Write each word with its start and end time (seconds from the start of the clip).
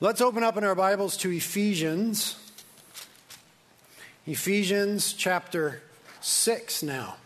Let's 0.00 0.20
open 0.20 0.44
up 0.44 0.56
in 0.56 0.62
our 0.62 0.76
Bibles 0.76 1.16
to 1.18 1.32
Ephesians. 1.32 2.36
Ephesians 4.28 5.12
chapter 5.12 5.82
6 6.20 6.84
now. 6.84 7.16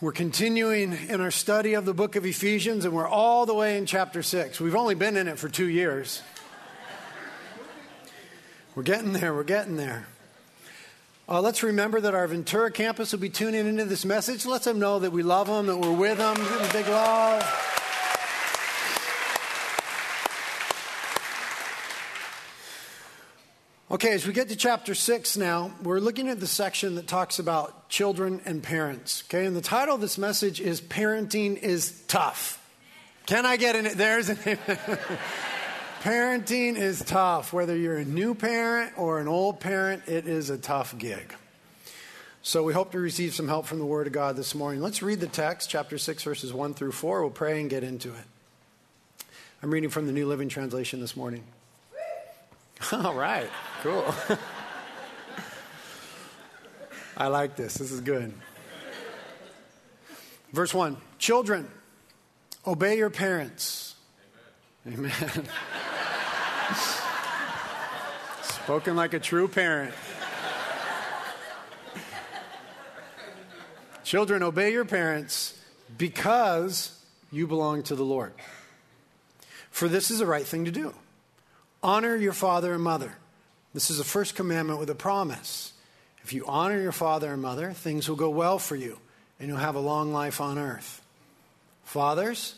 We're 0.00 0.10
continuing 0.10 0.94
in 0.94 1.20
our 1.20 1.30
study 1.30 1.74
of 1.74 1.84
the 1.84 1.94
book 1.94 2.16
of 2.16 2.26
Ephesians, 2.26 2.84
and 2.84 2.92
we're 2.92 3.06
all 3.06 3.46
the 3.46 3.54
way 3.54 3.78
in 3.78 3.86
chapter 3.86 4.20
6. 4.20 4.60
We've 4.60 4.74
only 4.74 4.96
been 4.96 5.16
in 5.16 5.28
it 5.28 5.38
for 5.38 5.48
two 5.48 5.68
years. 5.68 6.22
We're 8.74 8.82
getting 8.82 9.12
there, 9.12 9.32
we're 9.32 9.44
getting 9.44 9.76
there. 9.76 10.08
Uh, 11.28 11.40
let's 11.40 11.62
remember 11.62 12.00
that 12.00 12.16
our 12.16 12.26
Ventura 12.26 12.72
campus 12.72 13.12
will 13.12 13.20
be 13.20 13.30
tuning 13.30 13.68
into 13.68 13.84
this 13.84 14.04
message. 14.04 14.44
Let 14.44 14.64
them 14.64 14.80
know 14.80 14.98
that 14.98 15.12
we 15.12 15.22
love 15.22 15.46
them, 15.46 15.66
that 15.66 15.76
we're 15.76 15.92
with 15.92 16.18
them, 16.18 16.36
big 16.72 16.88
love. 16.88 17.77
Okay, 23.90 24.12
as 24.12 24.26
we 24.26 24.34
get 24.34 24.50
to 24.50 24.56
chapter 24.56 24.94
6 24.94 25.38
now, 25.38 25.72
we're 25.82 25.98
looking 25.98 26.28
at 26.28 26.40
the 26.40 26.46
section 26.46 26.96
that 26.96 27.06
talks 27.06 27.38
about 27.38 27.88
children 27.88 28.42
and 28.44 28.62
parents. 28.62 29.24
Okay, 29.26 29.46
and 29.46 29.56
the 29.56 29.62
title 29.62 29.94
of 29.94 30.02
this 30.02 30.18
message 30.18 30.60
is 30.60 30.82
Parenting 30.82 31.56
is 31.56 32.02
Tough. 32.06 32.62
Can 33.24 33.46
I 33.46 33.56
get 33.56 33.76
in 33.76 33.86
it? 33.86 33.96
There's 33.96 34.28
an 34.28 34.36
Parenting 36.02 36.76
is 36.76 37.02
tough. 37.02 37.54
Whether 37.54 37.78
you're 37.78 37.96
a 37.96 38.04
new 38.04 38.34
parent 38.34 38.92
or 38.98 39.20
an 39.20 39.26
old 39.26 39.58
parent, 39.58 40.02
it 40.06 40.26
is 40.26 40.50
a 40.50 40.58
tough 40.58 40.96
gig. 40.98 41.34
So 42.42 42.62
we 42.64 42.74
hope 42.74 42.92
to 42.92 42.98
receive 42.98 43.34
some 43.34 43.48
help 43.48 43.64
from 43.64 43.78
the 43.78 43.86
Word 43.86 44.06
of 44.06 44.12
God 44.12 44.36
this 44.36 44.54
morning. 44.54 44.82
Let's 44.82 45.02
read 45.02 45.20
the 45.20 45.26
text, 45.28 45.70
chapter 45.70 45.96
6, 45.96 46.22
verses 46.24 46.52
1 46.52 46.74
through 46.74 46.92
4. 46.92 47.22
We'll 47.22 47.30
pray 47.30 47.58
and 47.58 47.70
get 47.70 47.84
into 47.84 48.10
it. 48.10 49.24
I'm 49.62 49.70
reading 49.70 49.88
from 49.88 50.06
the 50.06 50.12
New 50.12 50.26
Living 50.26 50.50
Translation 50.50 51.00
this 51.00 51.16
morning. 51.16 51.42
All 52.92 53.14
right, 53.14 53.50
cool. 53.82 54.14
I 57.16 57.26
like 57.26 57.56
this. 57.56 57.74
This 57.74 57.90
is 57.90 58.00
good. 58.00 58.32
Verse 60.52 60.72
1 60.72 60.96
Children, 61.18 61.68
obey 62.66 62.96
your 62.96 63.10
parents. 63.10 63.96
Amen. 64.86 65.12
Amen. 65.20 65.48
Spoken 68.42 68.96
like 68.96 69.14
a 69.14 69.18
true 69.18 69.48
parent. 69.48 69.94
Children, 74.04 74.42
obey 74.42 74.72
your 74.72 74.84
parents 74.86 75.58
because 75.98 76.98
you 77.30 77.46
belong 77.46 77.82
to 77.84 77.94
the 77.94 78.04
Lord. 78.04 78.32
For 79.70 79.88
this 79.88 80.10
is 80.10 80.20
the 80.20 80.26
right 80.26 80.46
thing 80.46 80.64
to 80.64 80.70
do. 80.70 80.94
Honor 81.82 82.16
your 82.16 82.32
father 82.32 82.74
and 82.74 82.82
mother. 82.82 83.14
This 83.74 83.90
is 83.90 83.98
the 83.98 84.04
first 84.04 84.34
commandment 84.34 84.80
with 84.80 84.90
a 84.90 84.94
promise. 84.94 85.72
If 86.24 86.32
you 86.32 86.44
honor 86.46 86.80
your 86.80 86.92
father 86.92 87.32
and 87.32 87.40
mother, 87.40 87.72
things 87.72 88.08
will 88.08 88.16
go 88.16 88.30
well 88.30 88.58
for 88.58 88.76
you, 88.76 88.98
and 89.38 89.48
you'll 89.48 89.58
have 89.58 89.76
a 89.76 89.80
long 89.80 90.12
life 90.12 90.40
on 90.40 90.58
earth. 90.58 91.00
Fathers, 91.84 92.54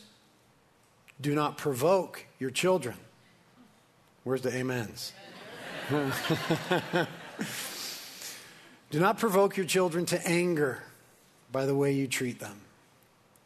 do 1.21 1.35
not 1.35 1.59
provoke 1.59 2.25
your 2.39 2.51
children. 2.51 2.97
Where's 4.25 4.43
the 4.43 4.59
amens? 4.59 5.13
do 8.91 9.01
not 9.01 9.19
provoke 9.19 9.57
your 9.57 9.67
children 9.67 10.07
to 10.07 10.27
anger 10.27 10.83
by 11.53 11.67
the 11.67 11.75
way 11.75 11.93
you 11.93 12.07
treat 12.07 12.39
them. 12.39 12.61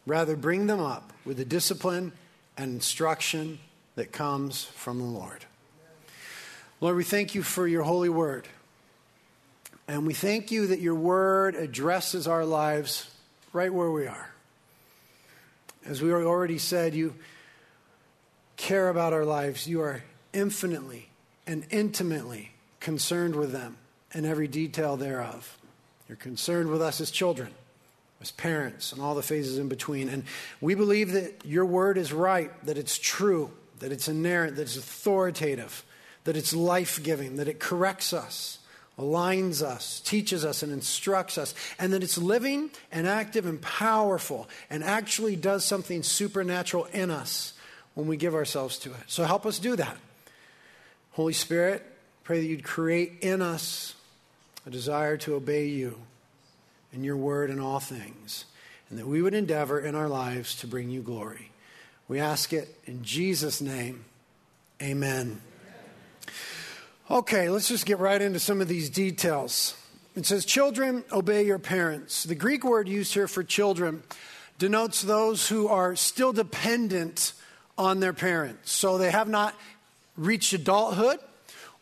Rather, 0.06 0.36
bring 0.36 0.67
them 0.67 0.80
up 0.80 1.12
with 1.25 1.39
the 1.39 1.45
discipline 1.45 2.12
and 2.56 2.75
instruction 2.75 3.58
that 3.97 4.12
comes 4.12 4.64
from 4.64 4.98
the 4.98 5.05
Lord. 5.05 5.47
Lord, 6.80 6.97
we 6.97 7.05
thank 7.05 7.34
you 7.34 7.42
for 7.42 7.67
your 7.67 7.83
holy 7.83 8.08
word. 8.08 8.48
And 9.86 10.06
we 10.06 10.14
thank 10.14 10.50
you 10.50 10.67
that 10.69 10.80
your 10.80 10.95
word 10.95 11.55
addresses 11.55 12.27
our 12.27 12.45
lives 12.45 13.11
right 13.52 13.73
where 13.73 13.90
we 13.90 14.07
are. 14.07 14.30
As 15.84 16.01
we 16.01 16.13
already 16.13 16.58
said, 16.58 16.95
you 16.95 17.14
care 18.57 18.89
about 18.89 19.13
our 19.13 19.24
lives. 19.24 19.68
You 19.68 19.83
are 19.83 20.02
infinitely 20.33 21.08
and 21.46 21.67
intimately 21.70 22.52
concerned 22.80 23.36
with 23.36 23.52
them 23.52 23.77
and 24.13 24.24
every 24.24 24.48
detail 24.48 24.96
thereof. 24.96 25.58
You're 26.08 26.17
concerned 26.17 26.70
with 26.70 26.80
us 26.80 27.01
as 27.01 27.11
children, 27.11 27.51
as 28.20 28.30
parents, 28.30 28.92
and 28.92 29.02
all 29.02 29.14
the 29.14 29.23
phases 29.23 29.58
in 29.58 29.68
between. 29.68 30.08
And 30.08 30.24
we 30.61 30.74
believe 30.74 31.13
that 31.13 31.45
your 31.45 31.67
word 31.67 31.98
is 31.98 32.13
right, 32.13 32.51
that 32.67 32.79
it's 32.79 32.98
true, 32.98 33.51
that 33.80 33.92
it's 33.92 34.08
inerrant, 34.08 34.57
that 34.57 34.63
it's 34.63 34.77
authoritative 34.77 35.84
that 36.24 36.36
it's 36.36 36.55
life 36.55 37.02
giving, 37.02 37.36
that 37.36 37.48
it 37.48 37.61
corrects 37.61 38.12
us, 38.12 38.58
aligns 38.98 39.62
us, 39.62 40.01
teaches 40.01 40.45
us, 40.45 40.62
and 40.62 40.73
instructs 40.73 41.39
us, 41.39 41.55
and 41.79 41.92
that 41.92 42.02
it's 42.02 42.18
living 42.18 42.70
and 42.90 43.07
active 43.07 43.46
and 43.46 43.61
powerful 43.61 44.48
and 44.70 44.83
actually 44.83 45.36
does 45.36 45.64
something 45.64 46.02
supernatural 46.02 46.86
in 46.86 47.11
us 47.11 47.52
when 47.95 48.07
we 48.07 48.17
give 48.17 48.34
ourselves 48.34 48.79
to 48.79 48.90
it. 48.90 49.05
So 49.07 49.24
help 49.24 49.46
us 49.46 49.58
do 49.58 49.77
that. 49.77 49.96
Holy 51.13 51.33
Spirit, 51.33 51.84
pray 52.24 52.40
that 52.40 52.46
you'd 52.46 52.64
create 52.64 53.18
in 53.20 53.40
us 53.42 53.95
a 54.67 54.70
desire 54.70 55.17
to 55.18 55.34
obey 55.34 55.67
you 55.67 55.98
and 56.92 57.05
your 57.05 57.17
word 57.17 57.51
in 57.51 57.61
all 57.61 57.80
things, 57.80 58.46
and 58.89 58.98
that 58.98 59.07
we 59.07 59.20
would 59.20 59.34
endeavor 59.34 59.79
in 59.79 59.95
our 59.95 60.08
lives 60.08 60.57
to 60.57 60.67
bring 60.67 60.90
you 60.90 61.02
glory. 61.02 61.51
We 62.08 62.20
ask 62.20 62.52
it 62.52 62.79
in 62.86 63.02
Jesus' 63.02 63.61
name. 63.61 64.05
Amen. 64.83 65.40
Okay, 67.10 67.50
let's 67.50 67.68
just 67.68 67.84
get 67.84 67.98
right 67.98 68.20
into 68.20 68.38
some 68.38 68.62
of 68.62 68.68
these 68.68 68.88
details. 68.88 69.76
It 70.16 70.24
says, 70.24 70.46
Children, 70.46 71.04
obey 71.12 71.44
your 71.44 71.58
parents. 71.58 72.24
The 72.24 72.34
Greek 72.34 72.64
word 72.64 72.88
used 72.88 73.12
here 73.12 73.28
for 73.28 73.44
children 73.44 74.02
denotes 74.58 75.02
those 75.02 75.46
who 75.46 75.68
are 75.68 75.96
still 75.96 76.32
dependent 76.32 77.34
on 77.76 78.00
their 78.00 78.14
parents. 78.14 78.72
So 78.72 78.96
they 78.96 79.10
have 79.10 79.28
not 79.28 79.54
reached 80.16 80.54
adulthood 80.54 81.18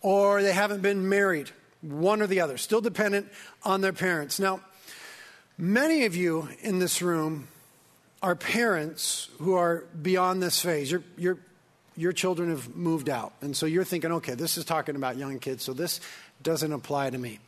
or 0.01 0.43
they 0.43 0.53
haven't 0.53 0.83
been 0.83 1.09
married, 1.09 1.51
one 1.83 2.21
or 2.21 2.27
the 2.27 2.41
other, 2.41 2.59
still 2.59 2.81
dependent 2.81 3.29
on 3.63 3.81
their 3.81 3.93
parents. 3.93 4.41
Now, 4.41 4.61
many 5.57 6.05
of 6.05 6.17
you 6.17 6.49
in 6.63 6.81
this 6.81 7.01
room 7.01 7.47
are 8.25 8.35
parents 8.35 9.29
who 9.39 9.55
are 9.55 9.85
beyond 10.03 10.43
this 10.43 10.61
phase. 10.61 10.91
You're, 10.91 11.05
you're 11.17 11.39
your 11.97 12.13
children 12.13 12.51
have 12.51 12.75
moved 12.75 13.09
out. 13.09 13.33
And 13.41 13.57
so 13.57 13.67
you're 13.67 13.85
thinking, 13.85 14.13
okay, 14.13 14.35
this 14.35 14.57
is 14.57 14.65
talking 14.65 14.97
about 14.97 15.17
young 15.17 15.39
kids, 15.39 15.63
so 15.63 15.73
this 15.73 16.01
doesn't 16.43 16.73
apply 16.73 17.11
to 17.11 17.19
me. 17.19 17.39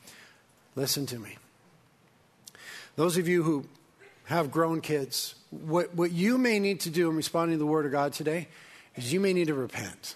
Listen 0.76 1.06
to 1.06 1.18
me. 1.18 1.36
Those 2.96 3.16
of 3.16 3.28
you 3.28 3.42
who 3.42 3.66
have 4.24 4.50
grown 4.50 4.80
kids, 4.80 5.34
what, 5.50 5.94
what 5.94 6.12
you 6.12 6.38
may 6.38 6.58
need 6.58 6.80
to 6.80 6.90
do 6.90 7.10
in 7.10 7.16
responding 7.16 7.56
to 7.56 7.58
the 7.58 7.66
Word 7.66 7.86
of 7.86 7.92
God 7.92 8.12
today 8.12 8.48
is 8.96 9.12
you 9.12 9.20
may 9.20 9.32
need 9.32 9.48
to 9.48 9.54
repent. 9.54 10.14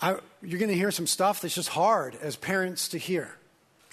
I, 0.00 0.18
you're 0.42 0.58
going 0.58 0.70
to 0.70 0.76
hear 0.76 0.90
some 0.90 1.06
stuff 1.06 1.40
that's 1.40 1.54
just 1.54 1.70
hard 1.70 2.16
as 2.16 2.36
parents 2.36 2.88
to 2.90 2.98
hear. 2.98 3.34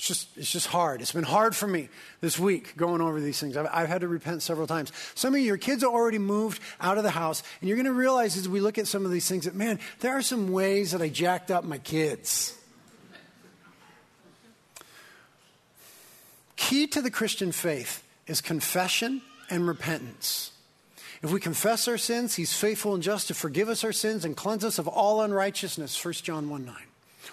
It's 0.04 0.08
just, 0.10 0.38
it's 0.38 0.52
just 0.52 0.68
hard. 0.68 1.00
It's 1.00 1.14
been 1.14 1.24
hard 1.24 1.56
for 1.56 1.66
me 1.66 1.88
this 2.20 2.38
week 2.38 2.76
going 2.76 3.00
over 3.00 3.22
these 3.22 3.40
things. 3.40 3.56
I've, 3.56 3.70
I've 3.72 3.88
had 3.88 4.02
to 4.02 4.10
repent 4.10 4.42
several 4.42 4.68
times. 4.68 4.92
Some 5.16 5.34
of 5.34 5.40
your 5.40 5.56
kids 5.56 5.82
are 5.82 5.90
already 5.90 6.18
moved 6.18 6.62
out 6.82 6.98
of 6.98 7.06
the 7.06 7.10
house, 7.10 7.42
and 7.62 7.70
you're 7.70 7.78
going 7.78 7.86
to 7.86 7.94
realize 7.94 8.36
as 8.36 8.50
we 8.50 8.60
look 8.60 8.78
at 8.78 8.86
some 8.86 9.06
of 9.06 9.12
these 9.12 9.30
things 9.30 9.46
that, 9.46 9.56
man, 9.56 9.80
there 10.02 10.12
are 10.12 10.22
some 10.22 10.52
ways 10.52 10.92
that 10.92 11.02
I 11.02 11.08
jacked 11.08 11.52
up 11.52 11.64
my 11.64 11.78
kids. 11.78 12.54
Key 16.58 16.86
to 16.88 17.02
the 17.02 17.10
Christian 17.10 17.54
faith 17.54 18.06
is 18.28 18.42
confession 18.42 19.22
and 19.50 19.66
repentance. 19.66 20.52
If 21.22 21.32
we 21.32 21.40
confess 21.40 21.88
our 21.88 21.98
sins, 21.98 22.36
he's 22.36 22.52
faithful 22.52 22.94
and 22.94 23.02
just 23.02 23.30
to 23.30 23.34
forgive 23.34 23.70
us 23.70 23.86
our 23.86 23.94
sins 23.94 24.26
and 24.26 24.36
cleanse 24.36 24.66
us 24.66 24.80
of 24.80 24.90
all 24.90 25.22
unrighteousness. 25.22 26.04
1 26.04 26.14
John 26.16 26.50
1 26.50 26.66
9. 26.66 26.76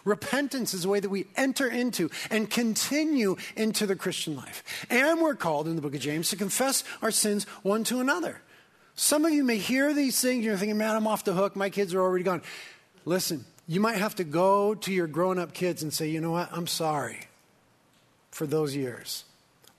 Repentance 0.05 0.75
is 0.75 0.83
the 0.83 0.89
way 0.89 1.01
that 1.01 1.09
we 1.09 1.27
enter 1.37 1.69
into 1.69 2.11
and 2.31 2.51
continue 2.51 3.37
into 3.57 3.87
the 3.87 3.97
Christian 3.97 4.37
life. 4.37 4.87
And 4.91 5.21
we're 5.21 5.35
called 5.35 5.69
in 5.69 5.77
the 5.77 5.83
book 5.83 5.95
of 5.95 6.01
James 6.01 6.31
to 6.31 6.37
confess 6.37 6.85
our 7.03 7.11
sins 7.11 7.45
one 7.63 7.85
to 7.85 8.01
another. 8.01 8.41
Some 8.95 9.25
of 9.25 9.33
you 9.33 9.45
may 9.45 9.59
hear 9.59 9.95
these 9.95 10.21
things 10.21 10.37
and 10.37 10.45
you're 10.45 10.57
thinking, 10.57 10.79
man, 10.79 10.97
I'm 10.97 11.07
off 11.07 11.25
the 11.25 11.33
hook. 11.33 11.57
My 11.57 11.71
kids 11.71 11.95
are 11.95 12.01
already 12.01 12.25
gone. 12.25 12.43
Listen, 13.05 13.45
you 13.67 13.81
might 13.81 13.97
have 13.97 14.17
to 14.17 14.25
go 14.25 14.75
to 14.75 14.93
your 14.93 15.07
grown 15.07 15.39
up 15.39 15.55
kids 15.55 15.83
and 15.83 15.93
say, 15.93 16.09
you 16.09 16.21
know 16.21 16.33
what? 16.33 16.51
I'm 16.53 16.67
sorry 16.67 17.21
for 18.31 18.47
those 18.47 18.77
years. 18.77 19.25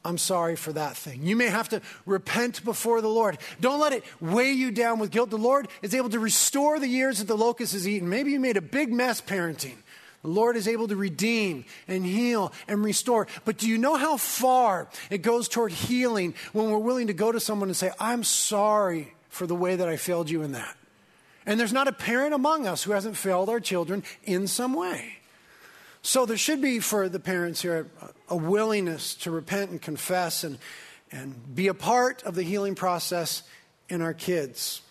I'm 0.04 0.18
sorry 0.18 0.56
for 0.56 0.74
that 0.74 0.98
thing. 0.98 1.24
You 1.24 1.36
may 1.36 1.48
have 1.48 1.70
to 1.70 1.82
repent 2.06 2.64
before 2.66 3.02
the 3.02 3.08
Lord. 3.08 3.38
Don't 3.60 3.80
let 3.80 3.94
it 3.94 4.04
weigh 4.20 4.52
you 4.52 4.72
down 4.72 4.98
with 4.98 5.12
guilt. 5.12 5.30
The 5.30 5.38
Lord 5.38 5.68
is 5.84 5.94
able 5.94 6.10
to 6.10 6.20
restore 6.20 6.80
the 6.80 6.88
years 6.88 7.20
that 7.20 7.28
the 7.28 7.38
locust 7.38 7.74
has 7.74 7.88
eaten. 7.88 8.10
Maybe 8.10 8.32
you 8.32 8.40
made 8.40 8.58
a 8.58 8.62
big 8.62 8.92
mess 8.92 9.22
parenting. 9.22 9.76
The 10.22 10.28
Lord 10.28 10.56
is 10.56 10.68
able 10.68 10.88
to 10.88 10.96
redeem 10.96 11.66
and 11.88 12.06
heal 12.06 12.54
and 12.68 12.84
restore. 12.84 13.28
But 13.44 13.58
do 13.58 13.68
you 13.68 13.78
know 13.78 13.96
how 13.96 14.18
far 14.18 14.88
it 15.10 15.20
goes 15.20 15.48
toward 15.48 15.72
healing 15.72 16.36
when 16.54 16.70
we're 16.70 16.78
willing 16.78 17.08
to 17.08 17.14
go 17.14 17.32
to 17.32 17.40
someone 17.40 17.70
and 17.70 17.76
say, 17.76 17.92
I'm 18.00 18.24
sorry 18.24 19.14
for 19.30 19.48
the 19.48 19.56
way 19.56 19.76
that 19.76 19.90
I 19.90 19.98
failed 19.98 20.30
you 20.30 20.44
in 20.44 20.52
that? 20.52 20.78
And 21.46 21.60
there's 21.60 21.74
not 21.74 21.88
a 21.88 21.92
parent 21.92 22.36
among 22.36 22.68
us 22.68 22.84
who 22.84 22.92
hasn't 22.92 23.18
failed 23.18 23.50
our 23.50 23.60
children 23.60 24.04
in 24.24 24.48
some 24.48 24.74
way. 24.74 25.18
So 26.04 26.26
there 26.26 26.38
should 26.38 26.62
be 26.62 26.80
for 26.80 27.10
the 27.10 27.20
parents 27.20 27.62
here 27.62 27.90
a 28.28 28.36
willingness 28.36 29.16
to 29.16 29.32
repent 29.32 29.72
and 29.72 29.82
confess 29.82 30.44
and, 30.44 30.60
and 31.12 31.56
be 31.56 31.68
a 31.68 31.74
part 31.74 32.24
of 32.24 32.36
the 32.36 32.44
healing 32.44 32.76
process 32.76 33.44
in 33.90 34.02
our 34.02 34.14
kids. 34.14 34.82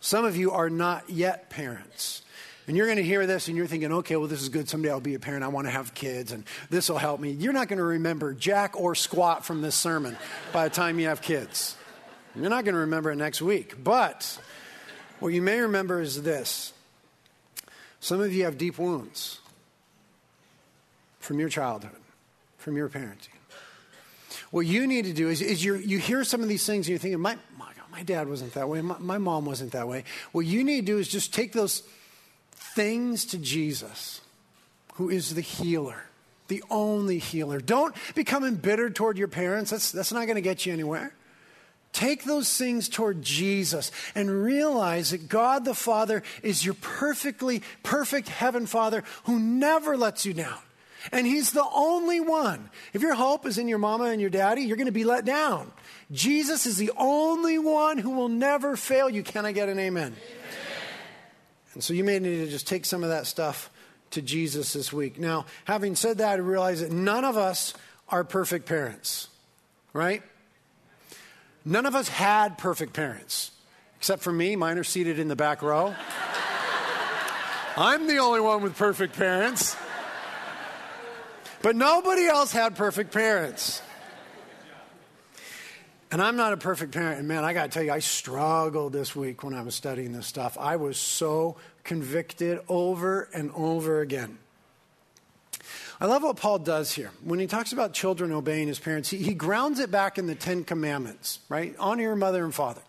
Some 0.00 0.24
of 0.24 0.36
you 0.36 0.50
are 0.50 0.70
not 0.70 1.10
yet 1.10 1.50
parents. 1.50 2.22
And 2.70 2.76
you're 2.76 2.86
going 2.86 2.98
to 2.98 3.02
hear 3.02 3.26
this 3.26 3.48
and 3.48 3.56
you're 3.56 3.66
thinking, 3.66 3.90
okay, 3.90 4.14
well, 4.14 4.28
this 4.28 4.40
is 4.40 4.48
good. 4.48 4.68
Someday 4.68 4.90
I'll 4.90 5.00
be 5.00 5.14
a 5.14 5.18
parent. 5.18 5.42
I 5.42 5.48
want 5.48 5.66
to 5.66 5.72
have 5.72 5.92
kids 5.92 6.30
and 6.30 6.44
this 6.70 6.88
will 6.88 6.98
help 6.98 7.18
me. 7.18 7.32
You're 7.32 7.52
not 7.52 7.66
going 7.66 7.80
to 7.80 7.84
remember 7.84 8.32
jack 8.32 8.78
or 8.80 8.94
squat 8.94 9.44
from 9.44 9.60
this 9.60 9.74
sermon 9.74 10.16
by 10.52 10.68
the 10.68 10.72
time 10.72 11.00
you 11.00 11.08
have 11.08 11.20
kids. 11.20 11.74
You're 12.36 12.48
not 12.48 12.64
going 12.64 12.76
to 12.76 12.82
remember 12.82 13.10
it 13.10 13.16
next 13.16 13.42
week. 13.42 13.82
But 13.82 14.38
what 15.18 15.30
you 15.30 15.42
may 15.42 15.58
remember 15.58 16.00
is 16.00 16.22
this 16.22 16.72
some 17.98 18.20
of 18.20 18.32
you 18.32 18.44
have 18.44 18.56
deep 18.56 18.78
wounds 18.78 19.40
from 21.18 21.40
your 21.40 21.48
childhood, 21.48 21.98
from 22.56 22.76
your 22.76 22.88
parenting. 22.88 23.34
What 24.52 24.66
you 24.66 24.86
need 24.86 25.06
to 25.06 25.12
do 25.12 25.28
is, 25.28 25.42
is 25.42 25.64
you 25.64 25.98
hear 25.98 26.22
some 26.22 26.40
of 26.40 26.48
these 26.48 26.64
things 26.64 26.86
and 26.86 26.90
you're 26.90 27.00
thinking, 27.00 27.18
my, 27.18 27.36
my, 27.58 27.72
God, 27.76 27.90
my 27.90 28.04
dad 28.04 28.28
wasn't 28.28 28.54
that 28.54 28.68
way, 28.68 28.80
my, 28.80 28.96
my 29.00 29.18
mom 29.18 29.44
wasn't 29.44 29.72
that 29.72 29.88
way. 29.88 30.04
What 30.30 30.46
you 30.46 30.62
need 30.62 30.86
to 30.86 30.92
do 30.92 30.98
is 30.98 31.08
just 31.08 31.34
take 31.34 31.52
those 31.52 31.82
things 32.74 33.24
to 33.26 33.38
Jesus, 33.38 34.20
who 34.94 35.08
is 35.08 35.34
the 35.34 35.40
healer, 35.40 36.04
the 36.48 36.62
only 36.70 37.18
healer. 37.18 37.60
Don't 37.60 37.94
become 38.14 38.44
embittered 38.44 38.94
toward 38.94 39.18
your 39.18 39.28
parents, 39.28 39.70
that's, 39.70 39.92
that's 39.92 40.12
not 40.12 40.26
going 40.26 40.36
to 40.36 40.42
get 40.42 40.66
you 40.66 40.72
anywhere. 40.72 41.12
Take 41.92 42.22
those 42.22 42.56
things 42.56 42.88
toward 42.88 43.22
Jesus 43.22 43.90
and 44.14 44.44
realize 44.44 45.10
that 45.10 45.28
God 45.28 45.64
the 45.64 45.74
Father 45.74 46.22
is 46.42 46.64
your 46.64 46.74
perfectly 46.74 47.62
perfect 47.82 48.28
heaven 48.28 48.66
Father 48.66 49.02
who 49.24 49.40
never 49.40 49.96
lets 49.96 50.24
you 50.24 50.32
down. 50.32 50.58
And 51.10 51.26
He's 51.26 51.50
the 51.50 51.66
only 51.74 52.20
one. 52.20 52.70
If 52.92 53.02
your 53.02 53.14
hope 53.14 53.44
is 53.46 53.58
in 53.58 53.66
your 53.66 53.78
mama 53.78 54.04
and 54.04 54.20
your 54.20 54.30
daddy, 54.30 54.62
you're 54.62 54.76
going 54.76 54.86
to 54.86 54.92
be 54.92 55.04
let 55.04 55.24
down. 55.24 55.72
Jesus 56.12 56.66
is 56.66 56.76
the 56.76 56.92
only 56.96 57.58
one 57.58 57.98
who 57.98 58.10
will 58.10 58.28
never 58.28 58.76
fail 58.76 59.08
you. 59.08 59.22
Can 59.22 59.46
I 59.46 59.52
get 59.52 59.68
an 59.68 59.78
amen? 59.78 60.12
amen? 60.12 60.16
And 61.74 61.82
so 61.84 61.92
you 61.94 62.04
may 62.04 62.18
need 62.18 62.44
to 62.44 62.50
just 62.50 62.66
take 62.66 62.84
some 62.84 63.02
of 63.02 63.10
that 63.10 63.26
stuff 63.26 63.70
to 64.10 64.22
Jesus 64.22 64.72
this 64.72 64.92
week. 64.92 65.18
Now, 65.18 65.46
having 65.64 65.94
said 65.94 66.18
that, 66.18 66.32
I 66.32 66.42
realize 66.42 66.80
that 66.80 66.90
none 66.90 67.24
of 67.24 67.36
us 67.36 67.74
are 68.08 68.24
perfect 68.24 68.66
parents, 68.66 69.28
right? 69.92 70.22
None 71.64 71.86
of 71.86 71.94
us 71.94 72.08
had 72.08 72.58
perfect 72.58 72.92
parents, 72.92 73.52
except 73.98 74.22
for 74.22 74.32
me. 74.32 74.56
Mine 74.56 74.78
are 74.78 74.84
seated 74.84 75.18
in 75.18 75.28
the 75.28 75.36
back 75.36 75.62
row. 75.62 75.94
I'm 77.76 78.08
the 78.08 78.18
only 78.18 78.40
one 78.40 78.62
with 78.62 78.76
perfect 78.76 79.16
parents. 79.16 79.76
But 81.62 81.76
nobody 81.76 82.26
else 82.26 82.52
had 82.52 82.74
perfect 82.74 83.12
parents. 83.12 83.82
And 86.12 86.20
I'm 86.20 86.36
not 86.36 86.52
a 86.52 86.56
perfect 86.56 86.92
parent. 86.92 87.20
And 87.20 87.28
man, 87.28 87.44
I 87.44 87.52
got 87.52 87.64
to 87.64 87.68
tell 87.68 87.82
you, 87.82 87.92
I 87.92 88.00
struggled 88.00 88.92
this 88.92 89.14
week 89.14 89.44
when 89.44 89.54
I 89.54 89.62
was 89.62 89.74
studying 89.74 90.12
this 90.12 90.26
stuff. 90.26 90.58
I 90.58 90.76
was 90.76 90.98
so 90.98 91.56
convicted 91.84 92.60
over 92.68 93.28
and 93.32 93.50
over 93.54 94.00
again. 94.00 94.38
I 96.00 96.06
love 96.06 96.22
what 96.22 96.36
Paul 96.36 96.58
does 96.58 96.92
here. 96.92 97.10
When 97.22 97.38
he 97.38 97.46
talks 97.46 97.72
about 97.72 97.92
children 97.92 98.32
obeying 98.32 98.68
his 98.68 98.78
parents, 98.78 99.10
he, 99.10 99.18
he 99.18 99.34
grounds 99.34 99.78
it 99.78 99.90
back 99.90 100.18
in 100.18 100.26
the 100.26 100.34
Ten 100.34 100.64
Commandments, 100.64 101.40
right? 101.48 101.76
Honor 101.78 102.02
your 102.02 102.16
mother 102.16 102.42
and 102.42 102.54
father. 102.54 102.80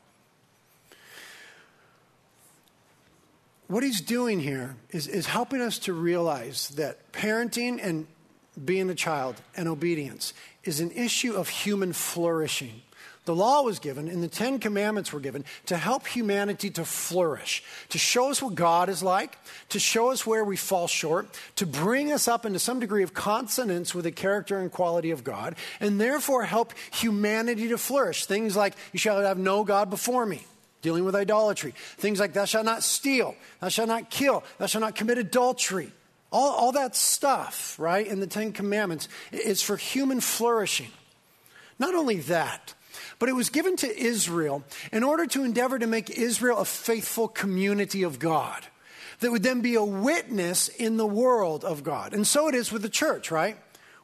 What 3.67 3.83
he's 3.83 4.01
doing 4.01 4.39
here 4.39 4.75
is, 4.89 5.07
is 5.07 5.27
helping 5.27 5.61
us 5.61 5.77
to 5.79 5.93
realize 5.93 6.69
that 6.69 7.11
parenting 7.11 7.79
and 7.81 8.07
being 8.63 8.89
a 8.89 8.95
child 8.95 9.41
and 9.55 9.67
obedience 9.67 10.33
is 10.63 10.79
an 10.79 10.91
issue 10.91 11.33
of 11.33 11.49
human 11.49 11.93
flourishing. 11.93 12.81
The 13.25 13.35
law 13.35 13.61
was 13.61 13.77
given 13.77 14.07
and 14.07 14.23
the 14.23 14.27
Ten 14.27 14.57
Commandments 14.57 15.13
were 15.13 15.19
given 15.19 15.45
to 15.67 15.77
help 15.77 16.07
humanity 16.07 16.71
to 16.71 16.83
flourish, 16.83 17.63
to 17.89 17.99
show 17.99 18.31
us 18.31 18.41
what 18.41 18.55
God 18.55 18.89
is 18.89 19.03
like, 19.03 19.37
to 19.69 19.79
show 19.79 20.09
us 20.09 20.25
where 20.25 20.43
we 20.43 20.57
fall 20.57 20.87
short, 20.87 21.27
to 21.57 21.67
bring 21.67 22.11
us 22.11 22.27
up 22.27 22.47
into 22.47 22.57
some 22.57 22.79
degree 22.79 23.03
of 23.03 23.13
consonance 23.13 23.93
with 23.93 24.05
the 24.05 24.11
character 24.11 24.57
and 24.57 24.71
quality 24.71 25.11
of 25.11 25.23
God, 25.23 25.55
and 25.79 26.01
therefore 26.01 26.45
help 26.45 26.73
humanity 26.91 27.67
to 27.67 27.77
flourish. 27.77 28.25
Things 28.25 28.55
like, 28.55 28.73
you 28.91 28.97
shall 28.97 29.21
have 29.21 29.37
no 29.37 29.63
God 29.63 29.91
before 29.91 30.25
me, 30.25 30.43
dealing 30.81 31.05
with 31.05 31.15
idolatry. 31.15 31.75
Things 31.97 32.19
like, 32.19 32.33
thou 32.33 32.45
shalt 32.45 32.65
not 32.65 32.81
steal, 32.81 33.35
thou 33.59 33.69
shalt 33.69 33.87
not 33.87 34.09
kill, 34.09 34.43
thou 34.57 34.65
shalt 34.65 34.81
not 34.81 34.95
commit 34.95 35.19
adultery. 35.19 35.91
All, 36.31 36.53
all 36.53 36.71
that 36.71 36.95
stuff, 36.95 37.75
right, 37.77 38.07
in 38.07 38.19
the 38.19 38.25
Ten 38.25 38.51
Commandments 38.51 39.07
is 39.31 39.61
for 39.61 39.77
human 39.77 40.21
flourishing. 40.21 40.89
Not 41.77 41.93
only 41.93 42.17
that, 42.21 42.73
but 43.21 43.29
it 43.29 43.33
was 43.33 43.51
given 43.51 43.75
to 43.75 43.99
Israel 43.99 44.63
in 44.91 45.03
order 45.03 45.27
to 45.27 45.43
endeavor 45.43 45.77
to 45.77 45.85
make 45.85 46.09
Israel 46.09 46.57
a 46.57 46.65
faithful 46.65 47.27
community 47.27 48.01
of 48.01 48.17
God 48.17 48.65
that 49.19 49.29
would 49.29 49.43
then 49.43 49.61
be 49.61 49.75
a 49.75 49.83
witness 49.83 50.69
in 50.69 50.97
the 50.97 51.05
world 51.05 51.63
of 51.63 51.83
God. 51.83 52.15
And 52.15 52.25
so 52.25 52.47
it 52.47 52.55
is 52.55 52.71
with 52.71 52.81
the 52.81 52.89
church, 52.89 53.29
right? 53.29 53.57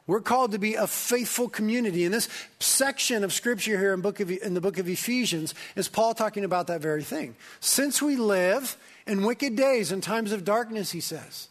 We're 0.06 0.20
called 0.20 0.52
to 0.52 0.60
be 0.60 0.76
a 0.76 0.86
faithful 0.86 1.48
community. 1.48 2.04
In 2.04 2.12
this 2.12 2.28
section 2.60 3.24
of 3.24 3.32
scripture 3.32 3.76
here 3.76 3.92
in, 3.92 4.02
book 4.02 4.20
of, 4.20 4.30
in 4.30 4.54
the 4.54 4.60
book 4.60 4.78
of 4.78 4.88
Ephesians 4.88 5.52
is 5.74 5.88
Paul 5.88 6.14
talking 6.14 6.44
about 6.44 6.68
that 6.68 6.80
very 6.80 7.02
thing. 7.02 7.34
Since 7.58 8.00
we 8.00 8.14
live 8.14 8.76
in 9.04 9.24
wicked 9.24 9.56
days 9.56 9.90
and 9.90 10.00
times 10.00 10.30
of 10.30 10.44
darkness, 10.44 10.92
he 10.92 11.00
says, 11.00 11.48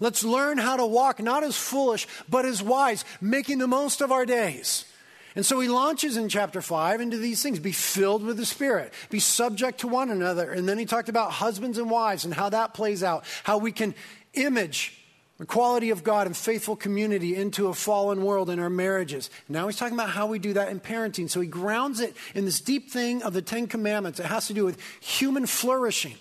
let's 0.00 0.24
learn 0.24 0.56
how 0.56 0.78
to 0.78 0.86
walk 0.86 1.22
not 1.22 1.44
as 1.44 1.54
foolish, 1.54 2.08
but 2.30 2.46
as 2.46 2.62
wise, 2.62 3.04
making 3.20 3.58
the 3.58 3.66
most 3.66 4.00
of 4.00 4.10
our 4.10 4.24
days 4.24 4.86
and 5.34 5.44
so 5.44 5.58
he 5.58 5.68
launches 5.68 6.16
in 6.16 6.28
chapter 6.28 6.62
5 6.62 7.00
into 7.00 7.16
these 7.16 7.42
things 7.42 7.58
be 7.58 7.72
filled 7.72 8.22
with 8.22 8.36
the 8.36 8.46
Spirit, 8.46 8.92
be 9.10 9.18
subject 9.18 9.80
to 9.80 9.88
one 9.88 10.10
another. 10.10 10.50
And 10.50 10.68
then 10.68 10.78
he 10.78 10.86
talked 10.86 11.08
about 11.08 11.32
husbands 11.32 11.78
and 11.78 11.90
wives 11.90 12.24
and 12.24 12.32
how 12.32 12.50
that 12.50 12.72
plays 12.72 13.02
out, 13.02 13.24
how 13.42 13.58
we 13.58 13.72
can 13.72 13.94
image 14.34 15.00
the 15.38 15.46
quality 15.46 15.90
of 15.90 16.04
God 16.04 16.28
and 16.28 16.36
faithful 16.36 16.76
community 16.76 17.34
into 17.34 17.66
a 17.66 17.74
fallen 17.74 18.22
world 18.22 18.48
in 18.48 18.60
our 18.60 18.70
marriages. 18.70 19.30
Now 19.48 19.66
he's 19.66 19.76
talking 19.76 19.94
about 19.94 20.10
how 20.10 20.26
we 20.26 20.38
do 20.38 20.52
that 20.52 20.68
in 20.68 20.78
parenting. 20.78 21.28
So 21.28 21.40
he 21.40 21.48
grounds 21.48 21.98
it 21.98 22.16
in 22.36 22.44
this 22.44 22.60
deep 22.60 22.90
thing 22.90 23.22
of 23.24 23.32
the 23.32 23.42
Ten 23.42 23.66
Commandments. 23.66 24.20
It 24.20 24.26
has 24.26 24.46
to 24.46 24.54
do 24.54 24.64
with 24.64 24.80
human 25.00 25.46
flourishing 25.46 26.16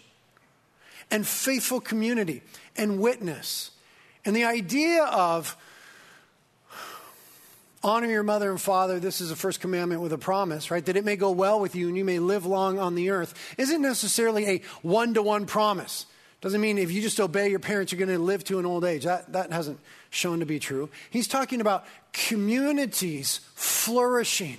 and 1.11 1.27
faithful 1.27 1.79
community 1.79 2.41
and 2.75 2.99
witness. 2.99 3.69
And 4.25 4.35
the 4.35 4.45
idea 4.45 5.03
of 5.03 5.55
Honor 7.83 8.07
your 8.07 8.23
mother 8.23 8.49
and 8.49 8.61
father. 8.61 8.99
This 8.99 9.19
is 9.19 9.29
the 9.29 9.35
first 9.35 9.59
commandment 9.59 10.01
with 10.01 10.13
a 10.13 10.17
promise, 10.17 10.71
right? 10.71 10.85
That 10.85 10.95
it 10.95 11.03
may 11.03 11.17
go 11.17 11.31
well 11.31 11.59
with 11.59 11.75
you 11.75 11.89
and 11.89 11.97
you 11.97 12.05
may 12.05 12.19
live 12.19 12.45
long 12.45 12.79
on 12.79 12.95
the 12.95 13.09
earth. 13.09 13.33
Isn't 13.57 13.81
necessarily 13.81 14.47
a 14.47 14.61
one 14.81 15.13
to 15.15 15.21
one 15.21 15.45
promise. 15.45 16.05
Doesn't 16.39 16.61
mean 16.61 16.77
if 16.77 16.91
you 16.91 17.01
just 17.01 17.19
obey 17.19 17.49
your 17.49 17.59
parents, 17.59 17.91
you're 17.91 18.05
going 18.05 18.17
to 18.17 18.23
live 18.23 18.43
to 18.45 18.59
an 18.59 18.65
old 18.65 18.85
age. 18.85 19.03
That, 19.03 19.33
that 19.33 19.51
hasn't 19.51 19.79
shown 20.09 20.39
to 20.39 20.45
be 20.45 20.59
true. 20.59 20.89
He's 21.09 21.27
talking 21.27 21.59
about 21.59 21.85
communities 22.13 23.41
flourishing. 23.55 24.57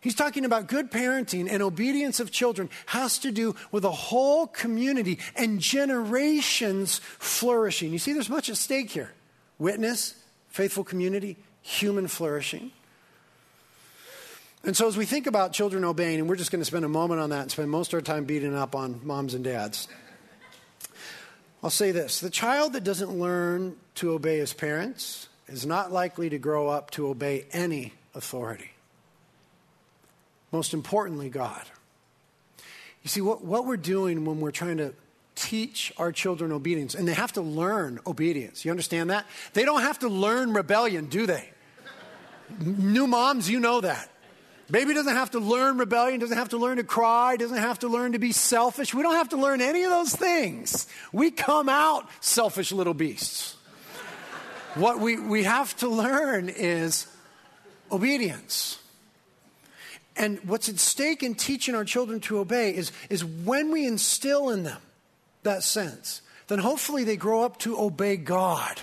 He's 0.00 0.14
talking 0.14 0.44
about 0.44 0.68
good 0.68 0.90
parenting 0.90 1.48
and 1.50 1.62
obedience 1.62 2.20
of 2.20 2.30
children 2.30 2.70
has 2.86 3.18
to 3.20 3.32
do 3.32 3.54
with 3.72 3.84
a 3.84 3.90
whole 3.90 4.46
community 4.46 5.18
and 5.34 5.60
generations 5.60 7.00
flourishing. 7.18 7.92
You 7.92 7.98
see, 7.98 8.12
there's 8.12 8.30
much 8.30 8.48
at 8.48 8.56
stake 8.56 8.90
here 8.90 9.12
witness, 9.58 10.14
faithful 10.48 10.84
community, 10.84 11.36
human 11.68 12.08
flourishing. 12.08 12.72
And 14.64 14.76
so, 14.76 14.88
as 14.88 14.96
we 14.96 15.04
think 15.04 15.26
about 15.26 15.52
children 15.52 15.84
obeying, 15.84 16.18
and 16.18 16.28
we're 16.28 16.36
just 16.36 16.50
going 16.50 16.62
to 16.62 16.64
spend 16.64 16.84
a 16.84 16.88
moment 16.88 17.20
on 17.20 17.30
that 17.30 17.42
and 17.42 17.50
spend 17.50 17.70
most 17.70 17.92
of 17.92 17.98
our 17.98 18.00
time 18.00 18.24
beating 18.24 18.56
up 18.56 18.74
on 18.74 19.00
moms 19.04 19.34
and 19.34 19.44
dads, 19.44 19.86
I'll 21.62 21.70
say 21.70 21.90
this 21.90 22.20
the 22.20 22.30
child 22.30 22.72
that 22.72 22.84
doesn't 22.84 23.10
learn 23.10 23.76
to 23.96 24.12
obey 24.12 24.38
his 24.38 24.54
parents 24.54 25.28
is 25.46 25.66
not 25.66 25.92
likely 25.92 26.30
to 26.30 26.38
grow 26.38 26.68
up 26.68 26.90
to 26.92 27.08
obey 27.08 27.44
any 27.52 27.92
authority. 28.14 28.70
Most 30.50 30.72
importantly, 30.72 31.28
God. 31.28 31.64
You 33.02 33.10
see, 33.10 33.20
what, 33.20 33.44
what 33.44 33.66
we're 33.66 33.76
doing 33.76 34.24
when 34.24 34.40
we're 34.40 34.50
trying 34.50 34.78
to 34.78 34.94
teach 35.34 35.92
our 35.98 36.10
children 36.12 36.50
obedience, 36.50 36.94
and 36.94 37.06
they 37.06 37.14
have 37.14 37.32
to 37.32 37.42
learn 37.42 38.00
obedience. 38.06 38.64
You 38.64 38.70
understand 38.70 39.10
that? 39.10 39.26
They 39.52 39.64
don't 39.64 39.82
have 39.82 39.98
to 40.00 40.08
learn 40.08 40.52
rebellion, 40.52 41.06
do 41.06 41.26
they? 41.26 41.50
New 42.60 43.06
moms, 43.06 43.48
you 43.48 43.60
know 43.60 43.80
that. 43.80 44.10
Baby 44.70 44.92
doesn't 44.92 45.14
have 45.14 45.30
to 45.30 45.38
learn 45.38 45.78
rebellion, 45.78 46.20
doesn't 46.20 46.36
have 46.36 46.50
to 46.50 46.58
learn 46.58 46.76
to 46.76 46.84
cry, 46.84 47.36
doesn't 47.36 47.56
have 47.56 47.78
to 47.80 47.88
learn 47.88 48.12
to 48.12 48.18
be 48.18 48.32
selfish. 48.32 48.92
We 48.92 49.02
don't 49.02 49.14
have 49.14 49.30
to 49.30 49.38
learn 49.38 49.62
any 49.62 49.82
of 49.84 49.90
those 49.90 50.14
things. 50.14 50.86
We 51.10 51.30
come 51.30 51.70
out 51.70 52.06
selfish 52.20 52.70
little 52.70 52.92
beasts. 52.92 53.56
what 54.74 55.00
we, 55.00 55.18
we 55.18 55.44
have 55.44 55.74
to 55.78 55.88
learn 55.88 56.50
is 56.50 57.06
obedience. 57.90 58.78
And 60.16 60.38
what's 60.44 60.68
at 60.68 60.78
stake 60.78 61.22
in 61.22 61.34
teaching 61.34 61.74
our 61.74 61.84
children 61.84 62.20
to 62.22 62.38
obey 62.38 62.74
is, 62.74 62.92
is 63.08 63.24
when 63.24 63.70
we 63.70 63.86
instill 63.86 64.50
in 64.50 64.64
them 64.64 64.82
that 65.44 65.62
sense, 65.62 66.20
then 66.48 66.58
hopefully 66.58 67.04
they 67.04 67.16
grow 67.16 67.42
up 67.42 67.58
to 67.60 67.80
obey 67.80 68.16
God. 68.16 68.80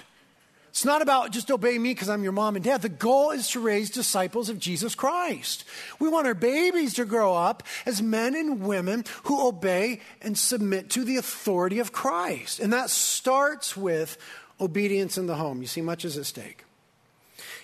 It's 0.75 0.83
not 0.83 1.01
about 1.01 1.31
just 1.31 1.49
obey 1.51 1.77
me 1.77 1.91
because 1.91 2.09
I'm 2.09 2.21
your 2.21 2.33
mom 2.33 2.57
and 2.57 2.65
dad. 2.65 2.81
The 2.81 2.89
goal 2.89 3.31
is 3.31 3.49
to 3.51 3.61
raise 3.61 3.89
disciples 3.89 4.49
of 4.49 4.59
Jesus 4.59 4.93
Christ. 4.93 5.63
We 5.99 6.09
want 6.09 6.27
our 6.27 6.33
babies 6.33 6.95
to 6.95 7.05
grow 7.05 7.33
up 7.33 7.63
as 7.85 8.01
men 8.01 8.35
and 8.35 8.59
women 8.59 9.05
who 9.23 9.47
obey 9.47 10.01
and 10.21 10.37
submit 10.37 10.89
to 10.89 11.05
the 11.05 11.15
authority 11.15 11.79
of 11.79 11.93
Christ. 11.93 12.59
And 12.59 12.73
that 12.73 12.89
starts 12.89 13.77
with 13.77 14.17
obedience 14.59 15.17
in 15.17 15.27
the 15.27 15.35
home. 15.35 15.61
You 15.61 15.67
see, 15.67 15.79
much 15.79 16.03
is 16.03 16.17
at 16.17 16.25
stake. 16.25 16.65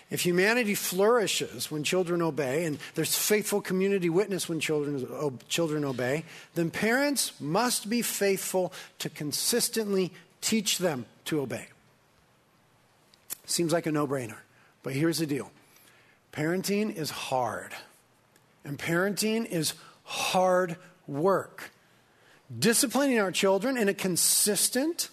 If 0.10 0.22
humanity 0.22 0.74
flourishes 0.74 1.70
when 1.70 1.84
children 1.84 2.22
obey, 2.22 2.63
and 2.63 2.80
there's 2.96 3.18
faithful 3.18 3.60
community 3.60 4.10
witness 4.10 4.48
when 4.48 4.62
children, 4.62 5.38
children 5.50 5.84
obey, 5.84 6.24
then 6.56 6.72
parents 6.72 7.34
must 7.41 7.89
be 7.89 8.03
faithful 8.03 8.72
to 9.00 9.10
consistently 9.10 10.13
teach 10.39 10.77
them 10.77 11.08
to 11.25 11.41
obey. 11.41 11.68
Seems 13.45 13.74
like 13.74 13.86
a 13.86 13.91
no 13.91 14.07
brainer. 14.07 14.38
But 14.83 14.93
here's 14.93 15.19
the 15.19 15.25
deal 15.25 15.51
parenting 16.31 16.95
is 16.95 17.10
hard, 17.10 17.74
and 18.63 18.77
parenting 18.77 19.45
is 19.45 19.74
hard 20.03 20.77
work. 21.07 21.71
Disciplining 22.57 23.19
our 23.19 23.31
children 23.31 23.77
in 23.77 23.88
a 23.88 23.93
consistent, 23.93 25.10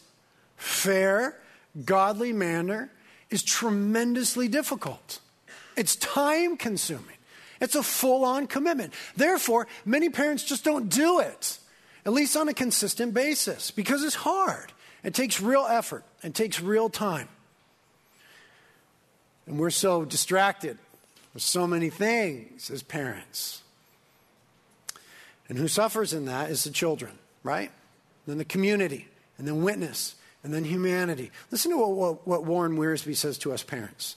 fair, 0.56 1.38
godly 1.84 2.32
manner 2.32 2.90
is 3.30 3.42
tremendously 3.42 4.48
difficult. 4.48 5.20
It's 5.76 5.94
time 5.96 6.56
consuming. 6.56 7.14
It's 7.60 7.74
a 7.74 7.82
full 7.82 8.24
on 8.24 8.46
commitment. 8.46 8.92
Therefore, 9.16 9.66
many 9.84 10.08
parents 10.08 10.44
just 10.44 10.64
don't 10.64 10.88
do 10.88 11.20
it, 11.20 11.58
at 12.04 12.12
least 12.12 12.36
on 12.36 12.48
a 12.48 12.54
consistent 12.54 13.14
basis, 13.14 13.70
because 13.70 14.02
it's 14.02 14.14
hard. 14.16 14.72
It 15.04 15.14
takes 15.14 15.40
real 15.40 15.66
effort, 15.68 16.04
it 16.22 16.34
takes 16.34 16.60
real 16.60 16.88
time. 16.88 17.28
And 19.48 19.58
we're 19.58 19.70
so 19.70 20.04
distracted 20.04 20.76
with 21.32 21.42
so 21.42 21.66
many 21.66 21.88
things 21.88 22.70
as 22.70 22.82
parents. 22.82 23.62
And 25.48 25.56
who 25.56 25.68
suffers 25.68 26.12
in 26.12 26.26
that 26.26 26.50
is 26.50 26.64
the 26.64 26.70
children, 26.70 27.12
right? 27.42 27.70
Then 28.26 28.36
the 28.36 28.44
community, 28.44 29.08
and 29.38 29.48
then 29.48 29.62
witness, 29.62 30.16
and 30.44 30.52
then 30.52 30.64
humanity. 30.64 31.30
Listen 31.50 31.70
to 31.70 31.78
what, 31.78 32.26
what, 32.26 32.44
Warren 32.44 32.76
Wiersbe 32.76 33.16
says 33.16 33.38
to 33.38 33.52
us 33.52 33.62
parents. 33.62 34.16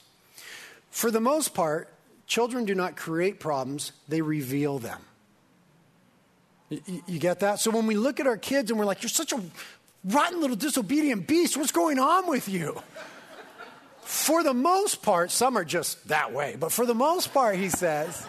For 0.90 1.10
the 1.10 1.20
most 1.20 1.54
part, 1.54 1.88
children 2.26 2.66
do 2.66 2.74
not 2.74 2.96
create 2.96 3.40
problems, 3.40 3.92
they 4.08 4.20
reveal 4.20 4.78
them. 4.78 5.00
You 6.68 7.18
get 7.18 7.40
that? 7.40 7.58
So 7.58 7.70
when 7.70 7.86
we 7.86 7.96
look 7.96 8.20
at 8.20 8.26
our 8.26 8.36
kids 8.36 8.70
and 8.70 8.78
we're 8.78 8.86
like, 8.86 9.02
you're 9.02 9.08
such 9.08 9.32
a 9.32 9.40
rotten 10.04 10.42
little 10.42 10.56
disobedient 10.56 11.26
beast, 11.26 11.56
what's 11.56 11.72
going 11.72 11.98
on 11.98 12.28
with 12.28 12.50
you? 12.50 12.82
For 14.02 14.42
the 14.42 14.54
most 14.54 15.02
part, 15.02 15.30
some 15.30 15.56
are 15.56 15.64
just 15.64 16.08
that 16.08 16.32
way, 16.32 16.56
but 16.58 16.72
for 16.72 16.84
the 16.84 16.94
most 16.94 17.32
part, 17.32 17.56
he 17.56 17.68
says, 17.68 18.26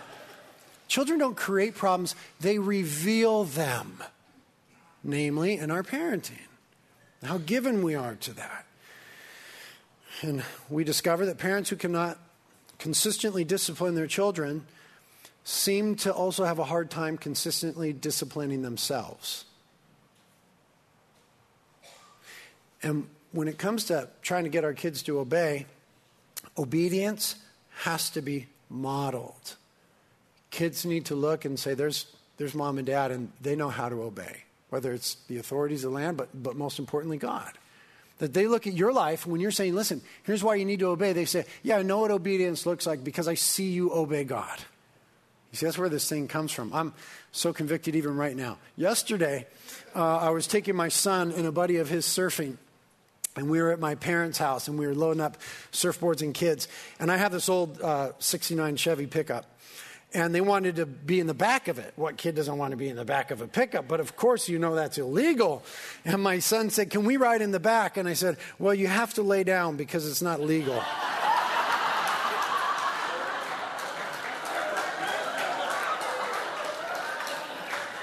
children 0.88 1.20
don't 1.20 1.36
create 1.36 1.76
problems, 1.76 2.16
they 2.40 2.60
reveal 2.60 3.44
them, 3.44 4.02
namely 5.04 5.58
in 5.58 5.72
our 5.72 5.84
parenting. 5.84 6.48
How 7.24 7.38
given 7.38 7.84
we 7.84 7.96
are 7.96 8.16
to 8.16 8.34
that. 8.34 8.66
And 10.22 10.44
we 10.70 10.84
discover 10.84 11.26
that 11.26 11.38
parents 11.38 11.70
who 11.70 11.76
cannot 11.76 12.18
consistently 12.78 13.44
discipline 13.44 13.96
their 13.96 14.08
children 14.08 14.66
seem 15.44 15.96
to 15.96 16.14
also 16.14 16.46
have 16.46 16.60
a 16.60 16.64
hard 16.64 16.90
time 16.90 17.18
consistently 17.18 17.92
disciplining 17.94 18.62
themselves. 18.62 19.46
And 22.82 23.08
when 23.34 23.48
it 23.48 23.58
comes 23.58 23.86
to 23.86 24.08
trying 24.22 24.46
to 24.46 24.50
get 24.50 24.64
our 24.64 24.74
kids 24.74 25.04
to 25.04 25.20
obey, 25.20 25.66
obedience 26.58 27.36
has 27.80 28.10
to 28.12 28.22
be 28.22 28.48
modeled. 28.70 29.56
Kids 30.52 30.86
need 30.86 31.06
to 31.06 31.16
look 31.16 31.44
and 31.44 31.60
say, 31.60 31.74
there's, 31.74 32.06
there's 32.38 32.54
mom 32.54 32.78
and 32.78 32.88
dad, 32.88 33.12
and 33.12 33.32
they 33.42 33.56
know 33.56 33.70
how 33.70 33.90
to 33.90 34.04
obey, 34.04 34.44
whether 34.70 34.94
it's 34.94 35.16
the 35.28 35.40
authorities 35.40 35.84
of 35.84 35.92
the 35.92 35.96
land, 35.96 36.16
but, 36.16 36.30
but 36.42 36.56
most 36.56 36.80
importantly, 36.80 37.18
God. 37.18 37.52
That 38.20 38.34
they 38.34 38.46
look 38.46 38.68
at 38.68 38.74
your 38.74 38.94
life 38.94 39.26
when 39.26 39.42
you're 39.42 39.52
saying, 39.52 39.74
listen, 39.74 40.02
here's 40.24 40.44
why 40.44 40.56
you 40.56 40.66
need 40.66 40.80
to 40.80 40.88
obey. 40.88 41.14
They 41.14 41.26
say, 41.26 41.46
yeah, 41.64 41.78
I 41.78 41.82
know 41.82 42.00
what 42.00 42.12
obedience 42.12 42.68
looks 42.68 42.86
like 42.86 43.04
because 43.04 43.28
I 43.28 43.34
see 43.34 43.72
you 43.72 43.92
obey 43.92 44.24
God. 44.24 44.60
You 45.52 45.58
see, 45.58 45.66
that's 45.66 45.78
where 45.78 45.90
this 45.90 46.08
thing 46.08 46.28
comes 46.28 46.52
from. 46.52 46.72
I'm 46.74 46.94
so 47.32 47.52
convicted 47.52 47.96
even 47.96 48.16
right 48.16 48.36
now. 48.36 48.60
Yesterday, 48.76 49.48
uh, 49.96 50.18
I 50.18 50.30
was 50.30 50.46
taking 50.46 50.76
my 50.76 50.90
son 50.90 51.32
and 51.32 51.48
a 51.48 51.52
buddy 51.52 51.78
of 51.78 51.90
his 51.90 52.06
surfing 52.06 52.58
and 53.36 53.50
we 53.50 53.62
were 53.62 53.72
at 53.72 53.80
my 53.80 53.96
parents' 53.96 54.38
house 54.38 54.68
and 54.68 54.78
we 54.78 54.86
were 54.86 54.96
loading 54.96 55.22
up 55.22 55.38
surfboards 55.72 56.22
and 56.22 56.34
kids. 56.34 56.68
And 57.00 57.12
I 57.12 57.18
have 57.18 57.32
this 57.32 57.50
old 57.50 57.82
uh, 57.82 58.12
69 58.20 58.76
Chevy 58.76 59.08
pickup. 59.08 59.50
And 60.16 60.36
they 60.36 60.42
wanted 60.42 60.76
to 60.76 60.86
be 60.86 61.20
in 61.20 61.26
the 61.26 61.34
back 61.34 61.68
of 61.68 61.80
it. 61.80 61.92
What 61.96 62.18
kid 62.18 62.36
doesn't 62.36 62.56
want 62.56 62.70
to 62.70 62.78
be 62.78 62.88
in 62.88 62.96
the 62.96 63.06
back 63.06 63.32
of 63.32 63.42
a 63.42 63.48
pickup? 63.48 63.88
But 63.88 64.00
of 64.00 64.16
course, 64.16 64.48
you 64.48 64.60
know 64.60 64.76
that's 64.76 65.00
illegal. 65.00 65.64
And 66.06 66.22
my 66.22 66.38
son 66.38 66.70
said, 66.70 66.92
Can 66.92 67.04
we 67.04 67.18
ride 67.18 67.42
in 67.42 67.50
the 67.50 67.60
back? 67.60 67.98
And 67.98 68.08
I 68.08 68.14
said, 68.14 68.38
Well, 68.60 68.76
you 68.76 68.86
have 68.86 69.16
to 69.16 69.24
lay 69.24 69.44
down 69.44 69.76
because 69.76 70.08
it's 70.08 70.22
not 70.22 70.40
legal. 70.40 70.84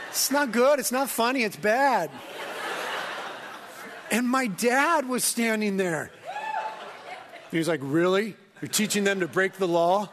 it's 0.08 0.32
not 0.32 0.50
good. 0.50 0.80
It's 0.80 0.90
not 0.90 1.08
funny. 1.08 1.44
It's 1.44 1.56
bad. 1.56 2.10
And 4.10 4.28
my 4.28 4.46
dad 4.48 5.08
was 5.08 5.24
standing 5.24 5.76
there. 5.76 6.10
He 7.50 7.58
was 7.58 7.68
like, 7.68 7.80
Really? 7.82 8.36
You're 8.60 8.68
teaching 8.68 9.04
them 9.04 9.20
to 9.20 9.28
break 9.28 9.54
the 9.54 9.68
law? 9.68 10.10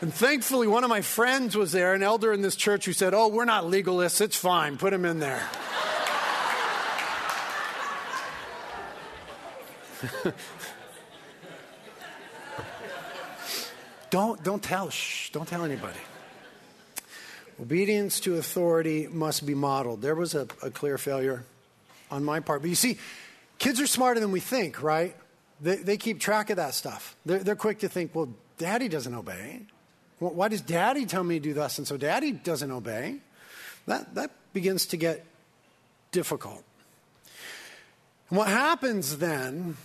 And 0.00 0.12
thankfully, 0.12 0.66
one 0.66 0.84
of 0.84 0.90
my 0.90 1.00
friends 1.00 1.56
was 1.56 1.72
there, 1.72 1.94
an 1.94 2.02
elder 2.02 2.32
in 2.32 2.42
this 2.42 2.56
church, 2.56 2.84
who 2.84 2.92
said, 2.92 3.14
Oh, 3.14 3.28
we're 3.28 3.46
not 3.46 3.64
legalists. 3.64 4.20
It's 4.20 4.36
fine. 4.36 4.76
Put 4.76 4.92
him 4.92 5.04
in 5.04 5.18
there. 5.20 5.42
don't, 14.10 14.42
don't 14.44 14.62
tell. 14.62 14.90
Shh. 14.90 15.30
Don't 15.30 15.48
tell 15.48 15.64
anybody. 15.64 16.00
Obedience 17.60 18.20
to 18.20 18.36
authority 18.36 19.06
must 19.08 19.46
be 19.46 19.54
modeled. 19.54 20.02
There 20.02 20.14
was 20.14 20.34
a, 20.34 20.48
a, 20.62 20.70
clear 20.70 20.98
failure 20.98 21.44
on 22.10 22.24
my 22.24 22.40
part. 22.40 22.62
But 22.62 22.70
you 22.70 22.76
see, 22.76 22.98
kids 23.58 23.80
are 23.80 23.86
smarter 23.86 24.18
than 24.18 24.32
we 24.32 24.40
think, 24.40 24.82
right? 24.82 25.14
They, 25.60 25.76
they 25.76 25.96
keep 25.96 26.18
track 26.18 26.50
of 26.50 26.56
that 26.56 26.74
stuff. 26.74 27.16
They're, 27.24 27.38
they're, 27.38 27.56
quick 27.56 27.80
to 27.80 27.88
think, 27.88 28.14
well, 28.14 28.28
daddy 28.58 28.88
doesn't 28.88 29.14
obey. 29.14 29.62
Well, 30.18 30.32
why 30.32 30.48
does 30.48 30.62
daddy 30.62 31.06
tell 31.06 31.22
me 31.22 31.38
to 31.38 31.42
do 31.42 31.54
this? 31.54 31.78
And 31.78 31.86
so 31.86 31.96
daddy 31.96 32.32
doesn't 32.32 32.70
obey. 32.70 33.18
That, 33.86 34.14
that 34.16 34.30
begins 34.52 34.86
to 34.86 34.96
get 34.96 35.24
difficult. 36.10 36.64
And 38.30 38.38
what 38.38 38.48
happens 38.48 39.18
then 39.18 39.76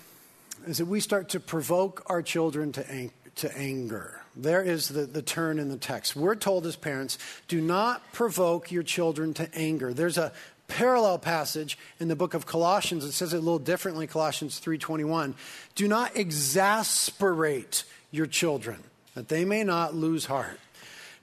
is 0.65 0.79
that 0.79 0.85
we 0.85 1.01
start 1.01 1.29
to 1.29 1.39
provoke 1.39 2.03
our 2.07 2.21
children 2.21 2.71
to, 2.73 2.91
ang- 2.91 3.11
to 3.35 3.55
anger. 3.57 4.18
There 4.35 4.61
is 4.61 4.89
the, 4.89 5.05
the 5.05 5.21
turn 5.21 5.59
in 5.59 5.69
the 5.69 5.77
text. 5.77 6.15
We're 6.15 6.35
told 6.35 6.65
as 6.65 6.75
parents, 6.75 7.17
do 7.47 7.61
not 7.61 8.13
provoke 8.13 8.71
your 8.71 8.83
children 8.83 9.33
to 9.35 9.49
anger. 9.53 9.93
There's 9.93 10.17
a 10.17 10.31
parallel 10.67 11.17
passage 11.17 11.77
in 11.99 12.07
the 12.07 12.15
book 12.15 12.33
of 12.33 12.45
Colossians. 12.45 13.03
It 13.03 13.11
says 13.11 13.33
it 13.33 13.37
a 13.37 13.39
little 13.39 13.59
differently, 13.59 14.07
Colossians 14.07 14.59
3:21. 14.59 15.35
Do 15.75 15.87
not 15.87 16.15
exasperate 16.15 17.83
your 18.11 18.27
children, 18.27 18.83
that 19.15 19.27
they 19.27 19.43
may 19.43 19.63
not 19.63 19.95
lose 19.95 20.25
heart. 20.25 20.59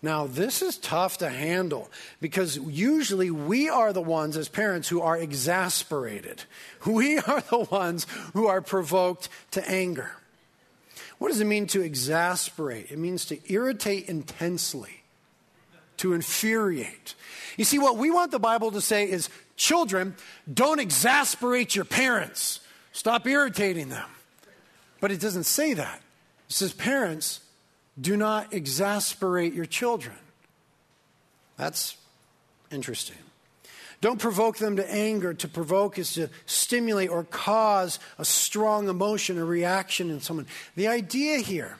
Now, 0.02 0.26
this 0.26 0.60
is 0.62 0.76
tough 0.76 1.18
to 1.18 1.30
handle 1.30 1.90
because 2.20 2.58
usually 2.58 3.30
we 3.30 3.68
are 3.68 3.92
the 3.92 4.02
ones 4.02 4.36
as 4.36 4.48
parents 4.48 4.88
who 4.88 5.00
are 5.00 5.16
exasperated. 5.16 6.44
We 6.84 7.18
are 7.18 7.40
the 7.40 7.66
ones 7.70 8.06
who 8.34 8.46
are 8.46 8.60
provoked 8.60 9.28
to 9.52 9.68
anger. 9.68 10.12
What 11.18 11.28
does 11.28 11.40
it 11.40 11.46
mean 11.46 11.66
to 11.68 11.80
exasperate? 11.80 12.90
It 12.90 12.98
means 12.98 13.24
to 13.26 13.52
irritate 13.52 14.08
intensely, 14.08 15.02
to 15.98 16.12
infuriate. 16.12 17.14
You 17.56 17.64
see, 17.64 17.78
what 17.78 17.96
we 17.96 18.10
want 18.10 18.30
the 18.30 18.38
Bible 18.38 18.70
to 18.72 18.80
say 18.80 19.10
is 19.10 19.30
children, 19.56 20.14
don't 20.52 20.78
exasperate 20.78 21.74
your 21.74 21.86
parents, 21.86 22.60
stop 22.92 23.26
irritating 23.26 23.88
them. 23.88 24.08
But 25.00 25.10
it 25.10 25.20
doesn't 25.20 25.44
say 25.44 25.74
that. 25.74 26.00
It 26.48 26.52
says, 26.52 26.72
parents, 26.72 27.40
do 28.00 28.16
not 28.16 28.52
exasperate 28.52 29.54
your 29.54 29.66
children. 29.66 30.16
That's 31.56 31.96
interesting. 32.70 33.16
Don't 34.00 34.20
provoke 34.20 34.58
them 34.58 34.76
to 34.76 34.92
anger. 34.92 35.34
To 35.34 35.48
provoke 35.48 35.98
is 35.98 36.14
to 36.14 36.28
stimulate 36.44 37.10
or 37.10 37.24
cause 37.24 37.98
a 38.18 38.24
strong 38.24 38.88
emotion 38.88 39.38
or 39.38 39.46
reaction 39.46 40.10
in 40.10 40.20
someone. 40.20 40.46
The 40.74 40.88
idea 40.88 41.38
here 41.38 41.78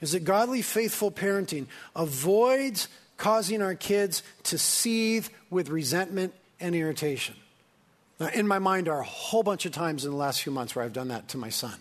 is 0.00 0.12
that 0.12 0.24
godly, 0.24 0.62
faithful 0.62 1.10
parenting 1.10 1.66
avoids 1.94 2.88
causing 3.16 3.62
our 3.62 3.74
kids 3.74 4.22
to 4.44 4.58
seethe 4.58 5.28
with 5.50 5.68
resentment 5.68 6.34
and 6.60 6.74
irritation. 6.74 7.34
Now, 8.20 8.28
in 8.28 8.46
my 8.46 8.58
mind 8.58 8.88
are 8.88 9.00
a 9.00 9.04
whole 9.04 9.42
bunch 9.42 9.66
of 9.66 9.72
times 9.72 10.04
in 10.04 10.10
the 10.10 10.16
last 10.16 10.42
few 10.42 10.52
months 10.52 10.74
where 10.74 10.84
I've 10.84 10.92
done 10.92 11.08
that 11.08 11.28
to 11.28 11.38
my 11.38 11.50
son. 11.50 11.74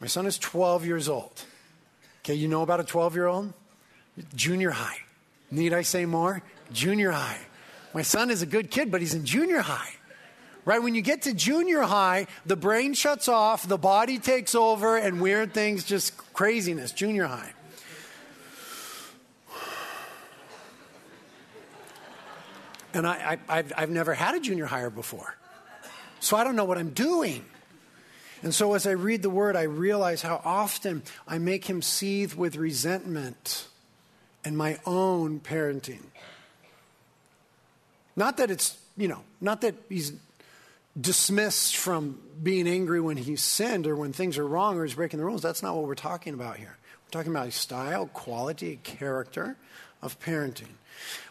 My 0.00 0.06
son 0.06 0.26
is 0.26 0.38
12 0.38 0.84
years 0.84 1.08
old. 1.08 1.44
Okay, 2.20 2.34
you 2.34 2.48
know 2.48 2.62
about 2.62 2.80
a 2.80 2.84
12 2.84 3.14
year 3.14 3.26
old? 3.26 3.52
Junior 4.34 4.70
high. 4.70 4.98
Need 5.50 5.72
I 5.72 5.82
say 5.82 6.06
more? 6.06 6.42
Junior 6.72 7.12
high. 7.12 7.38
My 7.96 8.02
son 8.02 8.30
is 8.30 8.42
a 8.42 8.46
good 8.46 8.70
kid, 8.70 8.90
but 8.90 9.00
he's 9.00 9.14
in 9.14 9.24
junior 9.24 9.60
high. 9.60 9.88
Right? 10.66 10.82
When 10.82 10.94
you 10.94 11.00
get 11.00 11.22
to 11.22 11.32
junior 11.32 11.80
high, 11.80 12.26
the 12.44 12.54
brain 12.54 12.92
shuts 12.92 13.26
off, 13.26 13.66
the 13.66 13.78
body 13.78 14.18
takes 14.18 14.54
over, 14.54 14.98
and 14.98 15.18
weird 15.18 15.54
things 15.54 15.82
just 15.82 16.14
craziness. 16.34 16.92
Junior 16.92 17.24
high. 17.24 17.54
And 22.92 23.06
I, 23.06 23.38
have 23.48 23.72
I've 23.74 23.90
never 23.90 24.12
had 24.12 24.34
a 24.34 24.40
junior 24.40 24.66
hire 24.66 24.90
before. 24.90 25.34
So 26.20 26.36
I 26.36 26.44
don't 26.44 26.54
know 26.54 26.66
what 26.66 26.76
I'm 26.76 26.90
doing. 26.90 27.46
And 28.42 28.54
so 28.54 28.74
as 28.74 28.86
I 28.86 28.90
read 28.90 29.22
the 29.22 29.30
word, 29.30 29.56
I 29.56 29.62
realize 29.62 30.20
how 30.20 30.42
often 30.44 31.02
I 31.26 31.38
make 31.38 31.64
him 31.64 31.80
seethe 31.80 32.34
with 32.34 32.56
resentment 32.56 33.68
and 34.44 34.54
my 34.54 34.80
own 34.84 35.40
parenting. 35.40 36.02
Not 38.16 38.38
that 38.38 38.50
it's, 38.50 38.78
you 38.96 39.08
know, 39.08 39.22
not 39.40 39.60
that 39.60 39.74
he's 39.88 40.12
dismissed 40.98 41.76
from 41.76 42.18
being 42.42 42.66
angry 42.66 43.00
when 43.00 43.18
he's 43.18 43.42
sinned 43.42 43.86
or 43.86 43.94
when 43.94 44.12
things 44.12 44.38
are 44.38 44.46
wrong 44.46 44.78
or 44.78 44.84
he's 44.84 44.94
breaking 44.94 45.18
the 45.18 45.26
rules. 45.26 45.42
That's 45.42 45.62
not 45.62 45.76
what 45.76 45.84
we're 45.84 45.94
talking 45.94 46.32
about 46.34 46.56
here. 46.56 46.76
We're 47.04 47.10
talking 47.10 47.32
about 47.32 47.52
style, 47.52 48.06
quality, 48.06 48.80
character 48.82 49.56
of 50.00 50.18
parenting. 50.20 50.72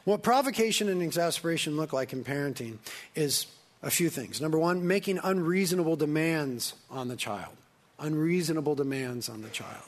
What 0.04 0.22
provocation 0.22 0.88
and 0.90 1.02
exasperation 1.02 1.76
look 1.76 1.92
like 1.92 2.14
in 2.14 2.24
parenting 2.24 2.78
is 3.16 3.48
a 3.82 3.90
few 3.90 4.10
things. 4.10 4.40
Number 4.40 4.60
one, 4.60 4.88
making 4.88 5.20
unreasonable 5.24 5.96
demands 5.96 6.76
on 6.90 7.08
the 7.08 7.16
child. 7.16 7.56
Unreasonable 8.00 8.76
demands 8.76 9.30
on 9.30 9.42
the 9.42 9.50
child. 9.50 9.84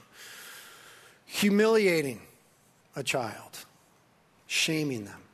Humiliating 1.26 2.22
a 2.96 3.04
child. 3.04 3.66
Shaming 4.48 5.06
them. 5.06 5.27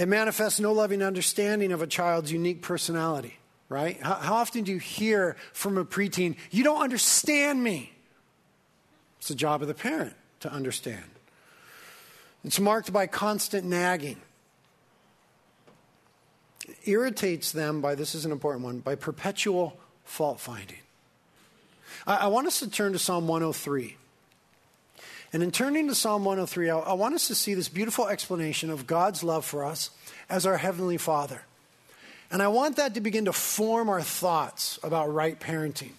It 0.00 0.08
manifests 0.08 0.58
no 0.58 0.72
loving 0.72 1.02
understanding 1.02 1.72
of 1.72 1.82
a 1.82 1.86
child's 1.86 2.32
unique 2.32 2.62
personality, 2.62 3.36
right? 3.68 4.00
How, 4.00 4.14
how 4.14 4.34
often 4.36 4.64
do 4.64 4.72
you 4.72 4.78
hear 4.78 5.36
from 5.52 5.76
a 5.76 5.84
preteen, 5.84 6.36
you 6.50 6.64
don't 6.64 6.80
understand 6.80 7.62
me? 7.62 7.92
It's 9.18 9.28
the 9.28 9.34
job 9.34 9.60
of 9.60 9.68
the 9.68 9.74
parent 9.74 10.14
to 10.40 10.50
understand. 10.50 11.04
It's 12.44 12.58
marked 12.58 12.94
by 12.94 13.08
constant 13.08 13.66
nagging. 13.66 14.22
It 16.66 16.78
irritates 16.84 17.52
them 17.52 17.82
by, 17.82 17.94
this 17.94 18.14
is 18.14 18.24
an 18.24 18.32
important 18.32 18.64
one, 18.64 18.78
by 18.78 18.94
perpetual 18.94 19.78
fault 20.04 20.40
finding. 20.40 20.78
I, 22.06 22.16
I, 22.16 22.26
want 22.28 22.46
us 22.46 22.60
to 22.60 22.70
turn 22.70 22.92
to 22.92 22.98
Psalm 22.98 23.28
103. 23.28 23.98
And 25.32 25.42
in 25.42 25.50
turning 25.50 25.88
to 25.88 25.94
Psalm 25.94 26.24
103, 26.24 26.70
I, 26.70 26.78
I 26.78 26.92
want 26.94 27.14
us 27.14 27.28
to 27.28 27.34
see 27.34 27.54
this 27.54 27.68
beautiful 27.68 28.08
explanation 28.08 28.70
of 28.70 28.86
God's 28.86 29.22
love 29.22 29.44
for 29.44 29.64
us 29.64 29.90
as 30.28 30.46
our 30.46 30.56
Heavenly 30.56 30.96
Father. 30.96 31.42
And 32.30 32.42
I 32.42 32.48
want 32.48 32.76
that 32.76 32.94
to 32.94 33.00
begin 33.00 33.24
to 33.24 33.32
form 33.32 33.88
our 33.88 34.02
thoughts 34.02 34.78
about 34.82 35.12
right 35.12 35.38
parenting. 35.38 35.92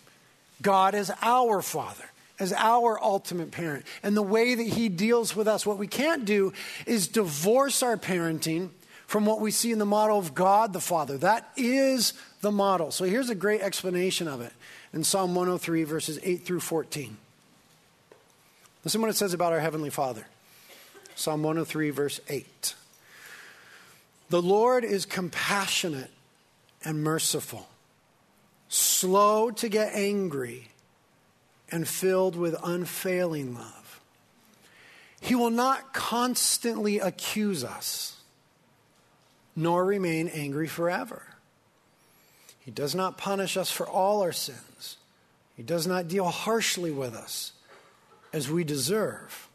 God 0.61 0.95
is 0.95 1.11
our 1.21 1.61
Father 1.61 2.05
as 2.39 2.53
our 2.53 3.01
ultimate 3.01 3.51
parent. 3.51 3.85
And 4.01 4.17
the 4.17 4.21
way 4.21 4.55
that 4.55 4.63
he 4.63 4.89
deals 4.89 5.35
with 5.35 5.47
us, 5.47 5.65
what 5.65 5.77
we 5.77 5.87
can't 5.87 6.25
do 6.25 6.53
is 6.85 7.07
divorce 7.07 7.83
our 7.83 7.97
parenting 7.97 8.69
from 9.05 9.25
what 9.25 9.41
we 9.41 9.51
see 9.51 9.71
in 9.71 9.79
the 9.79 9.85
model 9.85 10.17
of 10.17 10.33
God 10.33 10.73
the 10.73 10.79
Father. 10.79 11.17
That 11.17 11.49
is 11.57 12.13
the 12.41 12.51
model. 12.51 12.91
So 12.91 13.03
here's 13.05 13.29
a 13.29 13.35
great 13.35 13.61
explanation 13.61 14.27
of 14.27 14.41
it 14.41 14.53
in 14.93 15.03
Psalm 15.03 15.35
103, 15.35 15.83
verses 15.83 16.19
8 16.23 16.45
through 16.45 16.61
14. 16.61 17.17
Listen 18.83 19.01
what 19.01 19.11
it 19.11 19.15
says 19.15 19.33
about 19.33 19.53
our 19.53 19.59
Heavenly 19.59 19.91
Father. 19.91 20.25
Psalm 21.15 21.43
103, 21.43 21.91
verse 21.91 22.19
8. 22.27 22.75
The 24.29 24.41
Lord 24.41 24.83
is 24.83 25.05
compassionate 25.05 26.09
and 26.83 27.03
merciful, 27.03 27.67
slow 28.69 29.51
to 29.51 29.69
get 29.69 29.93
angry 29.93 30.69
and 31.69 31.87
filled 31.87 32.35
with 32.35 32.55
unfailing 32.63 33.53
love. 33.53 34.01
He 35.19 35.35
will 35.35 35.51
not 35.51 35.93
constantly 35.93 36.97
accuse 36.97 37.63
us, 37.63 38.17
nor 39.55 39.85
remain 39.85 40.27
angry 40.27 40.67
forever. 40.67 41.21
He 42.59 42.71
does 42.71 42.95
not 42.95 43.17
punish 43.17 43.57
us 43.57 43.69
for 43.69 43.87
all 43.87 44.23
our 44.23 44.31
sins. 44.31 44.97
He 45.55 45.61
does 45.61 45.85
not 45.85 46.07
deal 46.07 46.25
harshly 46.25 46.89
with 46.89 47.13
us 47.13 47.51
as 48.33 48.49
we 48.49 48.63
deserve. 48.63 49.49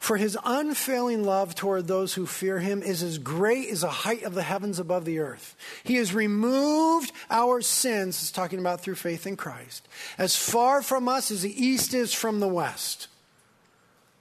For 0.00 0.16
his 0.16 0.36
unfailing 0.44 1.24
love 1.24 1.54
toward 1.54 1.86
those 1.86 2.14
who 2.14 2.24
fear 2.24 2.58
him 2.58 2.82
is 2.82 3.02
as 3.02 3.18
great 3.18 3.68
as 3.68 3.82
the 3.82 3.90
height 3.90 4.22
of 4.22 4.34
the 4.34 4.42
heavens 4.42 4.78
above 4.78 5.04
the 5.04 5.18
earth. 5.18 5.54
He 5.84 5.96
has 5.96 6.14
removed 6.14 7.12
our 7.30 7.60
sins, 7.60 8.22
is 8.22 8.32
talking 8.32 8.58
about 8.58 8.80
through 8.80 8.94
faith 8.94 9.26
in 9.26 9.36
Christ, 9.36 9.86
as 10.16 10.34
far 10.36 10.80
from 10.80 11.06
us 11.06 11.30
as 11.30 11.42
the 11.42 11.64
east 11.64 11.92
is 11.92 12.14
from 12.14 12.40
the 12.40 12.48
west. 12.48 13.08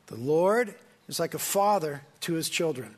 The 0.07 0.17
Lord 0.17 0.75
is 1.07 1.17
like 1.17 1.33
a 1.33 1.39
father 1.39 2.01
to 2.21 2.33
his 2.33 2.49
children, 2.49 2.95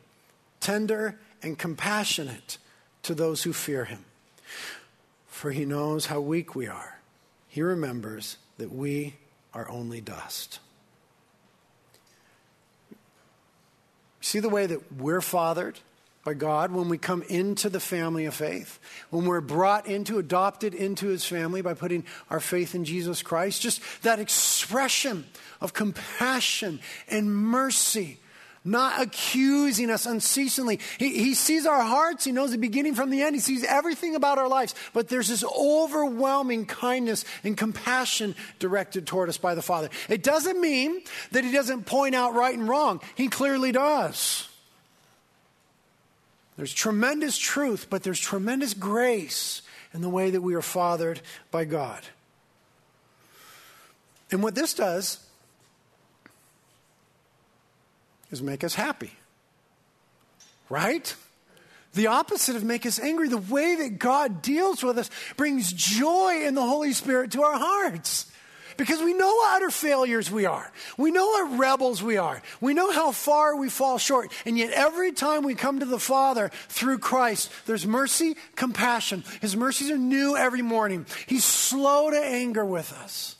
tender 0.59 1.19
and 1.43 1.59
compassionate 1.59 2.57
to 3.03 3.13
those 3.13 3.43
who 3.43 3.53
fear 3.53 3.85
him. 3.85 4.05
For 5.27 5.51
he 5.51 5.65
knows 5.65 6.07
how 6.07 6.19
weak 6.19 6.55
we 6.55 6.65
are. 6.65 6.99
He 7.47 7.61
remembers 7.61 8.37
that 8.57 8.71
we 8.71 9.17
are 9.53 9.69
only 9.69 10.01
dust. 10.01 10.59
See 14.21 14.39
the 14.39 14.49
way 14.49 14.65
that 14.65 14.93
we're 14.93 15.21
fathered 15.21 15.79
by 16.23 16.35
God 16.35 16.71
when 16.71 16.87
we 16.87 16.97
come 16.97 17.23
into 17.23 17.69
the 17.69 17.79
family 17.79 18.25
of 18.25 18.35
faith, 18.35 18.79
when 19.09 19.25
we're 19.25 19.41
brought 19.41 19.87
into, 19.87 20.19
adopted 20.19 20.75
into 20.75 21.07
his 21.07 21.25
family 21.25 21.61
by 21.61 21.73
putting 21.73 22.05
our 22.29 22.39
faith 22.39 22.75
in 22.75 22.85
Jesus 22.85 23.23
Christ. 23.23 23.61
Just 23.61 23.81
that 24.03 24.19
expression 24.19 25.25
of 25.59 25.73
compassion 25.73 26.79
and 27.07 27.33
mercy 27.33 28.19
not 28.63 29.01
accusing 29.01 29.89
us 29.89 30.05
unceasingly. 30.05 30.79
He, 30.99 31.17
he 31.17 31.33
sees 31.33 31.65
our 31.65 31.81
hearts, 31.81 32.25
He 32.25 32.31
knows 32.31 32.51
the 32.51 32.57
beginning 32.57 32.93
from 32.93 33.09
the 33.09 33.21
end, 33.21 33.35
He 33.35 33.41
sees 33.41 33.63
everything 33.63 34.15
about 34.15 34.37
our 34.37 34.47
lives. 34.47 34.75
But 34.93 35.07
there's 35.07 35.27
this 35.27 35.43
overwhelming 35.43 36.65
kindness 36.65 37.25
and 37.43 37.57
compassion 37.57 38.35
directed 38.59 39.07
toward 39.07 39.29
us 39.29 39.37
by 39.37 39.55
the 39.55 39.61
Father. 39.61 39.89
It 40.09 40.23
doesn't 40.23 40.61
mean 40.61 41.01
that 41.31 41.43
He 41.43 41.51
doesn't 41.51 41.85
point 41.85 42.13
out 42.13 42.33
right 42.33 42.57
and 42.57 42.67
wrong, 42.67 43.01
He 43.15 43.27
clearly 43.27 43.71
does. 43.71 44.47
There's 46.57 46.73
tremendous 46.73 47.37
truth, 47.37 47.87
but 47.89 48.03
there's 48.03 48.19
tremendous 48.19 48.75
grace 48.75 49.63
in 49.93 50.01
the 50.01 50.09
way 50.09 50.29
that 50.29 50.41
we 50.41 50.53
are 50.53 50.61
fathered 50.61 51.21
by 51.49 51.65
God. 51.65 52.01
And 54.29 54.43
what 54.43 54.53
this 54.53 54.73
does 54.73 55.25
is 58.31 58.41
make 58.41 58.63
us 58.63 58.75
happy. 58.75 59.11
Right? 60.69 61.13
The 61.93 62.07
opposite 62.07 62.55
of 62.55 62.63
make 62.63 62.85
us 62.85 62.99
angry. 62.99 63.27
The 63.27 63.37
way 63.37 63.75
that 63.75 63.99
God 63.99 64.41
deals 64.41 64.83
with 64.83 64.97
us 64.97 65.09
brings 65.35 65.71
joy 65.73 66.43
in 66.45 66.55
the 66.55 66.61
Holy 66.61 66.93
Spirit 66.93 67.31
to 67.31 67.43
our 67.43 67.57
hearts. 67.57 68.31
Because 68.77 69.01
we 69.01 69.13
know 69.13 69.27
what 69.27 69.57
utter 69.57 69.69
failures 69.69 70.31
we 70.31 70.45
are. 70.45 70.71
We 70.97 71.11
know 71.11 71.25
what 71.27 71.59
rebels 71.59 72.01
we 72.01 72.17
are. 72.17 72.41
We 72.61 72.73
know 72.73 72.91
how 72.91 73.11
far 73.11 73.55
we 73.57 73.69
fall 73.69 73.97
short. 73.97 74.31
And 74.45 74.57
yet, 74.57 74.71
every 74.71 75.11
time 75.11 75.43
we 75.43 75.55
come 75.55 75.79
to 75.79 75.85
the 75.85 75.99
Father 75.99 76.49
through 76.69 76.99
Christ, 76.99 77.51
there's 77.65 77.85
mercy, 77.85 78.37
compassion. 78.55 79.25
His 79.41 79.57
mercies 79.57 79.91
are 79.91 79.97
new 79.97 80.37
every 80.37 80.61
morning. 80.61 81.05
He's 81.27 81.43
slow 81.43 82.09
to 82.09 82.17
anger 82.17 82.65
with 82.65 82.93
us. 82.93 83.35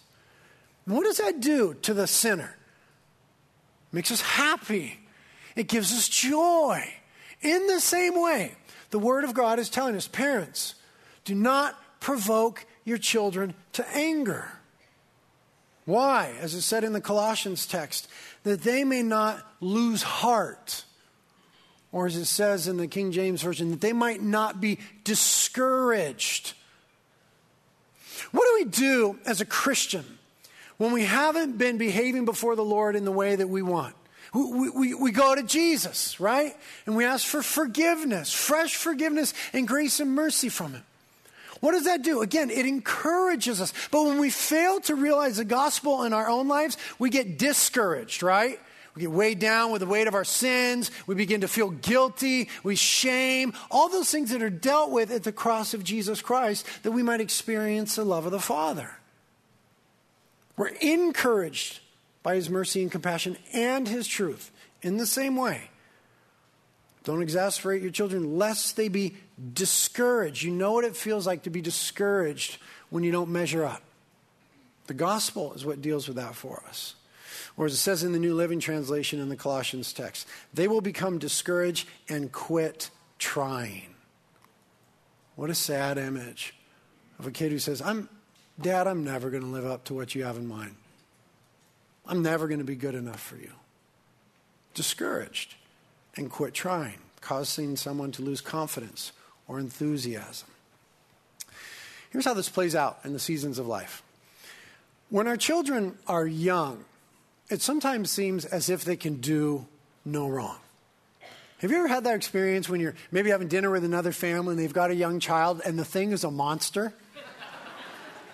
What 0.86 1.06
does 1.06 1.17
that 1.17 1.39
do 1.39 1.75
to 1.84 1.93
the 1.93 2.08
sinner? 2.08 2.58
Makes 3.91 4.12
us 4.12 4.21
happy, 4.21 4.99
it 5.56 5.67
gives 5.67 5.91
us 5.93 6.08
joy. 6.08 6.84
In 7.41 7.67
the 7.67 7.80
same 7.80 8.21
way, 8.21 8.54
the 8.91 8.99
Word 8.99 9.23
of 9.23 9.34
God 9.34 9.60
is 9.60 9.69
telling 9.69 9.95
us 9.95 10.08
parents, 10.08 10.75
do 11.25 11.36
not 11.36 11.75
provoke 11.99 12.65
your 12.84 12.97
children 12.97 13.54
to 13.73 13.88
anger. 13.95 14.51
Why? 15.86 16.36
As 16.39 16.54
it 16.54 16.62
said 16.62 16.84
in 16.84 16.93
the 16.93 17.01
Colossians 17.01 17.65
text, 17.65 18.08
that 18.43 18.62
they 18.62 18.84
may 18.84 19.04
not 19.04 19.45
lose 19.60 20.04
heart. 20.04 20.86
Or 21.91 22.06
as 22.06 22.15
it 22.15 22.25
says 22.25 22.67
in 22.67 22.77
the 22.77 22.88
King 22.88 23.12
James 23.12 23.41
Version, 23.41 23.71
that 23.71 23.82
they 23.82 23.93
might 23.93 24.21
not 24.21 24.62
be 24.62 24.80
discouraged. 25.04 26.54
What 28.32 28.45
do 28.45 28.63
we 28.63 28.71
do 28.71 29.19
as 29.25 29.41
a 29.41 29.45
Christian 29.45 30.06
when 30.82 30.94
we 30.94 31.04
haven't 31.04 31.60
been 31.60 31.78
behaving 31.78 32.26
before 32.26 32.56
the 32.56 32.63
Lord 32.63 32.96
in 32.96 33.06
the 33.06 33.12
way 33.12 33.36
that 33.36 33.48
we 33.48 33.62
want. 33.62 33.94
We, 34.34 34.67
we, 34.72 34.94
we, 34.96 35.12
go 35.12 35.36
to 35.36 35.44
Jesus, 35.44 36.20
right? 36.20 36.58
And 36.88 36.96
we 36.96 37.06
ask 37.06 37.24
for 37.28 37.44
forgiveness, 37.44 38.34
fresh 38.34 38.76
forgiveness 38.76 39.36
and 39.54 39.67
grace 39.67 40.00
and 40.00 40.15
mercy 40.15 40.50
from 40.50 40.74
Him. 40.74 40.84
What 41.60 41.74
does 41.74 41.84
that 41.84 42.02
do? 42.02 42.24
Again, 42.24 42.50
it 42.50 42.65
encourages 42.65 43.62
us. 43.62 43.74
But 43.91 44.06
when 44.06 44.17
we 44.17 44.32
fail 44.32 44.80
to 44.82 44.96
realize 44.96 45.38
the 45.38 45.46
gospel 45.46 46.02
in 46.02 46.13
our 46.13 46.28
own 46.28 46.48
lives, 46.48 46.78
we 46.98 47.12
get 47.12 47.38
discouraged, 47.38 48.24
right? 48.24 48.60
We 48.96 49.02
get 49.02 49.12
weighed 49.12 49.38
down 49.38 49.72
with 49.72 49.82
the 49.82 49.88
weight 49.88 50.08
of 50.08 50.15
our 50.15 50.26
sins. 50.26 50.89
We 51.06 51.13
begin 51.13 51.41
to 51.41 51.48
feel 51.48 51.70
guilty. 51.70 52.50
We 52.63 52.76
shame. 52.76 53.54
All 53.70 53.88
those 53.88 54.10
things 54.10 54.32
that 54.32 54.41
are 54.41 54.50
dealt 54.50 54.89
with 54.89 55.12
at 55.12 55.22
the 55.22 55.32
cross 55.32 55.76
of 55.76 55.84
Jesus 55.84 56.24
Christ 56.24 56.65
that 56.82 56.91
we 56.91 57.04
might 57.04 57.22
experience 57.22 57.98
the 57.98 58.04
love 58.04 58.26
of 58.26 58.32
the 58.32 58.39
Father. 58.39 58.89
We're 60.57 60.67
encouraged 60.67 61.79
by 62.23 62.35
his 62.35 62.49
mercy 62.49 62.81
and 62.81 62.91
compassion 62.91 63.37
and 63.53 63.87
his 63.87 64.07
truth 64.07 64.51
in 64.81 64.97
the 64.97 65.05
same 65.05 65.35
way. 65.35 65.69
Don't 67.03 67.21
exasperate 67.21 67.81
your 67.81 67.91
children 67.91 68.37
lest 68.37 68.75
they 68.75 68.87
be 68.87 69.15
discouraged. 69.53 70.43
You 70.43 70.51
know 70.51 70.73
what 70.73 70.85
it 70.85 70.95
feels 70.95 71.25
like 71.25 71.43
to 71.43 71.49
be 71.49 71.61
discouraged 71.61 72.57
when 72.89 73.03
you 73.03 73.11
don't 73.11 73.29
measure 73.29 73.65
up. 73.65 73.81
The 74.87 74.93
gospel 74.93 75.53
is 75.53 75.65
what 75.65 75.81
deals 75.81 76.07
with 76.07 76.17
that 76.17 76.35
for 76.35 76.63
us. 76.67 76.95
Or 77.57 77.65
as 77.65 77.73
it 77.73 77.77
says 77.77 78.03
in 78.03 78.11
the 78.11 78.19
New 78.19 78.35
Living 78.35 78.59
Translation 78.59 79.19
in 79.19 79.29
the 79.29 79.35
Colossians 79.35 79.93
text, 79.93 80.27
they 80.53 80.67
will 80.67 80.81
become 80.81 81.17
discouraged 81.17 81.87
and 82.07 82.31
quit 82.31 82.89
trying. 83.17 83.95
What 85.35 85.49
a 85.49 85.55
sad 85.55 85.97
image 85.97 86.53
of 87.19 87.27
a 87.27 87.31
kid 87.31 87.51
who 87.51 87.59
says, 87.59 87.81
I'm, 87.81 88.09
Dad, 88.62 88.86
I'm 88.86 89.04
never 89.04 89.32
going 89.32 89.43
to 89.43 89.50
live 89.50 89.65
up 89.65 89.86
to 89.86 89.93
what 89.93 90.13
you 90.13 90.24
have 90.24 90.38
in 90.38 90.47
mind. 90.47 90.76
I'm 92.06 92.21
never 92.21 92.47
going 92.47 92.60
to 92.60 92.65
be 92.65 92.76
good 92.76 92.93
enough 92.93 93.19
for 93.19 93.36
you. 93.36 93.52
Discouraged 94.74 95.56
and 96.15 96.30
quit 96.30 96.54
trying, 96.54 97.00
causing 97.21 97.76
someone 97.76 98.12
to 98.13 98.21
lose 98.21 98.41
confidence 98.41 99.13
or 99.47 99.60
enthusiasm. 99.60 100.47
Here's 102.12 102.26
how 102.26 102.34
this 102.34 102.50
plays 102.50 102.76
out 102.76 103.00
in 103.04 103.13
the 103.13 103.19
seasons 103.19 103.58
of 103.58 103.67
life. 103.67 104.04
When 105.10 105.28
our 105.28 105.38
children 105.38 105.97
are 106.08 106.28
young, 106.28 106.86
it 107.50 107.62
sometimes 107.62 108.12
seems 108.12 108.45
as 108.45 108.69
if 108.69 108.86
they 108.86 108.95
can 108.95 109.21
do 109.21 109.65
no 110.06 110.28
wrong. 110.28 110.58
Have 111.60 111.71
you 111.71 111.78
ever 111.78 111.88
had 111.88 112.04
that 112.04 112.15
experience 112.15 112.69
when 112.69 112.80
you're 112.80 112.95
maybe 113.12 113.30
having 113.30 113.47
dinner 113.47 113.69
with 113.69 113.84
another 113.84 114.12
family 114.12 114.52
and 114.52 114.60
they've 114.60 114.74
got 114.74 114.91
a 114.91 114.95
young 114.95 115.19
child 115.19 115.62
and 115.65 115.78
the 115.78 115.86
thing 115.86 116.12
is 116.12 116.24
a 116.24 116.32
monster? 116.32 116.93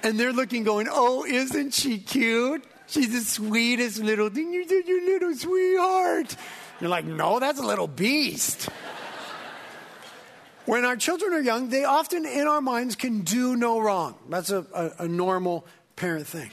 And 0.08 0.18
they're 0.18 0.32
looking, 0.32 0.64
going, 0.64 0.88
Oh, 0.90 1.26
isn't 1.26 1.74
she 1.74 2.00
cute? 2.00 2.64
She's 2.88 3.12
the 3.12 3.20
sweetest 3.20 4.00
little 4.00 4.30
thing. 4.30 4.54
You're 4.54 4.64
such 4.64 4.88
a 4.88 5.06
little 5.06 5.36
sweetheart. 5.36 6.36
You're 6.80 6.90
like, 6.90 7.04
No, 7.04 7.40
that's 7.40 7.60
a 7.60 7.66
little 7.66 7.88
beast. 7.88 8.70
when 10.66 10.86
our 10.86 10.96
children 10.96 11.34
are 11.34 11.42
young, 11.42 11.68
they 11.68 11.84
often, 11.84 12.26
in 12.26 12.48
our 12.48 12.62
minds, 12.62 12.96
can 12.96 13.22
do 13.22 13.58
no 13.58 13.80
wrong. 13.80 14.16
That's 14.30 14.50
a, 14.50 14.66
a, 14.74 15.04
a 15.04 15.08
normal 15.10 15.66
parent 15.98 16.26
thing. 16.26 16.52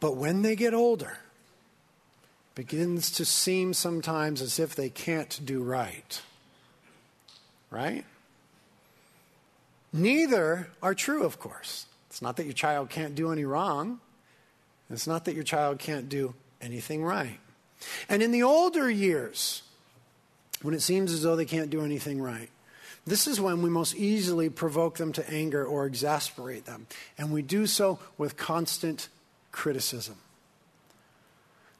But 0.00 0.16
when 0.16 0.42
they 0.42 0.56
get 0.56 0.74
older, 0.74 1.18
begins 2.56 3.12
to 3.12 3.24
seem 3.24 3.72
sometimes 3.72 4.42
as 4.42 4.58
if 4.58 4.74
they 4.74 4.88
can't 4.88 5.40
do 5.44 5.62
right. 5.62 6.20
Right? 7.70 8.04
Neither 9.96 10.68
are 10.82 10.94
true, 10.94 11.24
of 11.24 11.38
course. 11.38 11.86
It's 12.10 12.20
not 12.20 12.36
that 12.36 12.44
your 12.44 12.52
child 12.52 12.90
can't 12.90 13.14
do 13.14 13.32
any 13.32 13.44
wrong. 13.44 14.00
It's 14.90 15.06
not 15.06 15.24
that 15.24 15.34
your 15.34 15.44
child 15.44 15.78
can't 15.78 16.08
do 16.08 16.34
anything 16.60 17.02
right. 17.02 17.40
And 18.08 18.22
in 18.22 18.30
the 18.30 18.42
older 18.42 18.90
years, 18.90 19.62
when 20.62 20.74
it 20.74 20.80
seems 20.80 21.12
as 21.12 21.22
though 21.22 21.36
they 21.36 21.44
can't 21.44 21.70
do 21.70 21.84
anything 21.84 22.20
right, 22.20 22.50
this 23.06 23.26
is 23.26 23.40
when 23.40 23.62
we 23.62 23.70
most 23.70 23.94
easily 23.94 24.50
provoke 24.50 24.96
them 24.96 25.12
to 25.12 25.30
anger 25.30 25.64
or 25.64 25.86
exasperate 25.86 26.66
them. 26.66 26.86
And 27.16 27.32
we 27.32 27.42
do 27.42 27.66
so 27.66 27.98
with 28.18 28.36
constant 28.36 29.08
criticism. 29.52 30.16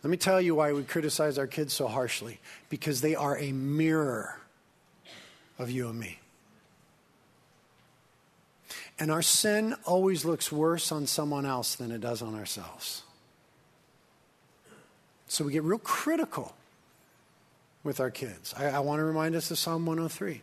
Let 0.02 0.11
me 0.11 0.16
tell 0.16 0.40
you 0.40 0.55
why 0.55 0.72
we 0.72 0.85
criticize 0.85 1.37
our 1.37 1.48
kids 1.48 1.72
so 1.72 1.88
harshly 1.88 2.38
because 2.68 3.00
they 3.00 3.14
are 3.14 3.37
a 3.38 3.52
mirror 3.52 4.38
of 5.59 5.70
you 5.70 5.88
and 5.88 5.98
me. 5.98 6.20
And 8.99 9.11
our 9.11 9.23
sin 9.23 9.75
always 9.85 10.25
looks 10.25 10.51
worse 10.51 10.91
on 10.91 11.07
someone 11.07 11.45
else 11.45 11.75
than 11.75 11.91
it 11.91 12.01
does 12.01 12.23
on 12.23 12.35
ourselves. 12.35 13.03
So 15.29 15.45
we 15.45 15.53
get 15.53 15.65
real 15.65 15.79
critical 15.79 16.55
with 17.83 18.01
our 18.01 18.11
kids. 18.11 18.55
I, 18.57 18.67
I 18.67 18.79
want 18.81 19.01
to 19.01 19.05
remind 19.05 19.35
us 19.35 19.51
of 19.51 19.59
Psalm 19.59 19.87
103. 19.87 20.43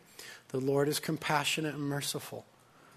The 0.49 0.59
Lord 0.59 0.87
is 0.87 0.99
compassionate 0.99 1.73
and 1.73 1.83
merciful, 1.83 2.45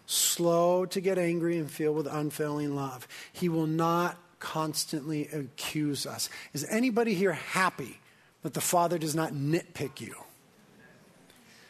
slow 0.05 0.85
to 0.87 1.01
get 1.01 1.17
angry 1.19 1.59
and 1.59 1.71
filled 1.71 1.97
with 1.97 2.07
unfailing 2.07 2.77
love. 2.77 3.09
He 3.33 3.49
will 3.49 3.67
not 3.67 4.19
constantly 4.41 5.29
accuse 5.29 6.07
us. 6.07 6.29
Is 6.53 6.67
anybody 6.69 7.15
here 7.15 7.33
happy 7.33 7.99
that 8.43 8.53
the 8.55 8.61
Father 8.61 8.99
does 8.99 9.15
not 9.15 9.33
nitpick 9.33 10.01
you? 10.01 10.15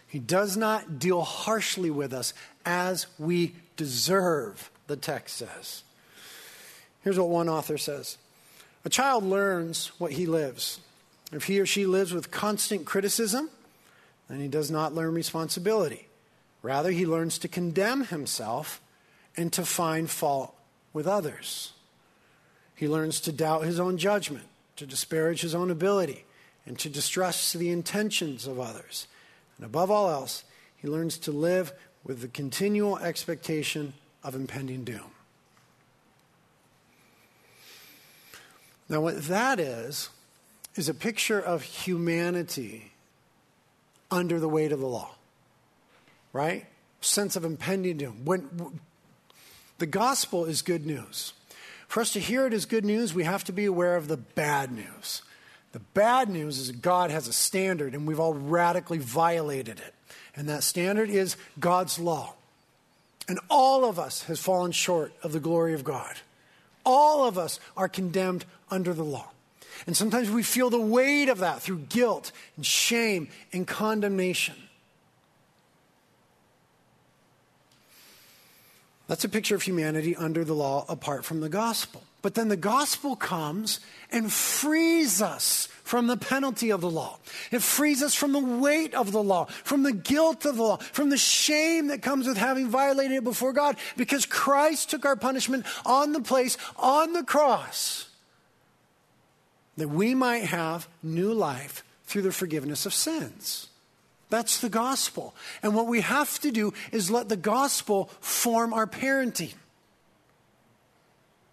He 0.09 0.19
does 0.19 0.57
not 0.57 0.99
deal 0.99 1.23
harshly 1.23 1.91
with 1.91 2.13
us 2.13 2.35
as 2.65 3.07
we 3.19 3.55
deserve, 3.77 4.71
the 4.87 4.97
text 4.97 5.37
says. 5.37 5.83
Here's 7.03 7.19
what 7.19 7.29
one 7.29 7.49
author 7.49 7.79
says 7.79 8.19
A 8.85 8.89
child 8.89 9.25
learns 9.25 9.93
what 9.99 10.13
he 10.13 10.27
lives. 10.27 10.81
If 11.33 11.45
he 11.45 11.61
or 11.61 11.67
she 11.67 11.87
lives 11.87 12.13
with 12.13 12.31
constant 12.31 12.87
criticism, 12.87 13.51
then 14.29 14.41
he 14.41 14.49
does 14.49 14.71
not 14.71 14.95
learn 14.95 15.15
responsibility. 15.15 16.09
Rather, 16.63 16.91
he 16.91 17.07
learns 17.07 17.39
to 17.39 17.49
condemn 17.49 18.05
himself 18.05 18.81
and 19.37 19.53
to 19.53 19.65
find 19.65 20.09
fault 20.11 20.55
with 20.93 21.07
others. 21.07 21.73
He 22.75 22.89
learns 22.89 23.21
to 23.21 23.33
doubt 23.33 23.65
his 23.65 23.81
own 23.81 23.99
judgment, 23.99 24.47
to 24.77 24.87
disparage 24.87 25.41
his 25.41 25.55
own 25.55 25.71
ability, 25.71 26.25
and 26.65 26.79
to 26.79 26.89
distrust 26.89 27.57
the 27.57 27.71
intentions 27.71 28.47
of 28.47 28.59
others. 28.59 29.07
And 29.57 29.67
above 29.67 29.91
all 29.91 30.11
else, 30.11 30.45
he 30.77 30.89
learns 30.89 31.19
to 31.19 31.33
live 31.33 31.73
with 32.07 32.21
the 32.21 32.29
continual 32.29 32.99
expectation 32.99 33.93
of 34.23 34.35
impending 34.35 34.85
doom. 34.85 35.11
Now, 38.89 39.01
what 39.01 39.25
that 39.25 39.59
is, 39.59 40.11
is 40.77 40.89
a 40.89 40.95
picture 40.95 41.41
of 41.41 41.63
humanity 41.63 42.93
under 44.11 44.39
the 44.39 44.49
weight 44.49 44.71
of 44.71 44.79
the 44.79 44.87
law, 44.87 45.11
right? 46.33 46.67
Sense 47.01 47.35
of 47.35 47.45
impending 47.45 47.97
doom. 47.97 48.25
When, 48.25 48.79
the 49.79 49.87
gospel 49.87 50.45
is 50.45 50.63
good 50.63 50.87
news. 50.87 51.33
For 51.89 52.01
us 52.01 52.13
to 52.13 52.21
hear 52.21 52.47
it 52.47 52.53
as 52.53 52.67
good 52.67 52.85
news, 52.85 53.15
we 53.15 53.25
have 53.25 53.43
to 53.45 53.53
be 53.53 53.65
aware 53.65 53.97
of 53.97 54.07
the 54.07 54.17
bad 54.17 54.71
news. 54.71 55.23
The 55.73 55.81
bad 55.81 56.29
news 56.29 56.59
is 56.59 56.69
that 56.69 56.83
God 56.83 57.11
has 57.11 57.27
a 57.27 57.33
standard, 57.33 57.95
and 57.95 58.07
we've 58.07 58.21
all 58.21 58.35
radically 58.35 58.99
violated 58.99 59.81
it. 59.81 59.95
And 60.37 60.49
that 60.49 60.63
standard 60.63 61.09
is 61.09 61.37
God's 61.59 61.99
law. 61.99 62.35
And 63.29 63.41
all 63.51 63.85
of 63.85 63.99
us 63.99 64.25
has 64.25 64.39
fallen 64.39 64.73
short 64.73 65.13
of 65.23 65.33
the 65.33 65.41
glory 65.41 65.75
of 65.75 65.83
God. 65.83 66.17
All 66.85 67.27
of 67.27 67.37
us 67.39 67.59
are 67.77 67.89
condemned 67.89 68.45
under 68.71 68.95
the 68.95 69.03
law. 69.03 69.31
And 69.87 69.97
sometimes 69.97 70.31
we 70.31 70.43
feel 70.43 70.71
the 70.71 70.81
weight 70.81 71.29
of 71.29 71.39
that 71.39 71.61
through 71.61 71.79
guilt 71.89 72.33
and 72.57 72.65
shame 72.65 73.29
and 73.53 73.67
condemnation. 73.67 74.55
That's 79.09 79.25
a 79.25 79.29
picture 79.29 79.55
of 79.55 79.63
humanity 79.63 80.17
under 80.17 80.45
the 80.45 80.55
law 80.55 80.85
apart 80.89 81.25
from 81.25 81.41
the 81.41 81.49
gospel. 81.49 82.03
But 82.27 82.35
then 82.35 82.49
the 82.49 82.57
gospel 82.57 83.15
comes 83.15 83.79
and 84.11 84.33
frees 84.33 85.23
us 85.23 85.69
from 85.85 86.09
the 86.09 86.17
penalty 86.17 86.71
of 86.71 86.81
the 86.81 86.91
law. 86.91 87.21
It 87.53 87.63
frees 87.63 88.03
us 88.03 88.17
from 88.17 88.33
the 88.33 88.41
weight 88.41 88.95
of 88.95 89.13
the 89.13 89.23
law, 89.23 89.45
from 89.45 89.85
the 89.85 89.93
guilt 89.93 90.45
of 90.45 90.57
the 90.57 90.63
law, 90.65 90.79
from 90.79 91.11
the 91.11 91.19
shame 91.19 91.87
that 91.87 92.03
comes 92.03 92.27
with 92.27 92.37
having 92.37 92.67
violated 92.67 93.19
it 93.19 93.23
before 93.23 93.53
God, 93.53 93.77
because 93.97 94.27
Christ 94.27 94.91
took 94.91 95.05
our 95.05 95.15
punishment 95.15 95.67
on 95.85 96.11
the 96.11 96.21
place, 96.21 96.59
on 96.75 97.13
the 97.13 97.23
cross, 97.23 98.09
that 99.77 99.91
we 99.91 100.13
might 100.13 100.47
have 100.47 100.89
new 101.05 101.33
life 101.33 101.85
through 102.07 102.23
the 102.23 102.33
forgiveness 102.33 102.87
of 102.87 102.93
sins. 102.93 103.69
That's 104.31 104.59
the 104.59 104.69
gospel. 104.69 105.33
And 105.63 105.77
what 105.77 105.87
we 105.87 106.01
have 106.01 106.41
to 106.41 106.51
do 106.51 106.75
is 106.91 107.09
let 107.09 107.29
the 107.29 107.37
gospel 107.37 108.11
form 108.19 108.75
our 108.75 108.89
parenting. 108.89 109.55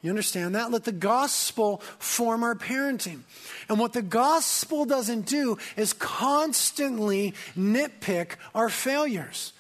You 0.04 0.10
understand 0.10 0.54
that? 0.54 0.70
Let 0.70 0.84
the 0.84 0.92
gospel 0.92 1.78
form 1.98 2.44
our 2.44 2.56
parenting. 2.56 3.22
And 3.70 3.80
what 3.80 3.94
the 3.94 4.02
gospel 4.02 4.86
doesn't 4.86 5.26
do 5.26 5.58
is 5.78 5.94
constantly 5.94 7.34
nitpick 7.58 8.36
our 8.54 8.70
failures. 8.70 9.54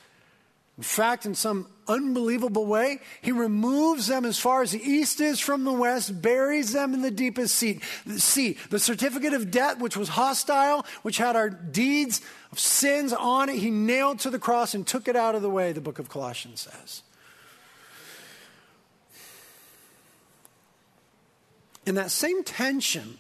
In 0.77 0.84
fact, 0.84 1.25
in 1.25 1.34
some 1.34 1.67
unbelievable 1.88 2.65
way, 2.65 2.99
he 3.21 3.32
removes 3.32 4.08
them 4.08 4.25
as 4.25 4.38
far 4.38 4.63
as 4.63 4.71
the 4.71 4.82
east 4.82 5.21
is 5.21 5.39
from 5.39 5.63
the 5.63 5.71
west, 5.71 6.21
buries 6.21 6.73
them 6.73 6.93
in 6.93 7.01
the 7.01 7.12
deepest 7.12 7.56
sea. 7.56 7.79
The 8.06 8.79
certificate 8.79 9.34
of 9.34 9.49
debt, 9.49 9.79
which 9.79 9.95
was 9.95 10.10
hostile, 10.10 10.86
which 11.03 11.19
had 11.19 11.38
our 11.38 11.49
deeds 11.49 12.19
of 12.51 12.60
sins 12.60 13.13
on 13.13 13.47
it, 13.47 13.60
he 13.60 13.69
nailed 13.69 14.19
to 14.21 14.29
the 14.29 14.39
cross 14.39 14.73
and 14.73 14.86
took 14.86 15.08
it 15.08 15.15
out 15.15 15.36
of 15.36 15.41
the 15.41 15.49
way, 15.49 15.71
the 15.71 15.79
book 15.79 15.99
of 15.99 16.10
Colossians 16.10 16.62
says. 16.62 17.03
In 21.86 21.96
that 21.96 22.12
same 22.12 22.43
tension 22.43 23.17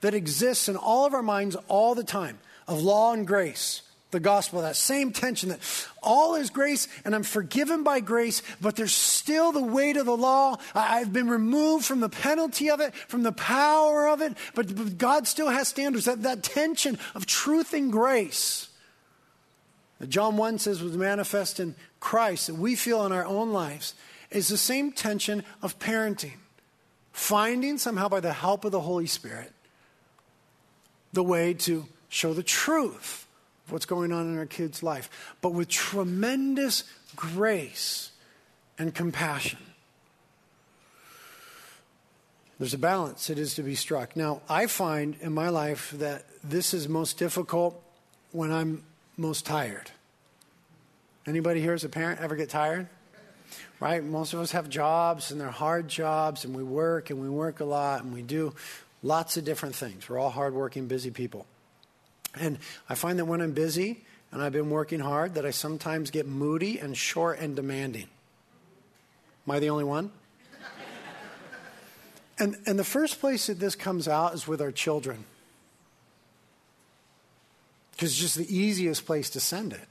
that 0.00 0.14
exists 0.14 0.68
in 0.68 0.76
all 0.76 1.06
of 1.06 1.14
our 1.14 1.22
minds 1.22 1.56
all 1.68 1.94
the 1.94 2.04
time 2.04 2.38
of 2.66 2.82
law 2.82 3.12
and 3.12 3.26
grace, 3.26 3.82
the 4.10 4.20
gospel, 4.20 4.62
that 4.62 4.76
same 4.76 5.12
tension 5.12 5.48
that 5.50 5.88
all 6.02 6.36
is 6.36 6.48
grace 6.48 6.88
and 7.04 7.14
I'm 7.14 7.22
forgiven 7.22 7.82
by 7.82 8.00
grace, 8.00 8.42
but 8.60 8.76
there's 8.76 8.94
still 8.94 9.52
the 9.52 9.62
weight 9.62 9.96
of 9.96 10.06
the 10.06 10.16
law. 10.16 10.56
I've 10.74 11.12
been 11.12 11.28
removed 11.28 11.84
from 11.84 12.00
the 12.00 12.08
penalty 12.08 12.70
of 12.70 12.80
it, 12.80 12.94
from 12.94 13.22
the 13.22 13.32
power 13.32 14.08
of 14.08 14.22
it, 14.22 14.34
but 14.54 14.96
God 14.96 15.26
still 15.26 15.48
has 15.48 15.68
standards. 15.68 16.06
That, 16.06 16.22
that 16.22 16.42
tension 16.42 16.98
of 17.14 17.26
truth 17.26 17.74
and 17.74 17.92
grace 17.92 18.68
that 19.98 20.10
John 20.10 20.36
1 20.36 20.58
says 20.58 20.82
was 20.82 20.96
manifest 20.96 21.58
in 21.58 21.74
Christ 22.00 22.48
that 22.48 22.54
we 22.54 22.76
feel 22.76 23.04
in 23.06 23.12
our 23.12 23.24
own 23.24 23.52
lives 23.52 23.94
is 24.30 24.48
the 24.48 24.56
same 24.56 24.92
tension 24.92 25.44
of 25.62 25.78
parenting. 25.78 26.34
Finding 27.16 27.78
somehow 27.78 28.10
by 28.10 28.20
the 28.20 28.34
help 28.34 28.66
of 28.66 28.72
the 28.72 28.80
Holy 28.82 29.06
Spirit 29.06 29.50
the 31.14 31.22
way 31.22 31.54
to 31.54 31.86
show 32.10 32.34
the 32.34 32.42
truth 32.42 33.26
of 33.64 33.72
what's 33.72 33.86
going 33.86 34.12
on 34.12 34.26
in 34.26 34.38
our 34.38 34.44
kids' 34.44 34.82
life, 34.82 35.34
but 35.40 35.54
with 35.54 35.66
tremendous 35.66 36.84
grace 37.16 38.12
and 38.78 38.94
compassion. 38.94 39.58
There's 42.58 42.74
a 42.74 42.78
balance 42.78 43.28
that 43.28 43.38
is 43.38 43.54
to 43.54 43.62
be 43.62 43.74
struck. 43.74 44.14
Now, 44.14 44.42
I 44.46 44.66
find 44.66 45.16
in 45.22 45.32
my 45.32 45.48
life 45.48 45.92
that 45.92 46.26
this 46.44 46.74
is 46.74 46.86
most 46.86 47.16
difficult 47.16 47.82
when 48.30 48.52
I'm 48.52 48.84
most 49.16 49.46
tired. 49.46 49.90
Anybody 51.26 51.62
here 51.62 51.72
as 51.72 51.82
a 51.82 51.88
parent 51.88 52.20
ever 52.20 52.36
get 52.36 52.50
tired? 52.50 52.88
Right? 53.80 54.02
Most 54.02 54.32
of 54.32 54.40
us 54.40 54.52
have 54.52 54.68
jobs 54.68 55.30
and 55.30 55.40
they're 55.40 55.50
hard 55.50 55.88
jobs 55.88 56.44
and 56.44 56.54
we 56.54 56.62
work 56.62 57.10
and 57.10 57.20
we 57.20 57.28
work 57.28 57.60
a 57.60 57.64
lot 57.64 58.02
and 58.02 58.12
we 58.12 58.22
do 58.22 58.54
lots 59.02 59.36
of 59.36 59.44
different 59.44 59.74
things. 59.74 60.08
We're 60.08 60.18
all 60.18 60.30
hardworking, 60.30 60.86
busy 60.86 61.10
people. 61.10 61.46
And 62.38 62.58
I 62.88 62.94
find 62.94 63.18
that 63.18 63.24
when 63.24 63.40
I'm 63.40 63.52
busy 63.52 64.04
and 64.32 64.42
I've 64.42 64.52
been 64.52 64.70
working 64.70 65.00
hard, 65.00 65.34
that 65.34 65.46
I 65.46 65.50
sometimes 65.50 66.10
get 66.10 66.26
moody 66.26 66.78
and 66.78 66.96
short 66.96 67.38
and 67.38 67.54
demanding. 67.54 68.08
Am 69.46 69.54
I 69.54 69.58
the 69.60 69.70
only 69.70 69.84
one? 69.84 70.10
and, 72.38 72.56
and 72.66 72.78
the 72.78 72.84
first 72.84 73.20
place 73.20 73.46
that 73.46 73.58
this 73.58 73.74
comes 73.74 74.08
out 74.08 74.34
is 74.34 74.48
with 74.48 74.60
our 74.60 74.72
children. 74.72 75.24
Because 77.92 78.10
it's 78.10 78.20
just 78.20 78.36
the 78.36 78.54
easiest 78.54 79.06
place 79.06 79.30
to 79.30 79.40
send 79.40 79.72
it 79.72 79.88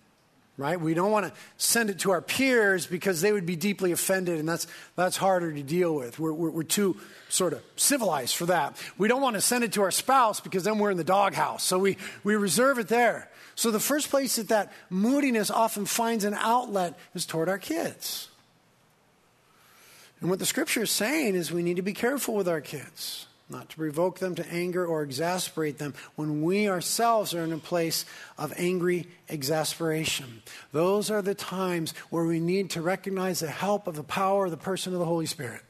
right? 0.58 0.80
We 0.80 0.94
don't 0.94 1.12
want 1.12 1.26
to 1.26 1.34
send 1.58 1.90
it 1.90 2.00
to 2.00 2.12
our 2.12 2.22
peers 2.22 2.88
because 2.88 3.22
they 3.22 3.32
would 3.32 3.46
be 3.46 3.56
deeply 3.56 3.92
offended, 3.92 4.40
and 4.40 4.48
that's, 4.48 4.68
that's 4.96 5.18
harder 5.18 5.52
to 5.52 5.64
deal 5.64 5.94
with. 5.94 6.18
We're, 6.18 6.32
we're, 6.32 6.50
we're, 6.50 6.64
too 6.64 6.98
sort 7.28 7.54
of 7.54 7.62
civilized 7.76 8.36
for 8.36 8.46
that. 8.46 8.82
We 8.98 9.08
don't 9.08 9.22
want 9.22 9.36
to 9.36 9.42
send 9.42 9.64
it 9.64 9.74
to 9.74 9.82
our 9.82 9.92
spouse 9.92 10.40
because 10.40 10.64
then 10.64 10.80
we're 10.80 10.92
in 10.92 10.98
the 10.98 11.04
doghouse. 11.04 11.64
So 11.64 11.78
we, 11.78 11.98
we 12.24 12.36
reserve 12.36 12.80
it 12.80 12.88
there. 12.88 13.30
So 13.56 13.72
the 13.72 13.80
first 13.80 14.10
place 14.10 14.38
that 14.38 14.50
that 14.50 14.72
moodiness 14.90 15.52
often 15.52 15.86
finds 15.86 16.24
an 16.24 16.34
outlet 16.34 16.98
is 17.14 17.26
toward 17.26 17.50
our 17.50 17.58
kids. 17.58 18.30
And 20.22 20.30
what 20.30 20.40
the 20.40 20.46
scripture 20.46 20.84
is 20.84 20.92
saying 20.92 21.36
is 21.36 21.52
we 21.52 21.64
need 21.64 21.76
to 21.76 21.82
be 21.82 21.94
careful 21.94 22.36
with 22.36 22.48
our 22.48 22.62
kids 22.62 23.25
not 23.50 23.70
to 23.70 23.78
provoke 23.78 24.20
them 24.20 24.34
to 24.36 24.52
anger 24.52 24.86
or 24.86 25.04
exasperate 25.04 25.78
them 25.78 25.94
when 26.16 26.42
we 26.42 26.68
ourselves 26.68 27.34
are 27.34 27.44
in 27.44 27.54
a 27.54 27.58
place 27.58 28.06
of 28.38 28.54
angry 28.58 29.08
exasperation. 29.30 30.42
Those 30.72 31.12
are 31.12 31.22
the 31.22 31.36
times 31.36 31.94
where 32.10 32.26
we 32.26 32.40
need 32.40 32.72
to 32.72 32.82
recognize 32.82 33.42
the 33.42 33.48
help 33.48 33.88
of 33.88 33.96
the 33.96 34.04
power 34.04 34.46
of 34.46 34.52
the 34.52 34.58
person 34.58 34.94
of 34.94 35.00
the 35.00 35.06
Holy 35.06 35.28
Spirit. 35.28 35.62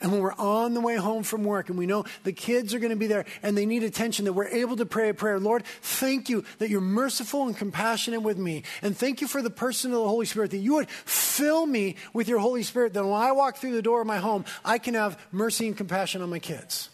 And 0.00 0.12
when 0.12 0.20
we're 0.20 0.34
on 0.34 0.74
the 0.74 0.80
way 0.80 0.94
home 0.94 1.24
from 1.24 1.42
work 1.42 1.70
and 1.70 1.78
we 1.78 1.86
know 1.86 2.04
the 2.22 2.32
kids 2.32 2.72
are 2.72 2.78
going 2.78 2.90
to 2.90 2.96
be 2.96 3.08
there 3.08 3.24
and 3.42 3.58
they 3.58 3.66
need 3.66 3.82
attention, 3.82 4.26
that 4.26 4.32
we're 4.32 4.46
able 4.46 4.76
to 4.76 4.86
pray 4.86 5.08
a 5.08 5.14
prayer 5.14 5.40
Lord, 5.40 5.64
thank 5.82 6.28
you 6.28 6.44
that 6.58 6.70
you're 6.70 6.80
merciful 6.80 7.46
and 7.48 7.56
compassionate 7.56 8.22
with 8.22 8.38
me. 8.38 8.62
And 8.80 8.96
thank 8.96 9.20
you 9.20 9.26
for 9.26 9.42
the 9.42 9.50
person 9.50 9.92
of 9.92 9.98
the 9.98 10.08
Holy 10.08 10.26
Spirit, 10.26 10.52
that 10.52 10.58
you 10.58 10.74
would 10.74 10.88
fill 10.88 11.66
me 11.66 11.96
with 12.12 12.28
your 12.28 12.38
Holy 12.38 12.62
Spirit, 12.62 12.94
that 12.94 13.04
when 13.04 13.12
I 13.12 13.32
walk 13.32 13.56
through 13.56 13.72
the 13.72 13.82
door 13.82 14.00
of 14.00 14.06
my 14.06 14.18
home, 14.18 14.44
I 14.64 14.78
can 14.78 14.94
have 14.94 15.20
mercy 15.32 15.66
and 15.66 15.76
compassion 15.76 16.22
on 16.22 16.30
my 16.30 16.38
kids. 16.38 16.90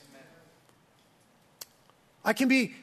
I 2.25 2.33
can 2.33 2.49
be 2.49 2.75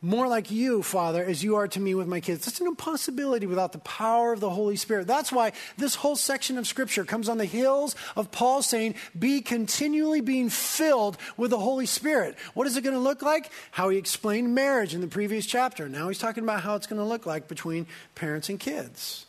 more 0.00 0.28
like 0.28 0.50
you, 0.52 0.82
Father, 0.82 1.24
as 1.24 1.42
you 1.42 1.56
are 1.56 1.66
to 1.66 1.80
me 1.80 1.92
with 1.92 2.06
my 2.06 2.20
kids. 2.20 2.44
That's 2.44 2.60
an 2.60 2.68
impossibility 2.68 3.46
without 3.46 3.72
the 3.72 3.80
power 3.80 4.32
of 4.32 4.38
the 4.38 4.50
Holy 4.50 4.76
Spirit. 4.76 5.08
That's 5.08 5.32
why 5.32 5.52
this 5.76 5.96
whole 5.96 6.14
section 6.14 6.56
of 6.56 6.68
Scripture 6.68 7.04
comes 7.04 7.28
on 7.28 7.38
the 7.38 7.44
heels 7.44 7.96
of 8.14 8.30
Paul 8.30 8.62
saying, 8.62 8.94
Be 9.18 9.40
continually 9.40 10.20
being 10.20 10.50
filled 10.50 11.18
with 11.36 11.50
the 11.50 11.58
Holy 11.58 11.86
Spirit. 11.86 12.36
What 12.54 12.68
is 12.68 12.76
it 12.76 12.82
going 12.82 12.94
to 12.94 13.00
look 13.00 13.22
like? 13.22 13.50
How 13.72 13.88
he 13.88 13.98
explained 13.98 14.54
marriage 14.54 14.94
in 14.94 15.00
the 15.00 15.08
previous 15.08 15.46
chapter. 15.46 15.88
Now 15.88 16.06
he's 16.06 16.18
talking 16.18 16.44
about 16.44 16.62
how 16.62 16.76
it's 16.76 16.86
going 16.86 17.00
to 17.00 17.08
look 17.08 17.26
like 17.26 17.48
between 17.48 17.86
parents 18.14 18.48
and 18.48 18.60
kids. 18.60 19.26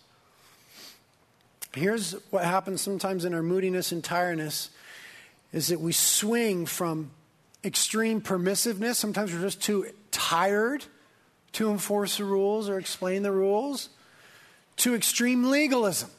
Here's 1.74 2.13
what 2.30 2.43
happens 2.43 2.82
sometimes 2.82 3.26
in 3.26 3.34
our 3.34 3.43
moodiness 3.43 3.91
and 3.91 4.04
tiredness 4.04 4.69
is 5.52 5.69
that 5.69 5.80
we 5.80 5.93
swing 5.93 6.67
from 6.67 7.10
extreme 7.63 8.22
permissiveness. 8.22 8.95
Sometimes 8.95 9.34
we're 9.34 9.41
just 9.41 9.62
too 9.62 9.88
tired 10.12 10.86
to 11.54 11.72
enforce 11.72 12.17
the 12.17 12.26
rules 12.26 12.69
or 12.69 12.78
explain 12.78 13.24
the 13.24 13.32
rules, 13.32 13.89
to 14.78 14.95
extreme 14.95 15.50
legalism. 15.50 16.10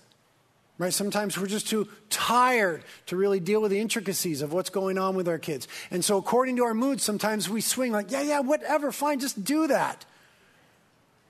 Right? 0.78 0.94
Sometimes 0.94 1.38
we're 1.38 1.46
just 1.46 1.68
too 1.68 1.88
tired 2.08 2.84
to 3.06 3.16
really 3.16 3.38
deal 3.38 3.60
with 3.60 3.70
the 3.70 3.80
intricacies 3.80 4.40
of 4.40 4.54
what's 4.54 4.70
going 4.70 4.96
on 4.96 5.14
with 5.14 5.28
our 5.28 5.38
kids. 5.38 5.68
And 5.90 6.02
so, 6.02 6.16
according 6.16 6.56
to 6.56 6.64
our 6.64 6.72
moods, 6.72 7.02
sometimes 7.02 7.50
we 7.50 7.60
swing 7.60 7.92
like, 7.92 8.10
yeah, 8.10 8.22
yeah, 8.22 8.40
whatever, 8.40 8.90
fine, 8.90 9.20
just 9.20 9.44
do 9.44 9.66
that. 9.66 10.06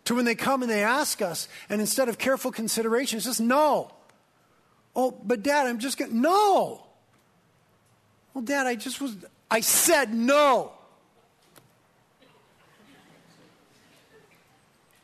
To 0.05 0.15
when 0.15 0.25
they 0.25 0.37
come 0.37 0.63
and 0.63 0.71
they 0.71 0.85
ask 0.85 1.21
us, 1.21 1.49
and 1.69 1.81
instead 1.81 2.09
of 2.09 2.17
careful 2.17 2.53
consideration, 2.53 3.17
it's 3.17 3.27
just 3.27 3.41
no. 3.41 3.91
Oh, 4.95 5.17
but 5.25 5.43
dad, 5.43 5.67
I'm 5.67 5.81
just 5.81 5.99
going 5.99 6.21
no. 6.21 6.87
Well, 8.35 8.45
dad, 8.45 8.69
I 8.69 8.77
just 8.77 9.01
was, 9.01 9.17
I 9.51 9.61
said 9.61 10.15
no. 10.15 10.73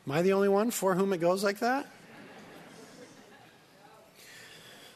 Am 0.06 0.12
I 0.12 0.22
the 0.22 0.32
only 0.32 0.48
one 0.48 0.70
for 0.70 0.94
whom 0.94 1.12
it 1.12 1.18
goes 1.18 1.42
like 1.42 1.58
that? 1.58 1.86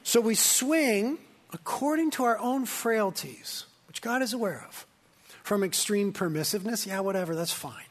So 0.05 0.21
we 0.21 0.35
swing 0.35 1.19
according 1.53 2.13
to 2.13 2.25
our 2.25 2.39
own 2.39 2.65
frailties, 2.65 3.65
which 3.89 4.03
God 4.03 4.23
is 4.23 4.33
aware 4.33 4.65
of, 4.67 4.87
from 5.43 5.65
extreme 5.65 6.13
permissiveness, 6.13 6.87
yeah, 6.87 7.01
whatever, 7.01 7.35
that's 7.35 7.53
fine, 7.53 7.85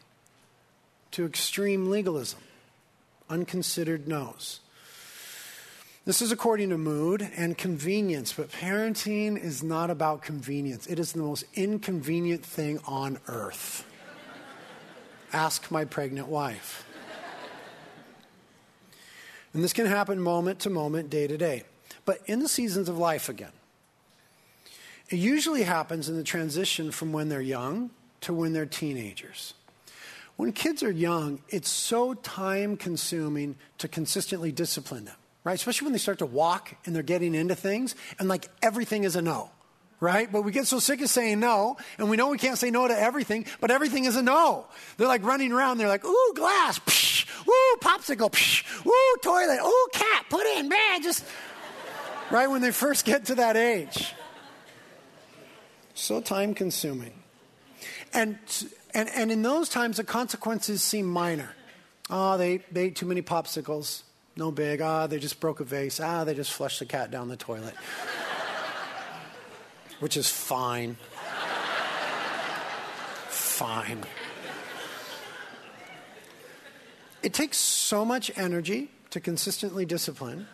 to 1.11 1.25
extreme 1.25 1.89
legalism, 1.89 2.39
unconsidered 3.29 4.07
no's. 4.07 4.61
This 6.09 6.23
is 6.23 6.31
according 6.31 6.69
to 6.69 6.77
mood 6.79 7.29
and 7.37 7.55
convenience, 7.55 8.33
but 8.33 8.51
parenting 8.51 9.37
is 9.37 9.61
not 9.61 9.91
about 9.91 10.23
convenience. 10.23 10.87
It 10.87 10.97
is 10.97 11.11
the 11.11 11.19
most 11.19 11.43
inconvenient 11.53 12.43
thing 12.43 12.79
on 12.87 13.19
earth. 13.27 13.85
Ask 15.31 15.69
my 15.69 15.85
pregnant 15.85 16.27
wife. 16.27 16.83
And 19.53 19.63
this 19.63 19.71
can 19.71 19.85
happen 19.85 20.19
moment 20.19 20.57
to 20.61 20.71
moment, 20.71 21.11
day 21.11 21.27
to 21.27 21.37
day. 21.37 21.61
But 22.05 22.21
in 22.25 22.39
the 22.39 22.49
seasons 22.49 22.89
of 22.89 22.97
life 22.97 23.29
again, 23.29 23.53
it 25.09 25.17
usually 25.17 25.61
happens 25.61 26.09
in 26.09 26.17
the 26.17 26.23
transition 26.23 26.89
from 26.89 27.13
when 27.13 27.29
they're 27.29 27.39
young 27.39 27.91
to 28.21 28.33
when 28.33 28.53
they're 28.53 28.65
teenagers. 28.65 29.53
When 30.37 30.53
kids 30.53 30.81
are 30.81 30.89
young, 30.89 31.43
it's 31.49 31.69
so 31.69 32.15
time 32.15 32.77
consuming 32.77 33.57
to 33.77 33.87
consistently 33.87 34.51
discipline 34.51 35.05
them 35.05 35.18
right? 35.43 35.53
Especially 35.53 35.85
when 35.85 35.93
they 35.93 35.99
start 35.99 36.19
to 36.19 36.25
walk 36.25 36.75
and 36.85 36.95
they're 36.95 37.03
getting 37.03 37.35
into 37.35 37.55
things 37.55 37.95
and 38.19 38.27
like 38.27 38.47
everything 38.61 39.03
is 39.03 39.15
a 39.15 39.21
no, 39.21 39.49
right? 39.99 40.31
But 40.31 40.43
we 40.43 40.51
get 40.51 40.67
so 40.67 40.79
sick 40.79 41.01
of 41.01 41.09
saying 41.09 41.39
no 41.39 41.77
and 41.97 42.09
we 42.09 42.17
know 42.17 42.29
we 42.29 42.37
can't 42.37 42.57
say 42.57 42.71
no 42.71 42.87
to 42.87 42.99
everything, 42.99 43.45
but 43.61 43.71
everything 43.71 44.05
is 44.05 44.15
a 44.15 44.21
no. 44.21 44.65
They're 44.97 45.07
like 45.07 45.23
running 45.23 45.51
around, 45.51 45.77
they're 45.77 45.87
like, 45.87 46.05
ooh, 46.05 46.33
glass, 46.35 46.79
psh, 46.79 47.25
ooh, 47.47 47.77
popsicle, 47.81 48.31
psh, 48.31 48.85
ooh, 48.85 49.17
toilet, 49.21 49.59
ooh, 49.63 49.87
cat, 49.93 50.25
put 50.29 50.45
in, 50.57 50.69
man, 50.69 51.01
just, 51.01 51.25
right? 52.31 52.49
When 52.49 52.61
they 52.61 52.71
first 52.71 53.05
get 53.05 53.25
to 53.25 53.35
that 53.35 53.55
age. 53.55 54.13
So 55.93 56.21
time 56.21 56.53
consuming. 56.53 57.13
And, 58.13 58.39
and, 58.93 59.09
and 59.09 59.31
in 59.31 59.41
those 59.41 59.69
times, 59.69 59.97
the 59.97 60.03
consequences 60.03 60.81
seem 60.81 61.05
minor. 61.05 61.53
Oh, 62.09 62.37
they, 62.37 62.59
they 62.71 62.85
ate 62.85 62.95
too 62.95 63.05
many 63.05 63.21
popsicles 63.21 64.03
no 64.39 64.51
big. 64.51 64.81
Ah, 64.81 65.05
they 65.05 65.19
just 65.19 65.39
broke 65.39 65.59
a 65.59 65.63
vase. 65.63 65.99
Ah, 65.99 66.23
they 66.23 66.33
just 66.33 66.51
flushed 66.51 66.79
the 66.79 66.85
cat 66.85 67.11
down 67.11 67.27
the 67.27 67.37
toilet. 67.37 67.75
Which 69.99 70.15
is 70.15 70.29
fine. 70.29 70.95
fine. 73.27 74.05
It 77.21 77.33
takes 77.33 77.57
so 77.57 78.05
much 78.05 78.31
energy 78.37 78.89
to 79.09 79.19
consistently 79.19 79.85
discipline. 79.85 80.47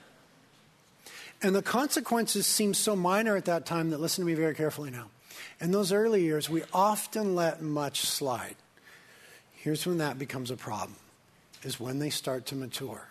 And 1.43 1.55
the 1.55 1.61
consequences 1.61 2.47
seem 2.47 2.73
so 2.73 2.95
minor 2.95 3.35
at 3.35 3.45
that 3.45 3.67
time 3.67 3.91
that 3.91 3.99
listen 3.99 4.23
to 4.23 4.25
me 4.25 4.33
very 4.33 4.55
carefully 4.55 4.89
now. 4.89 5.09
In 5.61 5.71
those 5.71 5.91
early 5.91 6.23
years, 6.23 6.49
we 6.49 6.63
often 6.73 7.35
let 7.35 7.61
much 7.61 8.01
slide. 8.01 8.55
Here's 9.53 9.85
when 9.85 9.99
that 9.99 10.17
becomes 10.17 10.49
a 10.49 10.55
problem 10.55 10.95
is 11.61 11.79
when 11.79 11.99
they 11.99 12.09
start 12.09 12.47
to 12.47 12.55
mature 12.55 13.09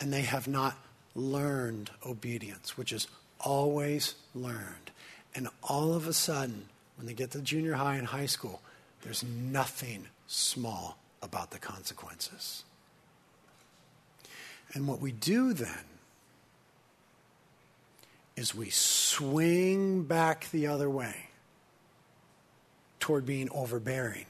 and 0.00 0.12
they 0.12 0.22
have 0.22 0.48
not 0.48 0.76
learned 1.14 1.90
obedience, 2.04 2.76
which 2.76 2.92
is 2.92 3.06
always 3.40 4.14
learned. 4.34 4.90
And 5.34 5.48
all 5.62 5.94
of 5.94 6.06
a 6.06 6.12
sudden, 6.12 6.68
when 6.96 7.06
they 7.06 7.14
get 7.14 7.32
to 7.32 7.40
junior 7.40 7.74
high 7.74 7.96
and 7.96 8.06
high 8.06 8.26
school, 8.26 8.60
there's 9.02 9.22
nothing 9.22 10.06
small 10.26 10.98
about 11.22 11.50
the 11.50 11.58
consequences. 11.58 12.64
And 14.72 14.88
what 14.88 15.00
we 15.00 15.12
do 15.12 15.52
then 15.52 15.84
is 18.36 18.54
we 18.54 18.70
swing 18.70 20.02
back 20.02 20.50
the 20.50 20.66
other 20.66 20.90
way 20.90 21.14
toward 22.98 23.24
being 23.24 23.48
overbearing. 23.50 24.26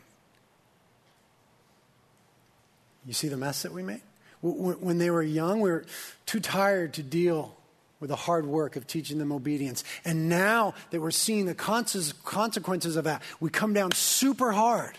You 3.07 3.13
see 3.13 3.29
the 3.29 3.37
mess 3.37 3.63
that 3.63 3.73
we 3.73 3.83
made? 3.83 4.03
When 4.45 4.99
they 4.99 5.11
were 5.11 5.23
young, 5.23 5.61
we 5.63 5.71
were 5.71 5.87
too 6.27 6.39
tired 6.39 6.93
to 6.95 7.03
deal 7.03 7.57
with 7.99 8.11
the 8.11 8.17
hard 8.17 8.45
work 8.45 8.77
of 8.77 8.87
teaching 8.87 9.19
them 9.19 9.33
obedience. 9.33 9.85
And 10.05 10.29
now 10.29 10.75
that 10.91 11.01
we're 11.01 11.11
seeing 11.11 11.47
the 11.47 11.55
consequences 11.55 12.97
of 12.97 13.05
that, 13.05 13.23
we 13.41 13.49
come 13.49 13.73
down 13.73 13.93
super 13.93 14.53
hard. 14.53 14.99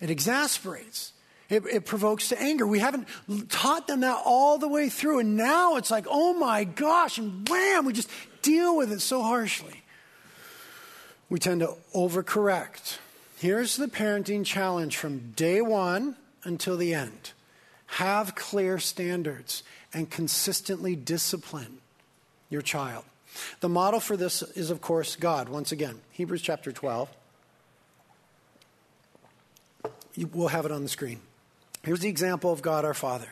It 0.00 0.10
exasperates. 0.10 1.12
It, 1.48 1.62
it, 1.66 1.84
provokes 1.84 2.30
to 2.30 2.42
anger. 2.42 2.66
We 2.66 2.80
haven't 2.80 3.06
taught 3.48 3.86
them 3.86 4.00
that 4.00 4.20
all 4.24 4.58
the 4.58 4.66
way 4.66 4.88
through. 4.88 5.20
And 5.20 5.36
now 5.36 5.76
it's 5.76 5.90
like, 5.90 6.06
oh 6.08 6.34
my 6.34 6.64
gosh, 6.64 7.18
and 7.18 7.48
wham, 7.48 7.84
we 7.84 7.92
just 7.92 8.10
deal 8.42 8.76
with 8.76 8.90
it 8.90 9.00
so 9.00 9.22
harshly. 9.22 9.84
We 11.28 11.38
tend 11.38 11.60
to 11.60 11.76
overcorrect. 11.94 12.98
Here's 13.36 13.76
the 13.76 13.86
parenting 13.86 14.44
challenge 14.44 14.96
from 14.96 15.32
day 15.36 15.60
one 15.60 16.16
until 16.42 16.76
the 16.76 16.92
end 16.94 17.33
have 17.94 18.34
clear 18.34 18.76
standards 18.80 19.62
and 19.92 20.10
consistently 20.10 20.96
discipline 20.96 21.78
your 22.50 22.60
child. 22.60 23.04
The 23.60 23.68
model 23.68 24.00
for 24.00 24.16
this 24.16 24.42
is, 24.42 24.70
of 24.70 24.80
course, 24.80 25.14
God. 25.14 25.48
Once 25.48 25.70
again, 25.70 26.00
Hebrews 26.10 26.42
chapter 26.42 26.72
12. 26.72 27.08
We'll 30.32 30.48
have 30.48 30.66
it 30.66 30.72
on 30.72 30.82
the 30.82 30.88
screen. 30.88 31.20
Here's 31.84 32.00
the 32.00 32.08
example 32.08 32.52
of 32.52 32.62
God 32.62 32.84
our 32.84 32.94
Father. 32.94 33.28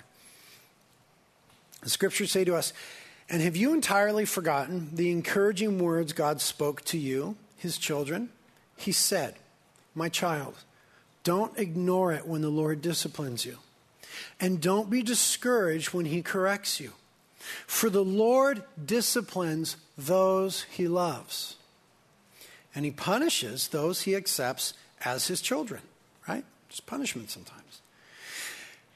The 1.82 1.90
scriptures 1.90 2.30
say 2.30 2.44
to 2.44 2.54
us, 2.54 2.72
And 3.28 3.42
have 3.42 3.56
you 3.56 3.74
entirely 3.74 4.24
forgotten 4.24 4.94
the 4.94 5.10
encouraging 5.10 5.80
words 5.80 6.12
God 6.12 6.40
spoke 6.40 6.84
to 6.84 6.98
you, 6.98 7.34
his 7.56 7.78
children? 7.78 8.28
He 8.76 8.92
said, 8.92 9.34
My 9.92 10.08
child, 10.08 10.54
don't 11.24 11.58
ignore 11.58 12.12
it 12.12 12.28
when 12.28 12.42
the 12.42 12.48
Lord 12.48 12.80
disciplines 12.80 13.44
you. 13.44 13.58
And 14.40 14.60
don't 14.60 14.90
be 14.90 15.02
discouraged 15.02 15.92
when 15.92 16.06
he 16.06 16.22
corrects 16.22 16.80
you. 16.80 16.92
For 17.66 17.90
the 17.90 18.04
Lord 18.04 18.62
disciplines 18.84 19.76
those 19.98 20.62
he 20.70 20.88
loves. 20.88 21.56
And 22.74 22.84
he 22.84 22.90
punishes 22.90 23.68
those 23.68 24.02
he 24.02 24.14
accepts 24.14 24.74
as 25.04 25.26
his 25.26 25.40
children, 25.40 25.82
right? 26.28 26.44
It's 26.70 26.80
punishment 26.80 27.30
sometimes. 27.30 27.80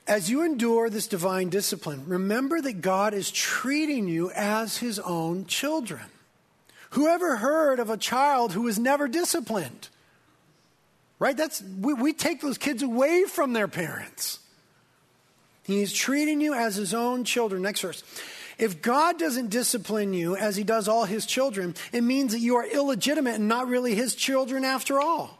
As 0.07 0.31
you 0.31 0.43
endure 0.43 0.89
this 0.89 1.09
divine 1.09 1.49
discipline, 1.49 2.05
remember 2.07 2.61
that 2.61 2.81
God 2.81 3.13
is 3.13 3.31
treating 3.31 4.07
you 4.07 4.31
as 4.31 4.79
his 4.79 4.99
own 5.01 5.47
children. 5.47 6.05
Whoever 6.91 7.37
heard 7.37 7.81
of 7.81 7.91
a 7.91 7.97
child 7.97 8.53
who 8.53 8.63
was 8.63 8.79
never 8.79 9.09
disciplined? 9.09 9.89
Right? 11.19 11.37
That's 11.37 11.63
we, 11.63 11.95
we 11.95 12.13
take 12.13 12.41
those 12.41 12.59
kids 12.59 12.83
away 12.83 13.25
from 13.25 13.53
their 13.53 13.69
parents. 13.69 14.39
He's 15.67 15.93
treating 15.93 16.41
you 16.41 16.55
as 16.55 16.77
his 16.77 16.95
own 16.95 17.25
children. 17.25 17.63
Next 17.63 17.81
verse. 17.81 18.05
If 18.57 18.81
God 18.81 19.19
doesn't 19.19 19.51
discipline 19.51 20.15
you 20.15 20.37
as 20.37 20.57
he 20.57 20.65
does 20.65 20.89
all 20.89 21.05
his 21.05 21.27
children, 21.27 21.75
it 21.93 22.03
means 22.03 22.33
that 22.33 22.39
you 22.39 22.57
are 22.57 22.67
illegitimate 22.67 23.35
and 23.35 23.49
not 23.49 23.69
really 23.69 23.95
his 23.95 24.15
children 24.15 24.65
after 24.65 25.01
all. 25.01 25.39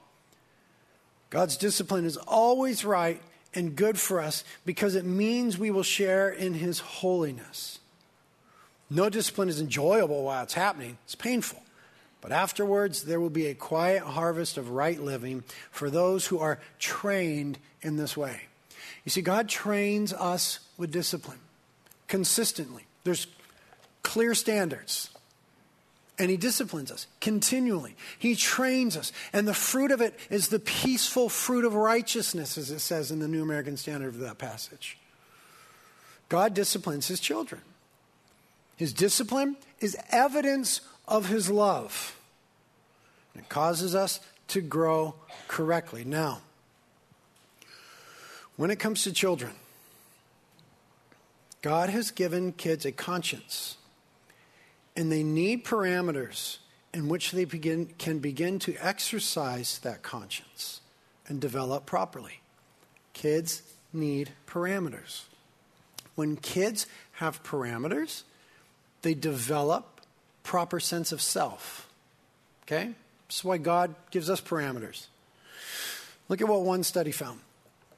God's 1.31 1.57
discipline 1.57 2.05
is 2.05 2.17
always 2.17 2.85
right 2.85 3.23
and 3.55 3.75
good 3.75 3.99
for 3.99 4.21
us 4.21 4.45
because 4.67 4.97
it 4.97 5.05
means 5.05 5.57
we 5.57 5.71
will 5.71 5.83
share 5.83 6.29
in 6.29 6.55
his 6.55 6.81
holiness. 6.81 7.79
No 8.91 9.09
discipline 9.09 9.49
is 9.49 9.61
enjoyable 9.61 10.25
while 10.25 10.43
it's 10.43 10.55
happening, 10.55 10.99
it's 11.05 11.15
painful. 11.15 11.63
But 12.21 12.33
afterwards, 12.33 13.05
there 13.05 13.21
will 13.21 13.31
be 13.31 13.47
a 13.47 13.55
quiet 13.55 14.03
harvest 14.03 14.59
of 14.59 14.71
right 14.71 15.01
living 15.01 15.45
for 15.71 15.91
those 15.91 16.27
who 16.27 16.39
are 16.39 16.59
trained 16.79 17.59
in 17.83 17.97
this 17.97 18.17
way. 18.17 18.46
You 19.07 19.11
see, 19.11 19.23
God 19.23 19.49
trains 19.49 20.13
us 20.13 20.59
with 20.77 20.91
discipline 20.91 21.39
consistently. 22.09 22.85
There's 23.05 23.27
clear 24.03 24.35
standards 24.35 25.11
and 26.19 26.31
he 26.31 26.37
disciplines 26.37 26.91
us 26.91 27.07
continually. 27.21 27.95
He 28.19 28.35
trains 28.35 28.97
us. 28.97 29.13
And 29.33 29.47
the 29.47 29.55
fruit 29.55 29.91
of 29.91 30.01
it 30.01 30.19
is 30.31 30.49
the 30.49 30.59
peaceful 30.59 31.29
fruit 31.29 31.65
of 31.65 31.75
righteousness, 31.75 32.57
as 32.57 32.71
it 32.71 32.81
says 32.81 33.11
in 33.11 33.19
the 33.19 33.29
New 33.29 33.43
American 33.43 33.77
Standard 33.77 34.15
of 34.15 34.21
that 34.21 34.39
passage. 34.39 34.99
God 36.29 36.55
disciplines 36.55 37.07
his 37.07 37.21
children. 37.21 37.61
His 38.77 38.93
discipline 38.93 39.57
is 39.79 39.97
evidence 40.11 40.81
of 41.07 41.29
his 41.29 41.51
love. 41.51 42.19
It 43.35 43.49
causes 43.49 43.95
us 43.95 44.21
to 44.49 44.61
grow 44.61 45.15
correctly. 45.49 46.05
Now, 46.05 46.41
when 48.57 48.71
it 48.71 48.79
comes 48.79 49.05
to 49.05 49.13
children, 49.13 49.53
God 51.63 51.89
has 51.91 52.11
given 52.11 52.53
kids 52.53 52.85
a 52.85 52.93
conscience 52.93 53.77
and 54.95 55.13
they 55.13 55.23
need 55.23 55.65
parameters 55.65 56.59
in 56.95 57.09
which 57.09 57.33
they 57.33 57.45
begin, 57.45 57.87
can 57.99 58.19
begin 58.19 58.59
to 58.61 58.75
exercise 58.81 59.79
that 59.81 60.03
conscience 60.03 60.81
and 61.29 61.41
develop 61.41 61.85
properly. 61.85 62.41
Kids 63.13 63.63
need 63.93 64.31
parameters. 64.47 65.25
When 66.15 66.37
kids 66.37 66.87
have 67.13 67.43
parameters, 67.43 68.23
they 69.03 69.13
develop 69.13 70.01
proper 70.43 70.81
sense 70.81 71.13
of 71.13 71.21
self. 71.21 71.89
Okay? 72.63 72.93
That's 73.27 73.45
why 73.45 73.59
God 73.59 73.95
gives 74.11 74.31
us 74.31 74.41
parameters. 74.41 75.07
Look 76.29 76.41
at 76.41 76.49
what 76.49 76.63
one 76.63 76.83
study 76.83 77.13
found. 77.13 77.41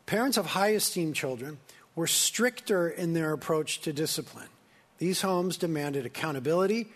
Parents 0.08 0.38
of 0.38 0.46
high 0.46 0.72
esteemed 0.72 1.14
children 1.14 1.58
were 1.94 2.06
stricter 2.06 2.88
in 2.88 3.12
their 3.12 3.34
approach 3.34 3.82
to 3.82 3.92
discipline. 3.92 4.48
These 4.96 5.20
homes 5.20 5.58
demanded 5.58 6.06
accountability, 6.06 6.86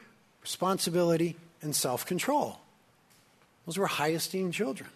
responsibility, 0.40 1.36
and 1.60 1.76
self 1.76 2.06
control. 2.06 2.60
Those 3.66 3.76
were 3.76 3.86
high 3.86 4.12
esteemed 4.12 4.54
children. 4.54 4.88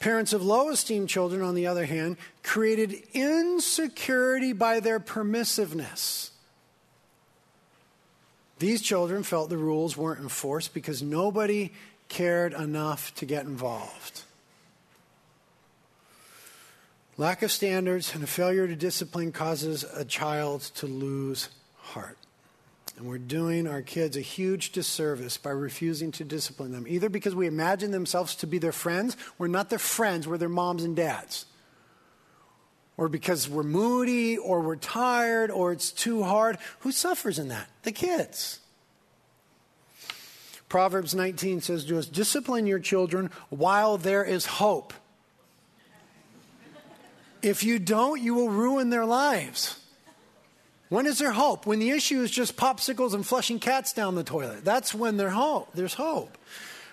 Parents 0.00 0.32
of 0.32 0.42
low 0.42 0.70
esteemed 0.70 1.10
children, 1.10 1.42
on 1.42 1.54
the 1.54 1.66
other 1.66 1.84
hand, 1.84 2.16
created 2.42 3.02
insecurity 3.12 4.54
by 4.54 4.80
their 4.80 4.98
permissiveness. 4.98 6.30
These 8.58 8.80
children 8.80 9.22
felt 9.22 9.50
the 9.50 9.58
rules 9.58 9.98
weren't 9.98 10.20
enforced 10.20 10.72
because 10.72 11.02
nobody 11.02 11.72
cared 12.08 12.54
enough 12.54 13.14
to 13.16 13.26
get 13.26 13.44
involved. 13.44 14.23
Lack 17.16 17.42
of 17.42 17.52
standards 17.52 18.12
and 18.14 18.24
a 18.24 18.26
failure 18.26 18.66
to 18.66 18.74
discipline 18.74 19.30
causes 19.30 19.84
a 19.84 20.04
child 20.04 20.62
to 20.76 20.86
lose 20.86 21.48
heart. 21.76 22.18
And 22.96 23.06
we're 23.06 23.18
doing 23.18 23.68
our 23.68 23.82
kids 23.82 24.16
a 24.16 24.20
huge 24.20 24.72
disservice 24.72 25.36
by 25.36 25.50
refusing 25.50 26.10
to 26.12 26.24
discipline 26.24 26.72
them, 26.72 26.86
either 26.88 27.08
because 27.08 27.34
we 27.34 27.46
imagine 27.46 27.92
themselves 27.92 28.34
to 28.36 28.46
be 28.46 28.58
their 28.58 28.72
friends, 28.72 29.16
we're 29.38 29.46
not 29.46 29.70
their 29.70 29.78
friends, 29.78 30.26
we're 30.26 30.38
their 30.38 30.48
moms 30.48 30.82
and 30.82 30.96
dads. 30.96 31.46
Or 32.96 33.08
because 33.08 33.48
we're 33.48 33.64
moody, 33.64 34.36
or 34.36 34.60
we're 34.60 34.76
tired, 34.76 35.50
or 35.50 35.72
it's 35.72 35.90
too 35.90 36.22
hard. 36.22 36.58
Who 36.80 36.92
suffers 36.92 37.38
in 37.38 37.48
that? 37.48 37.68
The 37.82 37.90
kids. 37.92 38.60
Proverbs 40.68 41.14
19 41.14 41.60
says 41.60 41.84
to 41.84 41.98
us 41.98 42.06
discipline 42.06 42.66
your 42.66 42.78
children 42.80 43.30
while 43.50 43.98
there 43.98 44.24
is 44.24 44.46
hope. 44.46 44.92
If 47.44 47.62
you 47.62 47.78
don't, 47.78 48.22
you 48.22 48.32
will 48.34 48.48
ruin 48.48 48.88
their 48.88 49.04
lives. 49.04 49.78
When 50.88 51.04
is 51.04 51.18
there 51.18 51.32
hope? 51.32 51.66
When 51.66 51.78
the 51.78 51.90
issue 51.90 52.22
is 52.22 52.30
just 52.30 52.56
popsicles 52.56 53.12
and 53.12 53.26
flushing 53.26 53.58
cats 53.58 53.92
down 53.92 54.14
the 54.14 54.24
toilet. 54.24 54.64
That's 54.64 54.94
when 54.94 55.18
there's 55.18 55.34
hope. 55.34 55.68
There's 55.74 55.92
hope. 55.92 56.38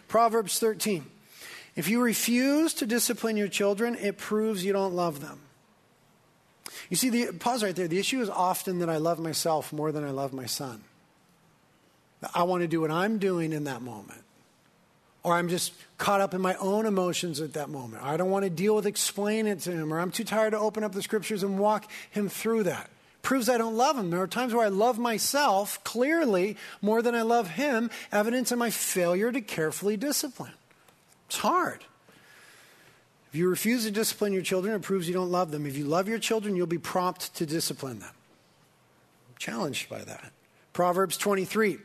Proverbs 0.10 0.60
13. 0.60 1.06
If 1.78 1.88
you 1.88 2.02
refuse 2.02 2.74
to 2.76 2.86
discipline 2.86 3.38
your 3.38 3.48
children, 3.48 3.96
it 3.96 4.18
proves 4.18 4.66
you 4.66 4.74
don't 4.74 4.94
love 4.94 5.22
them. 5.22 5.40
You 6.90 6.98
see, 6.98 7.10
the, 7.10 7.32
pause 7.32 7.64
right 7.64 7.76
there. 7.76 7.88
The 7.88 8.00
issue 8.00 8.22
is 8.22 8.30
often 8.30 8.80
that 8.80 8.90
I 8.90 8.98
love 8.98 9.20
myself 9.20 9.72
more 9.72 9.94
than 9.94 10.04
I 10.04 10.10
love 10.10 10.34
my 10.34 10.48
son. 10.48 10.84
I 12.36 12.44
want 12.44 12.62
to 12.62 12.68
do 12.68 12.82
what 12.82 12.92
I'm 12.92 13.20
doing 13.20 13.54
in 13.54 13.64
that 13.64 13.82
moment. 13.82 14.22
Or 15.24 15.36
I'm 15.36 15.50
just 15.50 15.74
caught 15.98 16.22
up 16.22 16.34
in 16.34 16.42
my 16.42 16.56
own 16.56 16.86
emotions 16.86 17.42
at 17.42 17.54
that 17.54 17.70
moment. 17.70 18.04
I 18.04 18.18
don't 18.18 18.32
want 18.32 18.44
to 18.44 18.50
deal 18.50 18.76
with 18.76 18.88
explaining 18.88 19.52
it 19.52 19.60
to 19.62 19.72
him. 19.72 19.94
Or 19.94 20.00
I'm 20.00 20.12
too 20.12 20.24
tired 20.24 20.52
to 20.52 20.60
open 20.60 20.84
up 20.84 20.94
the 20.94 21.04
scriptures 21.04 21.44
and 21.44 21.60
walk 21.60 21.90
him 22.10 22.28
through 22.28 22.64
that. 22.64 22.90
Proves 23.22 23.50
I 23.50 23.60
don't 23.60 23.78
love 23.78 23.98
him. 23.98 24.10
There 24.10 24.22
are 24.22 24.28
times 24.28 24.54
where 24.54 24.66
I 24.66 24.70
love 24.70 24.98
myself 24.98 25.84
clearly 25.84 26.58
more 26.82 27.04
than 27.04 27.14
I 27.14 27.22
love 27.22 27.52
him, 27.52 27.92
evidence 28.12 28.52
of 28.52 28.58
my 28.58 28.72
failure 28.72 29.32
to 29.32 29.42
carefully 29.42 29.96
discipline. 29.96 30.54
It's 31.28 31.38
hard. 31.38 31.86
If 33.30 33.36
you 33.36 33.48
refuse 33.48 33.86
to 33.86 33.92
discipline 33.92 34.34
your 34.34 34.42
children, 34.42 34.74
it 34.76 34.82
proves 34.82 35.08
you 35.08 35.14
don't 35.14 35.32
love 35.32 35.52
them. 35.52 35.66
If 35.66 35.78
you 35.78 35.86
love 35.86 36.10
your 36.10 36.20
children, 36.20 36.56
you'll 36.56 36.66
be 36.66 36.80
prompt 36.80 37.34
to 37.36 37.46
discipline 37.46 38.00
them. 38.00 38.10
I'm 38.10 39.38
challenged 39.38 39.88
by 39.88 40.00
that. 40.00 40.32
Proverbs 40.74 41.16
23 41.18 41.78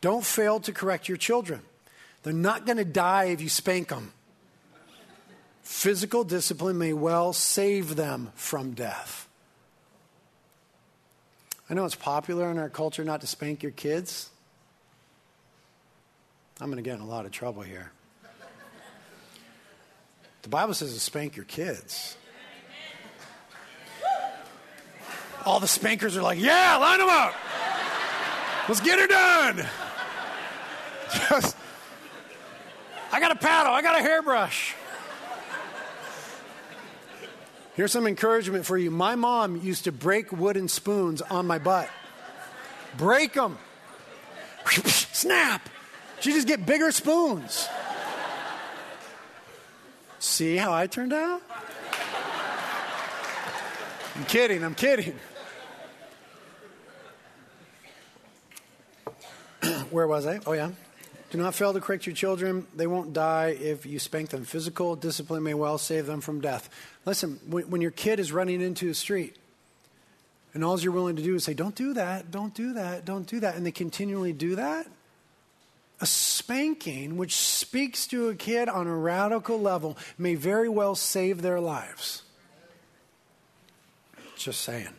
Don't 0.00 0.24
fail 0.24 0.60
to 0.60 0.72
correct 0.72 1.08
your 1.08 1.18
children. 1.18 1.60
They're 2.24 2.32
not 2.32 2.66
going 2.66 2.78
to 2.78 2.84
die 2.84 3.24
if 3.24 3.40
you 3.40 3.48
spank 3.48 3.88
them. 3.88 4.12
Physical 5.62 6.24
discipline 6.24 6.76
may 6.78 6.92
well 6.92 7.32
save 7.32 7.96
them 7.96 8.32
from 8.34 8.72
death. 8.72 9.28
I 11.68 11.74
know 11.74 11.84
it's 11.84 11.94
popular 11.94 12.50
in 12.50 12.58
our 12.58 12.68
culture 12.68 13.04
not 13.04 13.20
to 13.20 13.26
spank 13.26 13.62
your 13.62 13.72
kids. 13.72 14.30
I'm 16.60 16.68
going 16.68 16.82
to 16.82 16.88
get 16.88 16.96
in 16.96 17.00
a 17.00 17.06
lot 17.06 17.26
of 17.26 17.32
trouble 17.32 17.62
here. 17.62 17.92
The 20.42 20.48
Bible 20.48 20.74
says 20.74 20.92
to 20.92 21.00
spank 21.00 21.36
your 21.36 21.46
kids. 21.46 22.16
All 25.44 25.60
the 25.60 25.68
spankers 25.68 26.16
are 26.16 26.22
like, 26.22 26.38
yeah, 26.38 26.76
line 26.76 26.98
them 26.98 27.08
up. 27.10 27.34
Let's 28.68 28.80
get 28.80 28.98
her 28.98 29.06
done. 29.06 29.66
Just, 31.28 31.56
I 33.14 33.20
got 33.20 33.30
a 33.30 33.36
paddle, 33.36 33.72
I 33.72 33.80
got 33.80 33.96
a 33.96 34.02
hairbrush. 34.02 34.74
Here's 37.76 37.92
some 37.92 38.08
encouragement 38.08 38.66
for 38.66 38.76
you. 38.76 38.90
My 38.90 39.14
mom 39.14 39.60
used 39.62 39.84
to 39.84 39.92
break 39.92 40.32
wooden 40.32 40.66
spoons 40.66 41.22
on 41.22 41.46
my 41.46 41.60
butt. 41.60 41.88
Break 42.96 43.34
them. 43.34 43.56
Snap. 44.66 45.68
She 46.18 46.32
just 46.32 46.48
get 46.48 46.66
bigger 46.66 46.90
spoons. 46.90 47.68
See 50.18 50.56
how 50.56 50.72
I 50.72 50.88
turned 50.88 51.12
out? 51.12 51.40
I'm 54.16 54.24
kidding, 54.24 54.64
I'm 54.64 54.74
kidding. 54.74 55.14
Where 59.92 60.08
was 60.08 60.26
I? 60.26 60.40
Oh, 60.44 60.52
yeah. 60.52 60.70
Do 61.34 61.40
not 61.40 61.56
fail 61.56 61.72
to 61.72 61.80
correct 61.80 62.06
your 62.06 62.14
children. 62.14 62.64
They 62.76 62.86
won't 62.86 63.12
die 63.12 63.56
if 63.60 63.84
you 63.86 63.98
spank 63.98 64.30
them. 64.30 64.44
Physical 64.44 64.94
discipline 64.94 65.42
may 65.42 65.54
well 65.54 65.78
save 65.78 66.06
them 66.06 66.20
from 66.20 66.40
death. 66.40 66.70
Listen, 67.06 67.40
when, 67.48 67.68
when 67.70 67.80
your 67.80 67.90
kid 67.90 68.20
is 68.20 68.30
running 68.30 68.60
into 68.60 68.88
a 68.88 68.94
street, 68.94 69.34
and 70.54 70.62
all 70.62 70.78
you're 70.78 70.92
willing 70.92 71.16
to 71.16 71.22
do 71.24 71.34
is 71.34 71.42
say, 71.42 71.52
Don't 71.52 71.74
do 71.74 71.94
that, 71.94 72.30
don't 72.30 72.54
do 72.54 72.74
that, 72.74 73.04
don't 73.04 73.26
do 73.26 73.40
that, 73.40 73.56
and 73.56 73.66
they 73.66 73.72
continually 73.72 74.32
do 74.32 74.54
that, 74.54 74.86
a 76.00 76.06
spanking, 76.06 77.16
which 77.16 77.34
speaks 77.34 78.06
to 78.06 78.28
a 78.28 78.36
kid 78.36 78.68
on 78.68 78.86
a 78.86 78.96
radical 78.96 79.60
level, 79.60 79.98
may 80.16 80.36
very 80.36 80.68
well 80.68 80.94
save 80.94 81.42
their 81.42 81.58
lives. 81.58 82.22
Just 84.36 84.60
saying. 84.60 84.94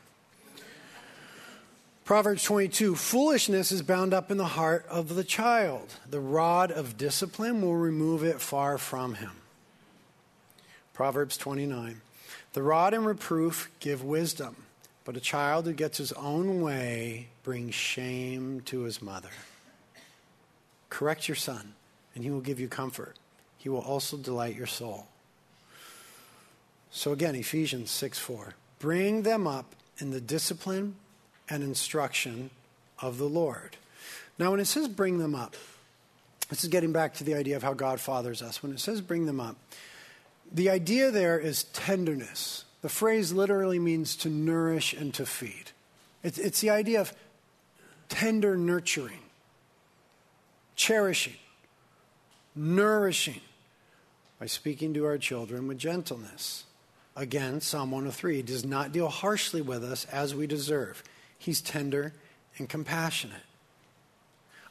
Proverbs 2.05 2.43
22 2.43 2.93
Foolishness 2.93 3.71
is 3.71 3.81
bound 3.81 4.13
up 4.13 4.29
in 4.29 4.37
the 4.37 4.45
heart 4.45 4.85
of 4.87 5.15
the 5.15 5.23
child. 5.23 5.91
The 6.07 6.19
rod 6.19 6.69
of 6.69 6.97
discipline 6.97 7.63
will 7.63 7.75
remove 7.75 8.23
it 8.23 8.39
far 8.39 8.77
from 8.77 9.15
him. 9.15 9.31
Proverbs 10.93 11.35
29 11.35 12.01
The 12.53 12.61
rod 12.61 12.93
and 12.93 13.07
reproof 13.07 13.71
give 13.79 14.03
wisdom, 14.03 14.55
but 15.03 15.17
a 15.17 15.19
child 15.19 15.65
who 15.65 15.73
gets 15.73 15.97
his 15.97 16.11
own 16.11 16.61
way 16.61 17.29
brings 17.41 17.73
shame 17.73 18.61
to 18.65 18.81
his 18.81 19.01
mother. 19.01 19.31
Correct 20.91 21.27
your 21.27 21.35
son, 21.35 21.73
and 22.13 22.23
he 22.23 22.29
will 22.29 22.39
give 22.39 22.59
you 22.59 22.67
comfort. 22.67 23.15
He 23.57 23.67
will 23.67 23.81
also 23.81 24.15
delight 24.15 24.55
your 24.55 24.67
soul. 24.67 25.07
So 26.91 27.13
again, 27.13 27.33
Ephesians 27.33 27.89
6 27.89 28.19
4. 28.19 28.53
Bring 28.77 29.23
them 29.23 29.47
up 29.47 29.73
in 29.97 30.11
the 30.11 30.21
discipline 30.21 30.97
and 31.49 31.63
instruction 31.63 32.49
of 32.99 33.17
the 33.17 33.29
Lord. 33.29 33.77
Now, 34.37 34.51
when 34.51 34.59
it 34.59 34.65
says 34.65 34.87
bring 34.87 35.19
them 35.19 35.35
up, 35.35 35.55
this 36.49 36.63
is 36.63 36.69
getting 36.69 36.91
back 36.91 37.15
to 37.15 37.23
the 37.23 37.35
idea 37.35 37.55
of 37.55 37.63
how 37.63 37.73
God 37.73 37.99
fathers 37.99 38.41
us. 38.41 38.61
When 38.61 38.71
it 38.71 38.79
says 38.79 39.01
bring 39.01 39.25
them 39.25 39.39
up, 39.39 39.55
the 40.51 40.69
idea 40.69 41.11
there 41.11 41.39
is 41.39 41.63
tenderness. 41.65 42.65
The 42.81 42.89
phrase 42.89 43.33
literally 43.33 43.79
means 43.79 44.15
to 44.17 44.29
nourish 44.29 44.93
and 44.93 45.13
to 45.15 45.25
feed. 45.25 45.71
It's, 46.21 46.37
it's 46.37 46.61
the 46.61 46.69
idea 46.69 47.01
of 47.01 47.13
tender 48.09 48.55
nurturing 48.55 49.19
cherishing, 50.75 51.35
nourishing 52.55 53.41
by 54.39 54.45
speaking 54.45 54.93
to 54.93 55.05
our 55.05 55.17
children 55.17 55.67
with 55.67 55.77
gentleness. 55.77 56.65
Again, 57.15 57.61
Psalm 57.61 57.91
103 57.91 58.41
does 58.41 58.65
not 58.65 58.91
deal 58.91 59.07
harshly 59.07 59.61
with 59.61 59.83
us 59.83 60.05
as 60.05 60.35
we 60.35 60.47
deserve. 60.47 61.01
He's 61.37 61.61
tender 61.61 62.13
and 62.57 62.69
compassionate. 62.69 63.41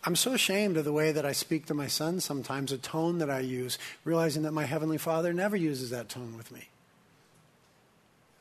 I'm 0.07 0.17
so 0.17 0.33
ashamed 0.33 0.77
of 0.77 0.85
the 0.85 0.93
way 0.93 1.12
that 1.12 1.25
I 1.25 1.33
speak 1.33 1.67
to 1.67 1.75
my 1.75 1.87
son 1.87 2.21
sometimes, 2.21 2.73
a 2.73 2.79
tone 2.79 3.19
that 3.19 3.31
I 3.31 3.41
use, 3.41 3.79
realizing 4.05 4.43
that 4.43 4.53
my 4.53 4.65
Heavenly 4.65 4.99
Father 4.99 5.33
never 5.33 5.57
uses 5.57 5.91
that 5.91 6.11
tone 6.11 6.37
with 6.37 6.53
me. 6.53 6.69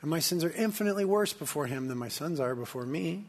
And 0.02 0.10
my 0.10 0.20
sins 0.20 0.44
are 0.44 0.52
infinitely 0.52 1.06
worse 1.06 1.32
before 1.32 1.68
Him 1.68 1.88
than 1.88 1.98
my 1.98 2.10
sons 2.10 2.42
are 2.42 2.56
before 2.56 2.86
me. 2.86 3.24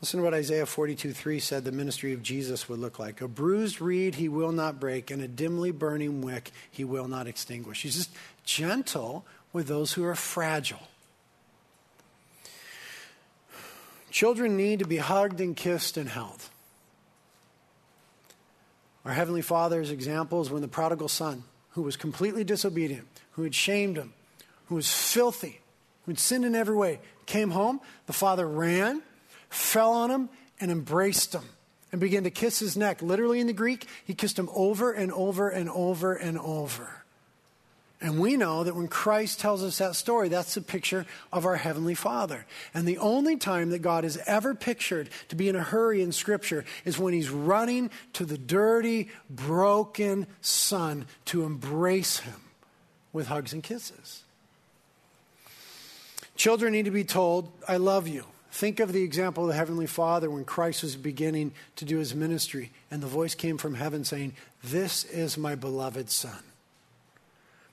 Listen 0.00 0.18
to 0.18 0.24
what 0.24 0.32
Isaiah 0.32 0.64
42 0.64 1.12
3 1.12 1.40
said 1.40 1.64
the 1.64 1.72
ministry 1.72 2.12
of 2.12 2.22
Jesus 2.22 2.68
would 2.68 2.78
look 2.78 2.98
like. 2.98 3.20
A 3.20 3.28
bruised 3.28 3.80
reed 3.82 4.14
he 4.14 4.28
will 4.28 4.52
not 4.52 4.80
break, 4.80 5.10
and 5.10 5.20
a 5.20 5.28
dimly 5.28 5.72
burning 5.72 6.22
wick 6.22 6.52
he 6.70 6.84
will 6.84 7.08
not 7.08 7.26
extinguish. 7.26 7.82
He's 7.82 7.96
just 7.96 8.10
gentle 8.44 9.26
with 9.52 9.66
those 9.66 9.92
who 9.92 10.04
are 10.04 10.14
fragile. 10.14 10.88
Children 14.10 14.56
need 14.56 14.80
to 14.80 14.86
be 14.86 14.96
hugged 14.96 15.40
and 15.40 15.56
kissed 15.56 15.96
and 15.96 16.08
held. 16.08 16.48
Our 19.04 19.12
Heavenly 19.12 19.42
Father's 19.42 19.90
example 19.90 20.42
is 20.42 20.50
when 20.50 20.62
the 20.62 20.68
prodigal 20.68 21.08
son, 21.08 21.44
who 21.70 21.82
was 21.82 21.96
completely 21.96 22.44
disobedient, 22.44 23.06
who 23.32 23.44
had 23.44 23.54
shamed 23.54 23.96
him, 23.96 24.12
who 24.66 24.74
was 24.74 24.92
filthy, 24.92 25.60
who 26.04 26.12
had 26.12 26.18
sinned 26.18 26.44
in 26.44 26.54
every 26.54 26.76
way, 26.76 27.00
came 27.26 27.50
home. 27.50 27.80
The 28.06 28.12
father 28.12 28.46
ran 28.46 29.02
fell 29.50 29.92
on 29.92 30.10
him, 30.10 30.28
and 30.60 30.70
embraced 30.70 31.34
him 31.34 31.44
and 31.90 32.00
began 32.00 32.24
to 32.24 32.30
kiss 32.30 32.58
his 32.60 32.76
neck. 32.76 33.02
Literally 33.02 33.40
in 33.40 33.46
the 33.46 33.52
Greek, 33.52 33.86
he 34.04 34.14
kissed 34.14 34.38
him 34.38 34.48
over 34.54 34.92
and 34.92 35.10
over 35.12 35.48
and 35.48 35.68
over 35.68 36.14
and 36.14 36.38
over. 36.38 36.99
And 38.02 38.18
we 38.18 38.38
know 38.38 38.64
that 38.64 38.74
when 38.74 38.88
Christ 38.88 39.40
tells 39.40 39.62
us 39.62 39.76
that 39.78 39.94
story, 39.94 40.28
that's 40.28 40.54
the 40.54 40.62
picture 40.62 41.04
of 41.32 41.44
our 41.44 41.56
Heavenly 41.56 41.94
Father. 41.94 42.46
And 42.72 42.88
the 42.88 42.96
only 42.96 43.36
time 43.36 43.70
that 43.70 43.80
God 43.80 44.06
is 44.06 44.18
ever 44.26 44.54
pictured 44.54 45.10
to 45.28 45.36
be 45.36 45.50
in 45.50 45.56
a 45.56 45.62
hurry 45.62 46.00
in 46.00 46.12
Scripture 46.12 46.64
is 46.86 46.98
when 46.98 47.12
He's 47.12 47.28
running 47.28 47.90
to 48.14 48.24
the 48.24 48.38
dirty, 48.38 49.10
broken 49.28 50.26
Son 50.40 51.06
to 51.26 51.44
embrace 51.44 52.20
Him 52.20 52.40
with 53.12 53.26
hugs 53.26 53.52
and 53.52 53.62
kisses. 53.62 54.22
Children 56.36 56.72
need 56.72 56.86
to 56.86 56.90
be 56.90 57.04
told, 57.04 57.52
I 57.68 57.76
love 57.76 58.08
you. 58.08 58.24
Think 58.50 58.80
of 58.80 58.92
the 58.92 59.02
example 59.02 59.44
of 59.44 59.50
the 59.50 59.56
Heavenly 59.56 59.86
Father 59.86 60.30
when 60.30 60.46
Christ 60.46 60.82
was 60.82 60.96
beginning 60.96 61.52
to 61.76 61.84
do 61.84 61.98
his 61.98 62.14
ministry, 62.14 62.72
and 62.90 63.02
the 63.02 63.06
voice 63.06 63.34
came 63.34 63.58
from 63.58 63.74
heaven 63.74 64.04
saying, 64.04 64.34
This 64.64 65.04
is 65.04 65.36
my 65.36 65.54
beloved 65.54 66.10
Son. 66.10 66.42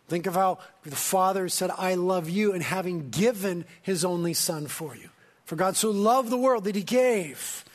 Think 0.08 0.26
of 0.26 0.36
how 0.36 0.60
the 0.84 0.96
Father 0.96 1.50
said, 1.50 1.70
I 1.78 1.96
love 1.96 2.30
you, 2.30 2.54
and 2.54 2.64
having 2.64 3.10
given 3.10 3.66
his 3.82 4.06
only 4.06 4.34
Son 4.34 4.68
for 4.68 4.96
you. 4.96 5.10
For 5.46 5.56
God 5.56 5.76
so 5.76 5.92
loved 5.92 6.30
the 6.30 6.38
world 6.38 6.64
that 6.64 6.76
he 6.76 6.84
gave. 6.84 7.66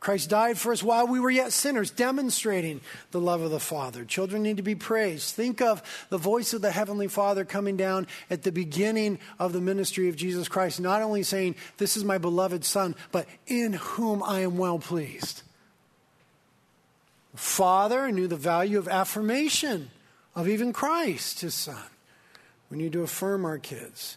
Christ 0.00 0.30
died 0.30 0.58
for 0.58 0.72
us 0.72 0.82
while 0.82 1.06
we 1.06 1.20
were 1.20 1.30
yet 1.30 1.52
sinners, 1.52 1.90
demonstrating 1.90 2.80
the 3.10 3.20
love 3.20 3.42
of 3.42 3.50
the 3.50 3.60
Father. 3.60 4.04
Children 4.04 4.42
need 4.42 4.56
to 4.56 4.62
be 4.62 4.74
praised. 4.74 5.34
Think 5.34 5.60
of 5.60 5.82
the 6.08 6.18
voice 6.18 6.54
of 6.54 6.62
the 6.62 6.70
Heavenly 6.70 7.06
Father 7.06 7.44
coming 7.44 7.76
down 7.76 8.06
at 8.30 8.42
the 8.42 8.50
beginning 8.50 9.18
of 9.38 9.52
the 9.52 9.60
ministry 9.60 10.08
of 10.08 10.16
Jesus 10.16 10.48
Christ, 10.48 10.80
not 10.80 11.02
only 11.02 11.22
saying, 11.22 11.54
This 11.76 11.98
is 11.98 12.04
my 12.04 12.16
beloved 12.16 12.64
Son, 12.64 12.96
but 13.12 13.26
in 13.46 13.74
whom 13.74 14.22
I 14.22 14.40
am 14.40 14.56
well 14.56 14.78
pleased. 14.78 15.42
Father 17.34 18.10
knew 18.10 18.26
the 18.26 18.36
value 18.36 18.78
of 18.78 18.88
affirmation 18.88 19.90
of 20.34 20.48
even 20.48 20.72
Christ, 20.72 21.40
his 21.40 21.54
Son. 21.54 21.82
We 22.70 22.78
need 22.78 22.92
to 22.92 23.02
affirm 23.02 23.44
our 23.44 23.58
kids. 23.58 24.16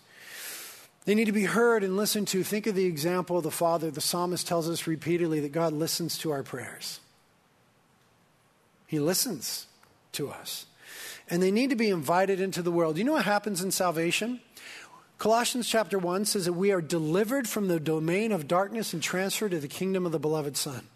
They 1.06 1.16
need 1.16 1.26
to 1.26 1.32
be 1.32 1.46
heard 1.46 1.84
and 1.84 1.98
listened 1.98 2.28
to. 2.30 2.44
Think 2.44 2.68
of 2.68 2.76
the 2.76 2.86
example 2.86 3.38
of 3.38 3.44
the 3.44 3.52
Father. 3.52 3.92
The 3.92 4.00
psalmist 4.00 4.48
tells 4.48 4.70
us 4.70 4.88
repeatedly 4.88 5.40
that 5.42 5.52
God 5.52 5.74
listens 5.74 6.18
to 6.20 6.32
our 6.32 6.44
prayers. 6.44 7.00
He 8.88 9.00
listens 9.00 9.68
to 10.14 10.30
us. 10.30 10.66
And 11.30 11.42
they 11.42 11.52
need 11.52 11.72
to 11.72 11.76
be 11.76 11.90
invited 11.90 12.40
into 12.40 12.62
the 12.62 12.72
world. 12.72 12.98
You 12.98 13.04
know 13.04 13.14
what 13.14 13.26
happens 13.26 13.62
in 13.62 13.72
salvation? 13.72 14.40
Colossians 15.18 15.68
chapter 15.68 15.98
1 15.98 16.26
says 16.26 16.46
that 16.46 16.54
we 16.54 16.72
are 16.72 16.82
delivered 16.82 17.48
from 17.48 17.68
the 17.68 17.80
domain 17.80 18.32
of 18.32 18.48
darkness 18.48 18.94
and 18.94 19.02
transferred 19.02 19.52
to 19.52 19.60
the 19.60 19.68
kingdom 19.68 20.06
of 20.06 20.12
the 20.12 20.20
beloved 20.20 20.58
Son. 20.58 20.88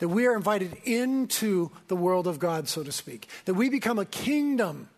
That 0.00 0.08
we 0.08 0.26
are 0.26 0.34
invited 0.34 0.76
into 0.84 1.70
the 1.88 1.96
world 1.96 2.26
of 2.26 2.38
God, 2.38 2.68
so 2.68 2.82
to 2.82 2.92
speak. 2.92 3.28
That 3.44 3.54
we 3.54 3.68
become 3.68 3.98
a 3.98 4.04
kingdom 4.04 4.88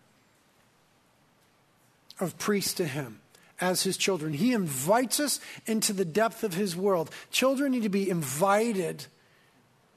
of 2.19 2.37
priests 2.37 2.73
to 2.75 2.85
Him 2.85 3.19
as 3.63 3.83
his 3.83 3.95
children. 3.97 4.33
He 4.33 4.51
invites 4.51 5.19
us 5.19 5.39
into 5.65 5.93
the 5.93 6.05
depth 6.05 6.43
of 6.43 6.53
his 6.53 6.75
world. 6.75 7.09
Children 7.31 7.71
need 7.71 7.83
to 7.83 7.89
be 7.89 8.09
invited 8.09 9.05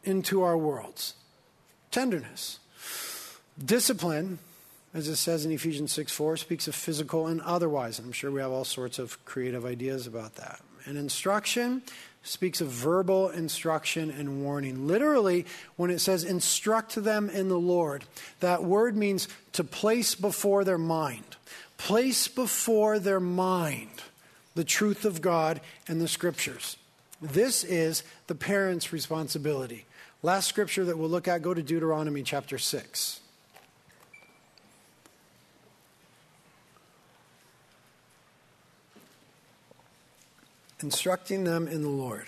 into 0.05 0.43
our 0.43 0.57
worlds. 0.57 1.15
Tenderness. 1.91 2.61
Discipline, 3.63 4.39
as 4.95 5.09
it 5.09 5.17
says 5.17 5.45
in 5.45 5.51
Ephesians 5.51 5.93
6 5.93 6.13
4, 6.13 6.37
speaks 6.37 6.69
of 6.69 6.75
physical 6.75 7.27
and 7.27 7.41
otherwise. 7.41 7.99
I'm 7.99 8.13
sure 8.13 8.31
we 8.31 8.41
have 8.41 8.53
all 8.53 8.65
sorts 8.65 8.99
of 9.01 9.23
creative 9.25 9.65
ideas 9.65 10.07
about 10.07 10.37
that. 10.37 10.61
And 10.85 10.97
instruction 10.97 11.83
speaks 12.27 12.61
of 12.61 12.69
verbal 12.69 13.31
instruction 13.31 14.11
and 14.11 14.43
warning. 14.43 14.87
Literally, 14.87 15.47
when 15.77 15.91
it 15.91 16.01
says 16.01 16.25
instruct 16.25 16.95
them 16.97 17.31
in 17.31 17.49
the 17.49 17.59
Lord, 17.59 18.05
that 18.41 18.65
word 18.65 18.97
means 18.97 19.29
to 19.53 19.65
place 19.65 20.15
before 20.15 20.65
their 20.65 20.79
mind 20.79 21.37
place 21.77 22.29
before 22.29 22.99
their 22.99 23.21
mind 23.21 24.03
the 24.55 24.65
truth 24.65 25.05
of 25.05 25.21
God 25.21 25.61
and 25.87 26.01
the 26.01 26.09
scriptures. 26.09 26.77
This 27.21 27.65
is 27.65 28.03
the 28.27 28.35
parent's 28.35 28.93
responsibility. 28.93 29.85
Last 30.23 30.49
scripture 30.49 30.85
that 30.85 30.99
we'll 30.99 31.09
look 31.09 31.29
at, 31.29 31.43
go 31.43 31.55
to 31.55 31.63
Deuteronomy 31.63 32.23
chapter 32.23 32.59
6. 32.59 33.21
Instructing 40.83 41.45
them 41.45 41.67
in 41.69 41.81
the 41.81 41.89
Lord. 41.89 42.27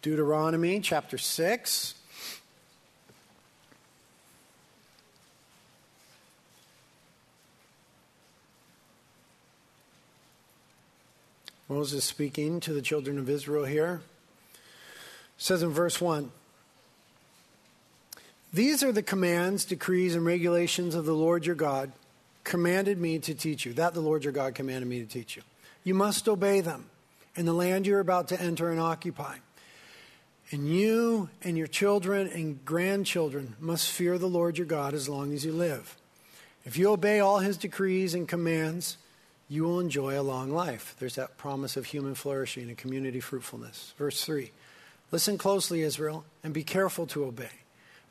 Deuteronomy 0.00 0.80
chapter 0.80 1.18
6. 1.18 1.94
Moses 11.68 12.04
speaking 12.04 12.60
to 12.60 12.72
the 12.72 12.80
children 12.80 13.18
of 13.18 13.28
Israel 13.28 13.64
here 13.66 14.00
says 15.36 15.62
in 15.62 15.68
verse 15.68 16.00
1 16.00 16.30
These 18.54 18.82
are 18.82 18.92
the 18.92 19.02
commands, 19.02 19.66
decrees, 19.66 20.14
and 20.14 20.24
regulations 20.24 20.94
of 20.94 21.04
the 21.04 21.14
Lord 21.14 21.44
your 21.44 21.54
God 21.54 21.92
commanded 22.44 22.98
me 22.98 23.18
to 23.20 23.34
teach 23.34 23.64
you. 23.64 23.72
That 23.72 23.94
the 23.94 24.00
Lord 24.00 24.24
your 24.24 24.32
God 24.32 24.54
commanded 24.54 24.86
me 24.86 25.00
to 25.00 25.06
teach 25.06 25.36
you. 25.36 25.42
You 25.82 25.94
must 25.94 26.28
obey 26.28 26.60
them 26.60 26.90
in 27.34 27.46
the 27.46 27.52
land 27.52 27.86
you're 27.86 28.00
about 28.00 28.28
to 28.28 28.40
enter 28.40 28.70
and 28.70 28.80
occupy. 28.80 29.36
And 30.50 30.68
you 30.68 31.30
and 31.42 31.56
your 31.56 31.66
children 31.66 32.28
and 32.28 32.64
grandchildren 32.64 33.56
must 33.58 33.90
fear 33.90 34.18
the 34.18 34.28
Lord 34.28 34.58
your 34.58 34.66
God 34.66 34.94
as 34.94 35.08
long 35.08 35.32
as 35.32 35.44
you 35.44 35.52
live. 35.52 35.96
If 36.64 36.76
you 36.76 36.90
obey 36.90 37.20
all 37.20 37.38
his 37.38 37.56
decrees 37.56 38.14
and 38.14 38.28
commands, 38.28 38.96
you 39.48 39.64
will 39.64 39.80
enjoy 39.80 40.18
a 40.18 40.22
long 40.22 40.50
life. 40.50 40.94
There's 40.98 41.16
that 41.16 41.36
promise 41.36 41.76
of 41.76 41.86
human 41.86 42.14
flourishing 42.14 42.68
and 42.68 42.78
community 42.78 43.20
fruitfulness. 43.20 43.94
Verse 43.98 44.24
3 44.24 44.50
Listen 45.10 45.38
closely, 45.38 45.82
Israel, 45.82 46.24
and 46.42 46.52
be 46.52 46.64
careful 46.64 47.06
to 47.08 47.24
obey. 47.24 47.63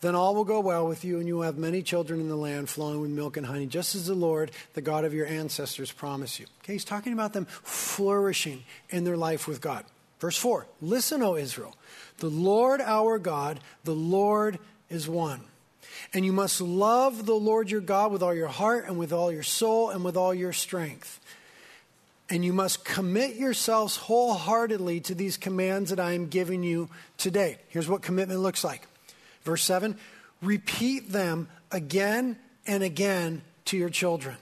Then 0.03 0.15
all 0.15 0.35
will 0.35 0.43
go 0.43 0.59
well 0.59 0.85
with 0.85 1.05
you, 1.05 1.17
and 1.17 1.27
you 1.29 1.35
will 1.35 1.43
have 1.43 1.57
many 1.57 1.81
children 1.81 2.19
in 2.19 2.27
the 2.27 2.35
land 2.35 2.67
flowing 2.67 2.99
with 2.99 3.09
milk 3.09 3.37
and 3.37 3.45
honey, 3.45 3.67
just 3.67 3.95
as 3.95 4.07
the 4.07 4.13
Lord, 4.13 4.51
the 4.73 4.81
God 4.81 5.05
of 5.05 5.13
your 5.13 5.25
ancestors, 5.25 5.93
promised 5.93 6.41
you. 6.41 6.45
Okay, 6.61 6.73
he's 6.73 6.83
talking 6.83 7.13
about 7.13 7.31
them 7.31 7.45
flourishing 7.45 8.65
in 8.89 9.05
their 9.05 9.15
life 9.15 9.47
with 9.47 9.61
God. 9.61 9.85
Verse 10.19 10.37
4 10.37 10.67
Listen, 10.81 11.23
O 11.23 11.37
Israel, 11.37 11.73
the 12.17 12.27
Lord 12.27 12.81
our 12.81 13.17
God, 13.17 13.61
the 13.85 13.95
Lord 13.95 14.59
is 14.89 15.07
one. 15.07 15.39
And 16.13 16.25
you 16.25 16.33
must 16.33 16.59
love 16.59 17.25
the 17.25 17.33
Lord 17.33 17.71
your 17.71 17.79
God 17.79 18.11
with 18.11 18.21
all 18.21 18.33
your 18.33 18.49
heart 18.49 18.85
and 18.87 18.99
with 18.99 19.13
all 19.13 19.31
your 19.31 19.41
soul 19.41 19.89
and 19.89 20.03
with 20.03 20.17
all 20.17 20.33
your 20.33 20.51
strength 20.51 21.21
and 22.29 22.43
you 22.43 22.51
must 22.51 22.83
commit 22.83 23.35
yourselves 23.35 23.95
wholeheartedly 23.95 25.01
to 25.01 25.13
these 25.13 25.37
commands 25.37 25.91
that 25.91 25.99
I 25.99 26.13
am 26.13 26.27
giving 26.27 26.63
you 26.63 26.89
today. 27.17 27.57
Here's 27.67 27.87
what 27.87 28.01
commitment 28.01 28.39
looks 28.39 28.63
like. 28.63 28.87
Verse 29.43 29.63
7 29.63 29.97
repeat 30.41 31.11
them 31.11 31.47
again 31.71 32.37
and 32.67 32.83
again 32.83 33.41
to 33.65 33.77
your 33.77 33.89
children. 33.89 34.35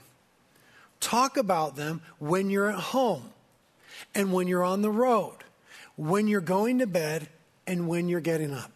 Talk 1.00 1.36
about 1.36 1.76
them 1.76 2.02
when 2.18 2.50
you're 2.50 2.70
at 2.70 2.78
home 2.78 3.30
and 4.14 4.32
when 4.32 4.48
you're 4.48 4.64
on 4.64 4.82
the 4.82 4.90
road, 4.90 5.36
when 5.96 6.28
you're 6.28 6.40
going 6.40 6.78
to 6.78 6.86
bed 6.86 7.28
and 7.66 7.88
when 7.88 8.08
you're 8.08 8.20
getting 8.20 8.52
up. 8.52 8.70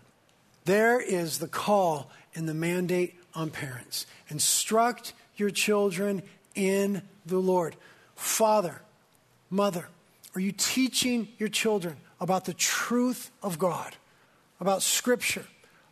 There 0.65 1.01
is 1.01 1.39
the 1.39 1.49
call 1.49 2.11
and 2.35 2.49
the 2.49 2.55
mandate 2.55 3.15
on 3.35 3.51
parents. 3.51 4.07
Instruct 4.29 5.13
your 5.37 5.51
children 5.51 6.23
in 6.55 7.03
the 7.25 7.39
Lord. 7.39 7.77
Father, 8.15 8.81
Mother, 9.51 9.87
are 10.35 10.41
you 10.41 10.53
teaching 10.53 11.29
your 11.39 11.49
children 11.49 11.97
about 12.21 12.45
the 12.45 12.55
truth 12.55 13.31
of 13.43 13.59
God, 13.59 13.95
about 14.61 14.83
Scripture, 14.83 15.47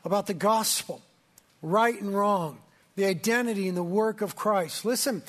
about 0.05 0.26
the 0.26 0.34
gospel, 0.34 1.00
right 1.62 2.00
and 2.00 2.14
wrong, 2.14 2.59
the 2.96 3.07
identity 3.07 3.68
and 3.68 3.76
the 3.76 3.82
work 3.82 4.20
of 4.20 4.36
Christ? 4.36 4.84
Listen, 4.84 5.22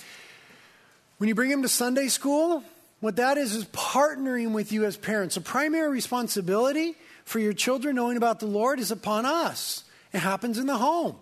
when 1.17 1.27
you 1.27 1.35
bring 1.35 1.49
them 1.49 1.61
to 1.61 1.67
Sunday 1.67 2.07
school, 2.07 2.63
what 2.99 3.17
that 3.17 3.37
is 3.37 3.55
is 3.55 3.65
partnering 3.65 4.51
with 4.51 4.71
you 4.71 4.85
as 4.85 4.97
parents. 4.97 5.37
A 5.37 5.41
primary 5.41 5.89
responsibility 5.89 6.95
for 7.23 7.39
your 7.39 7.53
children 7.53 7.95
knowing 7.95 8.17
about 8.17 8.39
the 8.39 8.47
Lord 8.47 8.79
is 8.79 8.91
upon 8.91 9.25
us. 9.25 9.83
It 10.13 10.19
happens 10.19 10.57
in 10.57 10.65
the 10.67 10.77
home, 10.77 11.15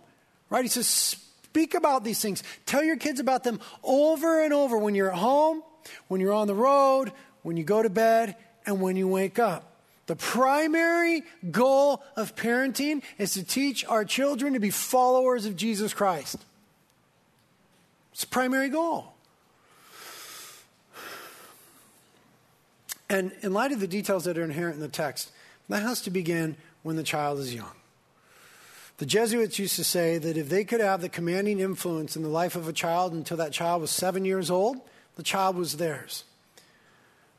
right? 0.50 0.64
He 0.64 0.70
says, 0.70 0.88
speak 0.88 1.74
about 1.74 2.04
these 2.04 2.22
things. 2.22 2.44
Tell 2.66 2.84
your 2.84 2.98
kids 2.98 3.20
about 3.20 3.44
them 3.44 3.60
over 3.84 4.44
and 4.44 4.54
over 4.54 4.78
when 4.78 4.96
you're 4.96 5.12
at 5.12 5.18
home 5.18 5.64
when 6.08 6.22
you're 6.22 6.34
on 6.34 6.48
the 6.48 6.56
road, 6.56 7.12
when 7.42 7.58
you 7.58 7.64
go 7.64 7.82
to 7.82 7.90
bed, 7.90 8.36
and 8.66 8.82
when 8.82 8.96
you 8.96 9.08
wake 9.08 9.40
up. 9.40 9.73
The 10.06 10.16
primary 10.16 11.24
goal 11.50 12.04
of 12.16 12.36
parenting 12.36 13.04
is 13.18 13.34
to 13.34 13.44
teach 13.44 13.86
our 13.86 14.04
children 14.04 14.54
to 14.54 14.60
be 14.60 14.70
followers 14.70 15.46
of 15.46 15.56
Jesus 15.56 15.94
Christ. 15.94 16.38
It's 18.12 18.22
the 18.22 18.28
primary 18.28 18.70
goal. 18.70 19.14
And 23.10 23.32
in 23.42 23.54
light 23.54 23.72
of 23.72 23.80
the 23.80 23.88
details 23.88 24.26
that 24.26 24.38
are 24.38 24.44
inherent 24.44 24.76
in 24.76 24.82
the 24.82 24.88
text, 24.88 25.32
that 25.70 25.84
has 25.84 26.02
to 26.02 26.12
begin 26.12 26.58
when 26.82 26.96
the 26.96 27.04
child 27.04 27.40
is 27.40 27.54
young. 27.54 27.72
The 28.98 29.06
Jesuits 29.06 29.58
used 29.58 29.76
to 29.78 29.84
say 29.84 30.18
that 30.18 30.38
if 30.38 30.50
they 30.50 30.64
could 30.64 30.82
have 30.82 31.02
the 31.02 31.10
commanding 31.10 31.60
influence 31.60 32.16
in 32.16 32.24
the 32.24 32.30
life 32.30 32.56
of 32.56 32.68
a 32.68 32.74
child 32.74 33.14
until 33.14 33.38
that 33.38 33.52
child 33.52 33.82
was 33.82 33.92
seven 33.92 34.26
years 34.26 34.52
old, 34.52 34.82
the 35.16 35.24
child 35.24 35.56
was 35.56 35.78
theirs. 35.78 36.26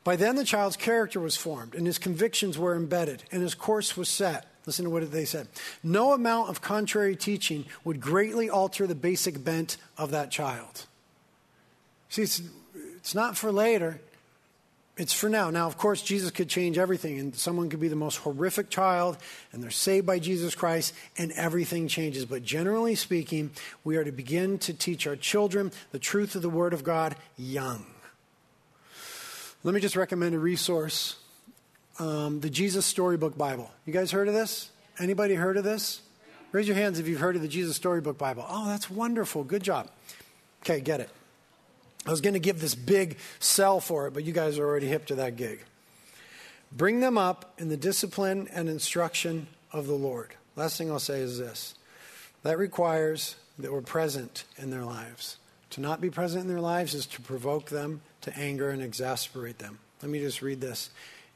By 0.05 0.15
then, 0.15 0.35
the 0.35 0.45
child's 0.45 0.77
character 0.77 1.19
was 1.19 1.35
formed, 1.35 1.73
and 1.73 1.87
his 1.87 1.97
convictions 1.97 2.59
were 2.59 2.75
embedded, 2.75 3.23
and 3.31 3.41
his 3.41 3.55
course 3.55 3.97
was 3.97 4.07
set. 4.07 4.45
Listen 4.67 4.85
to 4.85 4.91
what 4.91 5.11
they 5.11 5.25
said. 5.25 5.47
No 5.83 6.13
amount 6.13 6.49
of 6.49 6.61
contrary 6.61 7.15
teaching 7.15 7.65
would 7.83 7.99
greatly 7.99 8.47
alter 8.47 8.85
the 8.85 8.93
basic 8.93 9.43
bent 9.43 9.77
of 9.97 10.11
that 10.11 10.29
child. 10.29 10.85
See, 12.09 12.21
it's, 12.21 12.43
it's 12.97 13.15
not 13.15 13.35
for 13.35 13.51
later, 13.51 13.99
it's 14.95 15.11
for 15.13 15.27
now. 15.27 15.49
Now, 15.49 15.65
of 15.65 15.75
course, 15.75 16.03
Jesus 16.03 16.29
could 16.29 16.49
change 16.49 16.77
everything, 16.77 17.17
and 17.19 17.35
someone 17.35 17.67
could 17.67 17.79
be 17.81 17.87
the 17.87 17.95
most 17.95 18.17
horrific 18.17 18.69
child, 18.69 19.17
and 19.51 19.63
they're 19.63 19.71
saved 19.71 20.05
by 20.05 20.19
Jesus 20.19 20.53
Christ, 20.53 20.93
and 21.17 21.31
everything 21.31 21.87
changes. 21.87 22.25
But 22.25 22.43
generally 22.43 22.93
speaking, 22.93 23.49
we 23.83 23.97
are 23.97 24.03
to 24.03 24.11
begin 24.11 24.59
to 24.59 24.73
teach 24.73 25.07
our 25.07 25.15
children 25.15 25.71
the 25.91 25.99
truth 25.99 26.35
of 26.35 26.43
the 26.43 26.49
Word 26.49 26.73
of 26.73 26.83
God 26.83 27.15
young. 27.37 27.87
Let 29.65 29.73
me 29.73 29.81
just 29.81 29.95
recommend 29.95 30.35
a 30.35 30.37
resource 30.37 31.15
um, 31.97 32.39
the 32.39 32.51
Jesus 32.51 32.85
Storybook 32.85 33.35
Bible. 33.35 33.71
You 33.87 33.93
guys 33.93 34.11
heard 34.11 34.27
of 34.27 34.35
this? 34.35 34.69
Anybody 34.99 35.33
heard 35.33 35.57
of 35.57 35.63
this? 35.63 36.01
Raise 36.51 36.67
your 36.67 36.77
hands 36.77 36.99
if 36.99 37.07
you've 37.07 37.19
heard 37.19 37.35
of 37.35 37.41
the 37.41 37.47
Jesus 37.47 37.75
Storybook 37.75 38.15
Bible. 38.15 38.45
Oh, 38.47 38.67
that's 38.67 38.91
wonderful. 38.91 39.43
Good 39.43 39.63
job. 39.63 39.89
Okay, 40.61 40.81
get 40.81 40.99
it. 40.99 41.09
I 42.05 42.11
was 42.11 42.21
going 42.21 42.35
to 42.35 42.39
give 42.39 42.61
this 42.61 42.75
big 42.75 43.17
sell 43.39 43.79
for 43.79 44.05
it, 44.05 44.13
but 44.13 44.23
you 44.23 44.33
guys 44.33 44.59
are 44.59 44.67
already 44.67 44.85
hip 44.85 45.07
to 45.07 45.15
that 45.15 45.35
gig. 45.35 45.63
Bring 46.71 46.99
them 46.99 47.17
up 47.17 47.55
in 47.57 47.69
the 47.69 47.77
discipline 47.77 48.47
and 48.53 48.69
instruction 48.69 49.47
of 49.71 49.87
the 49.87 49.95
Lord. 49.95 50.35
Last 50.55 50.77
thing 50.77 50.91
I'll 50.91 50.99
say 50.99 51.21
is 51.21 51.39
this 51.39 51.73
that 52.43 52.59
requires 52.59 53.35
that 53.57 53.73
we're 53.73 53.81
present 53.81 54.43
in 54.59 54.69
their 54.69 54.85
lives. 54.85 55.37
To 55.71 55.81
not 55.81 56.01
be 56.01 56.11
present 56.11 56.43
in 56.43 56.49
their 56.49 56.61
lives 56.61 56.93
is 56.93 57.07
to 57.07 57.21
provoke 57.21 57.71
them 57.71 58.01
to 58.25 58.37
anger 58.37 58.69
and 58.69 58.81
exasperate 58.81 59.59
them. 59.59 59.79
Let 60.01 60.11
me 60.11 60.19
just 60.19 60.41
read 60.41 60.61
this. 60.61 60.89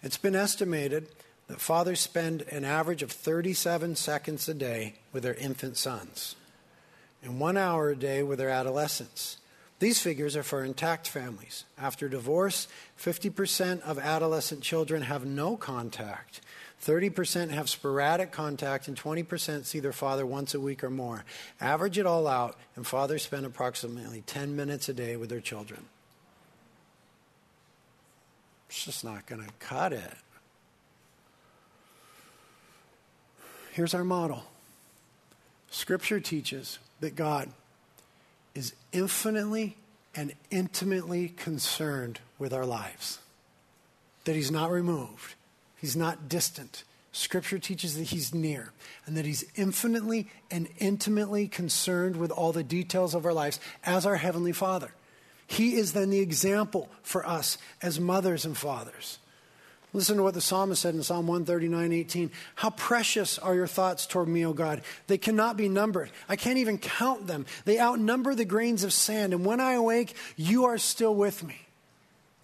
It's 0.03 0.17
been 0.17 0.35
estimated 0.35 1.07
that 1.47 1.59
fathers 1.59 1.99
spend 1.99 2.43
an 2.43 2.65
average 2.65 3.01
of 3.01 3.11
37 3.11 3.95
seconds 3.95 4.47
a 4.47 4.53
day 4.53 4.95
with 5.11 5.23
their 5.23 5.33
infant 5.33 5.77
sons 5.77 6.35
and 7.23 7.39
one 7.39 7.57
hour 7.57 7.89
a 7.89 7.95
day 7.95 8.23
with 8.23 8.39
their 8.39 8.49
adolescents. 8.49 9.37
These 9.79 10.01
figures 10.01 10.35
are 10.35 10.43
for 10.43 10.63
intact 10.63 11.07
families. 11.07 11.63
After 11.77 12.09
divorce, 12.09 12.67
50% 13.01 13.81
of 13.81 13.97
adolescent 13.97 14.61
children 14.61 15.03
have 15.03 15.25
no 15.25 15.55
contact. 15.55 16.41
30% 16.83 17.49
have 17.49 17.69
sporadic 17.69 18.31
contact, 18.31 18.87
and 18.87 18.97
20% 18.97 19.65
see 19.65 19.79
their 19.79 19.93
father 19.93 20.25
once 20.25 20.53
a 20.53 20.59
week 20.59 20.83
or 20.83 20.89
more. 20.89 21.23
Average 21.59 21.97
it 21.97 22.05
all 22.05 22.27
out, 22.27 22.57
and 22.75 22.85
fathers 22.85 23.23
spend 23.23 23.45
approximately 23.45 24.21
10 24.21 24.55
minutes 24.55 24.89
a 24.89 24.93
day 24.93 25.15
with 25.17 25.29
their 25.29 25.41
children. 25.41 25.85
It's 28.69 28.85
just 28.85 29.03
not 29.03 29.25
going 29.25 29.43
to 29.43 29.49
cut 29.59 29.93
it. 29.93 30.13
Here's 33.71 33.93
our 33.93 34.03
model 34.03 34.43
Scripture 35.71 36.19
teaches 36.19 36.79
that 36.99 37.15
God 37.15 37.49
is 38.53 38.73
infinitely 38.91 39.77
and 40.15 40.33
intimately 40.51 41.29
concerned 41.29 42.19
with 42.37 42.53
our 42.53 42.65
lives, 42.65 43.19
that 44.25 44.35
He's 44.35 44.51
not 44.51 44.71
removed, 44.71 45.35
He's 45.77 45.95
not 45.95 46.29
distant. 46.29 46.83
Scripture 47.11 47.57
teaches 47.57 47.97
that 47.97 48.03
He's 48.03 48.35
near 48.35 48.71
and 49.05 49.17
that 49.17 49.25
He's 49.25 49.45
infinitely 49.55 50.27
and 50.51 50.69
intimately 50.77 51.47
concerned 51.47 52.17
with 52.17 52.29
all 52.29 52.51
the 52.51 52.63
details 52.63 53.15
of 53.15 53.25
our 53.25 53.33
lives 53.33 53.59
as 53.83 54.05
our 54.05 54.17
Heavenly 54.17 54.51
Father. 54.51 54.91
He 55.49 55.77
is 55.77 55.93
then 55.93 56.11
the 56.11 56.19
example 56.19 56.89
for 57.01 57.27
us 57.27 57.57
as 57.81 57.99
mothers 57.99 58.45
and 58.45 58.55
fathers. 58.55 59.17
Listen 59.93 60.17
to 60.17 60.23
what 60.23 60.35
the 60.35 60.41
psalmist 60.41 60.83
said 60.83 60.93
in 60.93 61.01
Psalm 61.01 61.25
139 61.25 61.91
18. 61.91 62.31
How 62.53 62.69
precious 62.69 63.39
are 63.39 63.55
your 63.55 63.65
thoughts 63.65 64.05
toward 64.05 64.27
me, 64.27 64.45
O 64.45 64.53
God. 64.53 64.83
They 65.07 65.17
cannot 65.17 65.57
be 65.57 65.67
numbered. 65.67 66.11
I 66.29 66.35
can't 66.35 66.59
even 66.59 66.77
count 66.77 67.25
them. 67.25 67.47
They 67.65 67.79
outnumber 67.79 68.35
the 68.35 68.45
grains 68.45 68.83
of 68.83 68.93
sand. 68.93 69.33
And 69.33 69.43
when 69.43 69.59
I 69.59 69.73
awake, 69.73 70.15
you 70.37 70.65
are 70.65 70.77
still 70.77 71.15
with 71.15 71.43
me. 71.43 71.55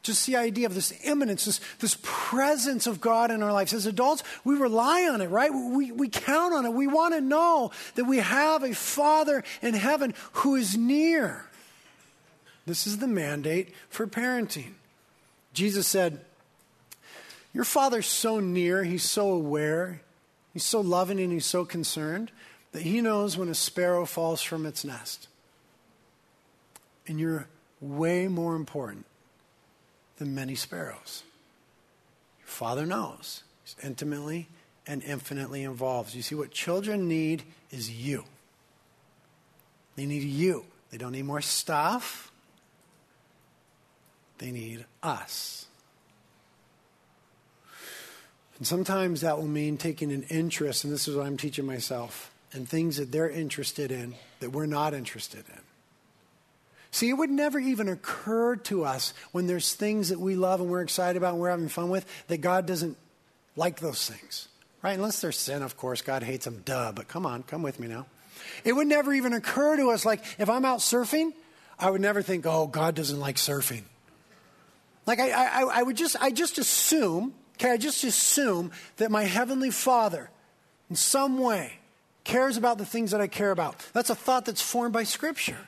Just 0.02 0.26
the 0.26 0.38
idea 0.38 0.66
of 0.66 0.74
this 0.74 0.92
immanence, 1.04 1.46
this, 1.46 1.62
this 1.80 1.98
presence 2.02 2.88
of 2.88 3.00
God 3.00 3.30
in 3.30 3.44
our 3.44 3.54
lives. 3.54 3.74
As 3.74 3.86
adults, 3.86 4.24
we 4.44 4.56
rely 4.56 5.08
on 5.12 5.22
it, 5.22 5.30
right? 5.30 5.52
We, 5.52 5.92
we 5.92 6.10
count 6.10 6.56
on 6.56 6.66
it. 6.66 6.74
We 6.74 6.88
want 6.88 7.14
to 7.14 7.22
know 7.22 7.70
that 7.94 8.06
we 8.06 8.18
have 8.18 8.64
a 8.64 8.74
Father 8.74 9.44
in 9.62 9.76
heaven 9.76 10.16
who 10.34 10.56
is 10.56 10.76
near. 10.76 11.46
This 12.66 12.88
is 12.88 12.98
the 12.98 13.08
mandate 13.08 13.74
for 13.90 14.08
parenting. 14.08 14.74
Jesus 15.54 15.88
said, 15.88 16.20
Your 17.54 17.64
father's 17.64 18.08
so 18.08 18.40
near, 18.40 18.84
he's 18.84 19.04
so 19.04 19.32
aware, 19.32 20.02
he's 20.54 20.66
so 20.66 20.82
loving, 20.82 21.20
and 21.20 21.32
he's 21.32 21.46
so 21.46 21.64
concerned 21.64 22.32
that 22.72 22.82
he 22.82 23.02
knows 23.02 23.38
when 23.38 23.50
a 23.50 23.56
sparrow 23.56 24.06
falls 24.06 24.42
from 24.42 24.66
its 24.66 24.84
nest. 24.84 25.28
And 27.08 27.20
you're 27.20 27.48
way 27.80 28.28
more 28.28 28.56
important 28.56 29.06
than 30.18 30.34
many 30.34 30.56
sparrows. 30.56 31.24
Your 32.40 32.48
father 32.48 32.86
knows, 32.86 33.44
he's 33.64 33.76
intimately 33.84 34.50
and 34.88 35.04
infinitely 35.04 35.64
involved. 35.64 36.14
You 36.14 36.22
see, 36.22 36.36
what 36.36 36.52
children 36.52 37.08
need 37.08 37.44
is 37.72 37.90
you. 37.90 38.24
They 39.96 40.06
need 40.06 40.24
you. 40.24 40.66
They 40.92 40.98
don't 40.98 41.12
need 41.14 41.26
more 41.26 41.42
stuff. 41.42 42.32
They 44.38 44.52
need 44.52 44.86
us. 45.02 45.66
And 48.58 48.66
sometimes 48.66 49.22
that 49.22 49.38
will 49.38 49.48
mean 49.48 49.78
taking 49.78 50.12
an 50.12 50.24
interest, 50.24 50.84
and 50.84 50.94
this 50.94 51.08
is 51.08 51.16
what 51.16 51.26
I'm 51.26 51.38
teaching 51.38 51.66
myself, 51.66 52.32
in 52.54 52.66
things 52.66 52.98
that 52.98 53.12
they're 53.12 53.30
interested 53.30 53.92
in 53.92 54.16
that 54.40 54.52
we're 54.52 54.66
not 54.66 54.94
interested 54.94 55.44
in. 55.50 55.62
See, 56.92 57.10
it 57.10 57.14
would 57.14 57.30
never 57.30 57.60
even 57.60 57.90
occur 57.90 58.56
to 58.56 58.86
us 58.86 59.14
when 59.34 59.48
there's 59.48 59.74
things 59.74 60.08
that 60.10 60.20
we 60.20 60.38
love 60.38 60.62
and 60.62 60.70
we're 60.70 60.82
excited 60.82 61.18
about 61.18 61.34
and 61.34 61.42
we're 61.42 61.50
having 61.50 61.68
fun 61.68 61.90
with 61.90 62.06
that 62.28 62.38
God 62.38 62.66
doesn't 62.66 62.96
like 63.58 63.82
those 63.82 64.10
things, 64.10 64.48
right? 64.82 64.94
Unless 64.94 65.20
they're 65.20 65.34
sin, 65.34 65.62
of 65.62 65.76
course, 65.76 66.02
God 66.02 66.24
hates 66.24 66.46
them, 66.46 66.62
duh, 66.64 66.94
but 66.94 67.10
come 67.10 67.26
on, 67.26 67.44
come 67.44 67.64
with 67.64 67.82
me 67.82 67.88
now. 67.88 68.06
It 68.64 68.72
would 68.72 68.88
never 68.88 69.14
even 69.14 69.34
occur 69.34 69.76
to 69.76 69.92
us, 69.92 70.06
like, 70.06 70.24
if 70.40 70.50
I'm 70.50 70.64
out 70.64 70.80
surfing, 70.80 71.34
I 71.78 71.90
would 71.90 72.00
never 72.00 72.22
think, 72.22 72.46
oh, 72.46 72.68
God 72.68 72.96
doesn't 72.96 73.20
like 73.20 73.36
surfing. 73.36 73.84
Like 75.06 75.20
I, 75.20 75.32
I, 75.32 75.62
I 75.80 75.84
would 75.84 75.98
just, 75.98 76.16
I 76.20 76.32
just 76.32 76.58
assume, 76.58 77.34
okay, 77.56 77.72
I 77.72 77.78
just 77.78 78.04
assume 78.04 78.72
that 78.98 79.12
my 79.12 79.24
heavenly 79.24 79.72
Father, 79.72 80.30
in 80.90 80.96
some 80.96 81.38
way, 81.40 81.74
cares 82.24 82.58
about 82.58 82.78
the 82.78 82.86
things 82.86 83.12
that 83.12 83.22
I 83.22 83.28
care 83.28 83.52
about. 83.52 83.86
That's 83.94 84.10
a 84.10 84.16
thought 84.16 84.46
that's 84.46 84.62
formed 84.62 84.94
by 84.94 85.04
Scripture. 85.04 85.68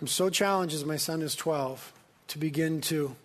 I'm 0.00 0.06
so 0.06 0.28
challenged 0.28 0.74
as 0.74 0.84
my 0.84 0.96
son 0.96 1.22
is 1.22 1.34
12 1.34 1.92
to 2.28 2.38
begin 2.38 2.80
to 2.82 3.16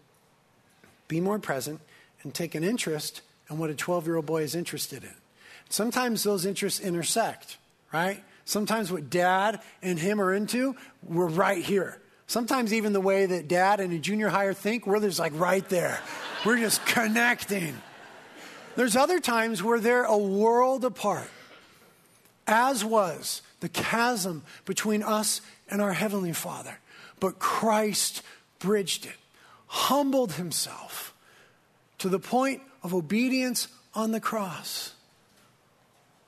be 1.08 1.20
more 1.20 1.40
present 1.40 1.82
and 2.24 2.34
take 2.34 2.56
an 2.56 2.64
interest 2.64 3.22
in 3.50 3.58
what 3.58 3.70
a 3.70 3.76
12 3.76 4.06
year 4.06 4.16
old 4.16 4.26
boy 4.26 4.44
is 4.44 4.56
interested 4.56 5.04
in. 5.04 5.14
Sometimes 5.70 6.24
those 6.24 6.46
interests 6.46 6.80
intersect, 6.80 7.58
right? 7.92 8.24
Sometimes 8.46 8.92
what 8.92 9.10
dad 9.10 9.62
and 9.82 9.98
him 9.98 10.22
are 10.22 10.34
into, 10.34 10.76
we're 11.04 11.28
right 11.28 11.64
here. 11.64 12.02
Sometimes 12.28 12.74
even 12.74 12.94
the 12.94 13.02
way 13.02 13.26
that 13.26 13.48
dad 13.48 13.80
and 13.80 13.92
a 13.94 14.00
junior 14.00 14.30
higher 14.30 14.54
think, 14.54 14.88
we're 14.88 15.00
just 15.00 15.20
like 15.20 15.34
right 15.36 15.68
there. 15.70 16.00
We're 16.46 16.58
just 16.58 16.86
connecting. 16.86 17.76
There's 18.76 18.96
other 18.96 19.20
times 19.20 19.62
where 19.62 19.80
they're 19.80 20.06
a 20.06 20.18
world 20.18 20.86
apart, 20.86 21.30
as 22.48 22.86
was 22.86 23.42
the 23.60 23.70
chasm 23.70 24.44
between 24.66 25.04
us 25.04 25.42
and 25.70 25.82
our 25.82 25.94
Heavenly 25.94 26.34
Father. 26.34 26.78
But 27.20 27.38
Christ 27.38 28.24
bridged 28.60 29.06
it, 29.06 29.18
humbled 29.68 30.34
himself 30.34 31.14
to 32.00 32.10
the 32.10 32.20
point 32.20 32.62
of 32.82 32.94
obedience 32.94 33.68
on 33.94 34.12
the 34.12 34.20
cross 34.20 34.94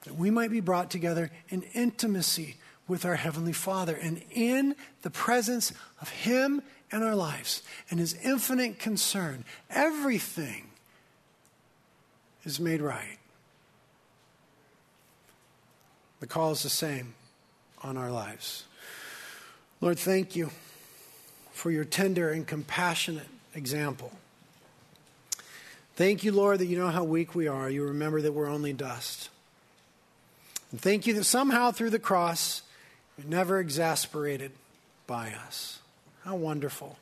that 0.03 0.15
we 0.15 0.29
might 0.29 0.51
be 0.51 0.59
brought 0.59 0.89
together 0.89 1.31
in 1.49 1.63
intimacy 1.73 2.57
with 2.87 3.05
our 3.05 3.15
Heavenly 3.15 3.53
Father 3.53 3.95
and 3.95 4.21
in 4.31 4.75
the 5.01 5.09
presence 5.09 5.71
of 6.01 6.09
Him 6.09 6.61
and 6.91 7.03
our 7.03 7.15
lives 7.15 7.63
and 7.89 7.99
His 7.99 8.13
infinite 8.23 8.79
concern. 8.79 9.45
Everything 9.69 10.67
is 12.43 12.59
made 12.59 12.81
right. 12.81 13.17
The 16.19 16.27
call 16.27 16.51
is 16.51 16.63
the 16.63 16.69
same 16.69 17.15
on 17.81 17.97
our 17.97 18.11
lives. 18.11 18.65
Lord, 19.81 19.99
thank 19.99 20.35
you 20.35 20.51
for 21.51 21.71
your 21.71 21.83
tender 21.83 22.29
and 22.29 22.47
compassionate 22.47 23.27
example. 23.53 24.11
Thank 25.95 26.23
you, 26.23 26.31
Lord, 26.31 26.59
that 26.59 26.65
you 26.65 26.77
know 26.77 26.87
how 26.87 27.03
weak 27.03 27.35
we 27.35 27.47
are. 27.47 27.69
You 27.69 27.83
remember 27.83 28.21
that 28.21 28.31
we're 28.31 28.49
only 28.49 28.73
dust. 28.73 29.29
And 30.74 30.82
thank 30.82 31.05
you 31.05 31.13
that 31.13 31.26
somehow 31.26 31.69
through 31.69 31.91
the 31.91 31.99
cross, 31.99 32.63
you're 33.15 33.30
never 33.30 33.59
exasperated 33.59 34.51
by 35.05 35.32
us. 35.45 35.80
How 36.24 36.36
wonderful. 36.36 36.97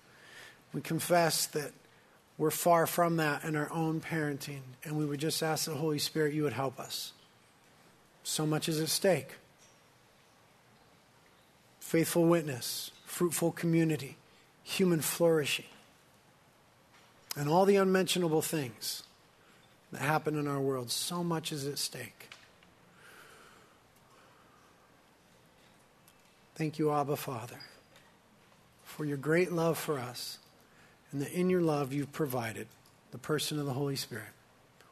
We 0.73 0.81
confess 0.81 1.45
that 1.47 1.71
we're 2.37 2.51
far 2.51 2.85
from 2.85 3.15
that 3.15 3.45
in 3.45 3.55
our 3.55 3.71
own 3.71 4.01
parenting, 4.01 4.59
and 4.83 4.97
we 4.97 5.05
would 5.05 5.21
just 5.21 5.41
ask 5.41 5.65
the 5.65 5.75
Holy 5.75 5.99
Spirit 5.99 6.33
you 6.33 6.43
would 6.43 6.51
help 6.51 6.81
us. 6.81 7.13
So 8.23 8.45
much 8.45 8.67
is 8.67 8.79
at 8.81 8.89
stake 8.89 9.35
faithful 11.79 12.25
witness, 12.25 12.91
fruitful 13.05 13.51
community, 13.51 14.17
human 14.63 14.99
flourishing, 14.99 15.65
and 17.37 17.47
all 17.47 17.65
the 17.65 17.77
unmentionable 17.77 18.41
things 18.41 19.03
that 19.93 20.01
happen 20.01 20.37
in 20.37 20.47
our 20.47 20.59
world. 20.59 20.91
So 20.91 21.23
much 21.23 21.53
is 21.53 21.65
at 21.65 21.77
stake. 21.77 22.20
Thank 26.61 26.77
you, 26.77 26.91
Abba 26.91 27.15
Father, 27.15 27.57
for 28.83 29.03
your 29.03 29.17
great 29.17 29.51
love 29.51 29.79
for 29.79 29.97
us 29.97 30.37
and 31.11 31.19
that 31.19 31.31
in 31.31 31.49
your 31.49 31.61
love 31.61 31.91
you've 31.91 32.11
provided 32.11 32.67
the 33.09 33.17
person 33.17 33.57
of 33.57 33.65
the 33.65 33.73
Holy 33.73 33.95
Spirit 33.95 34.29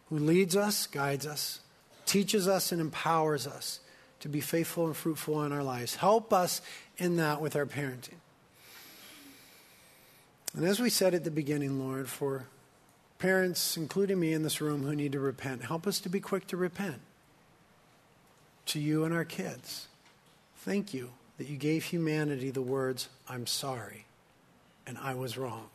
who 0.08 0.18
leads 0.18 0.56
us, 0.56 0.88
guides 0.88 1.28
us, 1.28 1.60
teaches 2.08 2.48
us, 2.48 2.72
and 2.72 2.82
empowers 2.82 3.46
us 3.46 3.82
to 4.20 4.28
be 4.28 4.42
faithful 4.42 4.88
and 4.88 4.98
fruitful 4.98 5.44
in 5.44 5.52
our 5.52 5.62
lives. 5.62 5.98
Help 5.98 6.34
us 6.34 6.64
in 6.98 7.18
that 7.18 7.40
with 7.40 7.56
our 7.56 7.68
parenting. 7.68 8.18
And 10.56 10.66
as 10.66 10.80
we 10.80 10.90
said 10.90 11.14
at 11.14 11.24
the 11.24 11.30
beginning, 11.30 11.80
Lord, 11.80 12.10
for 12.10 12.48
parents, 13.20 13.78
including 13.78 14.20
me 14.20 14.34
in 14.34 14.42
this 14.42 14.60
room, 14.60 14.82
who 14.82 14.96
need 14.96 15.12
to 15.12 15.20
repent, 15.20 15.66
help 15.66 15.86
us 15.86 16.00
to 16.00 16.10
be 16.10 16.20
quick 16.20 16.48
to 16.48 16.58
repent 16.58 17.02
to 18.66 18.80
you 18.80 19.04
and 19.04 19.14
our 19.14 19.24
kids. 19.24 19.88
Thank 20.56 20.96
you 20.96 21.12
that 21.40 21.48
you 21.48 21.56
gave 21.56 21.86
humanity 21.86 22.52
the 22.52 22.62
words, 22.62 23.08
I'm 23.28 23.48
sorry, 23.48 24.06
and 24.86 24.98
I 24.98 25.16
was 25.16 25.38
wrong. 25.38 25.70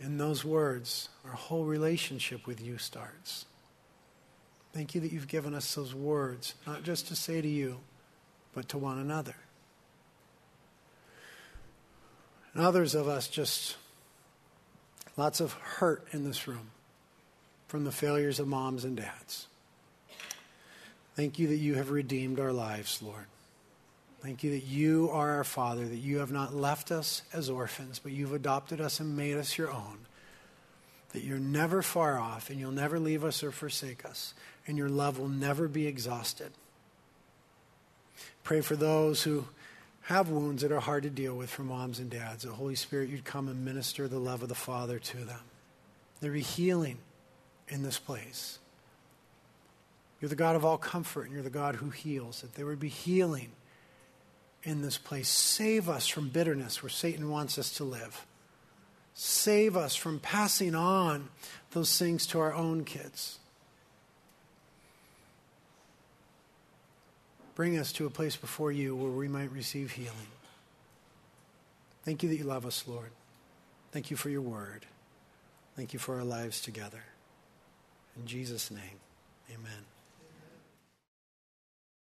In 0.00 0.16
those 0.16 0.46
words, 0.46 1.10
our 1.26 1.32
whole 1.32 1.64
relationship 1.64 2.46
with 2.46 2.58
you 2.58 2.78
starts. 2.78 3.44
Thank 4.72 4.94
you 4.94 5.02
that 5.02 5.12
you've 5.12 5.28
given 5.28 5.54
us 5.54 5.74
those 5.74 5.94
words, 5.94 6.54
not 6.66 6.84
just 6.84 7.08
to 7.08 7.16
say 7.16 7.42
to 7.42 7.48
you, 7.48 7.78
but 8.54 8.66
to 8.70 8.78
one 8.78 8.98
another. 8.98 9.36
And 12.54 12.64
others 12.64 12.94
of 12.94 13.08
us 13.08 13.28
just 13.28 13.76
lots 15.18 15.40
of 15.40 15.52
hurt 15.52 16.08
in 16.12 16.24
this 16.24 16.48
room 16.48 16.70
from 17.68 17.84
the 17.84 17.92
failures 17.92 18.40
of 18.40 18.48
moms 18.48 18.84
and 18.84 18.96
dads. 18.96 19.48
Thank 21.14 21.38
you 21.38 21.48
that 21.48 21.56
you 21.56 21.74
have 21.74 21.90
redeemed 21.90 22.40
our 22.40 22.52
lives, 22.52 23.02
Lord. 23.02 23.26
Thank 24.26 24.42
you 24.42 24.50
that 24.50 24.64
you 24.64 25.08
are 25.12 25.36
our 25.36 25.44
Father, 25.44 25.86
that 25.86 25.98
you 25.98 26.18
have 26.18 26.32
not 26.32 26.52
left 26.52 26.90
us 26.90 27.22
as 27.32 27.48
orphans, 27.48 28.00
but 28.00 28.10
you've 28.10 28.32
adopted 28.32 28.80
us 28.80 28.98
and 28.98 29.16
made 29.16 29.36
us 29.36 29.56
your 29.56 29.70
own. 29.70 29.98
That 31.12 31.22
you're 31.22 31.38
never 31.38 31.80
far 31.80 32.18
off 32.18 32.50
and 32.50 32.58
you'll 32.58 32.72
never 32.72 32.98
leave 32.98 33.22
us 33.22 33.44
or 33.44 33.52
forsake 33.52 34.04
us, 34.04 34.34
and 34.66 34.76
your 34.76 34.88
love 34.88 35.20
will 35.20 35.28
never 35.28 35.68
be 35.68 35.86
exhausted. 35.86 36.50
Pray 38.42 38.62
for 38.62 38.74
those 38.74 39.22
who 39.22 39.44
have 40.02 40.28
wounds 40.28 40.62
that 40.62 40.72
are 40.72 40.80
hard 40.80 41.04
to 41.04 41.10
deal 41.10 41.36
with 41.36 41.48
for 41.48 41.62
moms 41.62 42.00
and 42.00 42.10
dads. 42.10 42.42
The 42.42 42.50
Holy 42.50 42.74
Spirit, 42.74 43.10
you'd 43.10 43.24
come 43.24 43.46
and 43.46 43.64
minister 43.64 44.08
the 44.08 44.18
love 44.18 44.42
of 44.42 44.48
the 44.48 44.56
Father 44.56 44.98
to 44.98 45.18
them. 45.18 45.42
There 46.20 46.32
be 46.32 46.40
healing 46.40 46.98
in 47.68 47.84
this 47.84 48.00
place. 48.00 48.58
You're 50.20 50.30
the 50.30 50.34
God 50.34 50.56
of 50.56 50.64
all 50.64 50.78
comfort, 50.78 51.26
and 51.26 51.32
you're 51.32 51.44
the 51.44 51.48
God 51.48 51.76
who 51.76 51.90
heals. 51.90 52.40
That 52.40 52.56
there 52.56 52.66
would 52.66 52.80
be 52.80 52.88
healing 52.88 53.52
in 54.66 54.82
this 54.82 54.98
place. 54.98 55.28
Save 55.28 55.88
us 55.88 56.08
from 56.08 56.28
bitterness 56.28 56.82
where 56.82 56.90
Satan 56.90 57.30
wants 57.30 57.56
us 57.56 57.70
to 57.76 57.84
live. 57.84 58.26
Save 59.14 59.76
us 59.76 59.94
from 59.94 60.18
passing 60.18 60.74
on 60.74 61.30
those 61.70 61.96
things 61.96 62.26
to 62.26 62.40
our 62.40 62.52
own 62.52 62.84
kids. 62.84 63.38
Bring 67.54 67.78
us 67.78 67.92
to 67.92 68.04
a 68.04 68.10
place 68.10 68.36
before 68.36 68.70
you 68.70 68.94
where 68.94 69.10
we 69.10 69.28
might 69.28 69.50
receive 69.50 69.92
healing. 69.92 70.12
Thank 72.04 72.22
you 72.22 72.28
that 72.28 72.36
you 72.36 72.44
love 72.44 72.66
us, 72.66 72.84
Lord. 72.86 73.10
Thank 73.92 74.10
you 74.10 74.16
for 74.16 74.28
your 74.28 74.42
word. 74.42 74.84
Thank 75.76 75.92
you 75.92 75.98
for 75.98 76.16
our 76.16 76.24
lives 76.24 76.60
together. 76.60 77.02
In 78.16 78.26
Jesus' 78.26 78.70
name, 78.70 79.00
amen. 79.50 79.95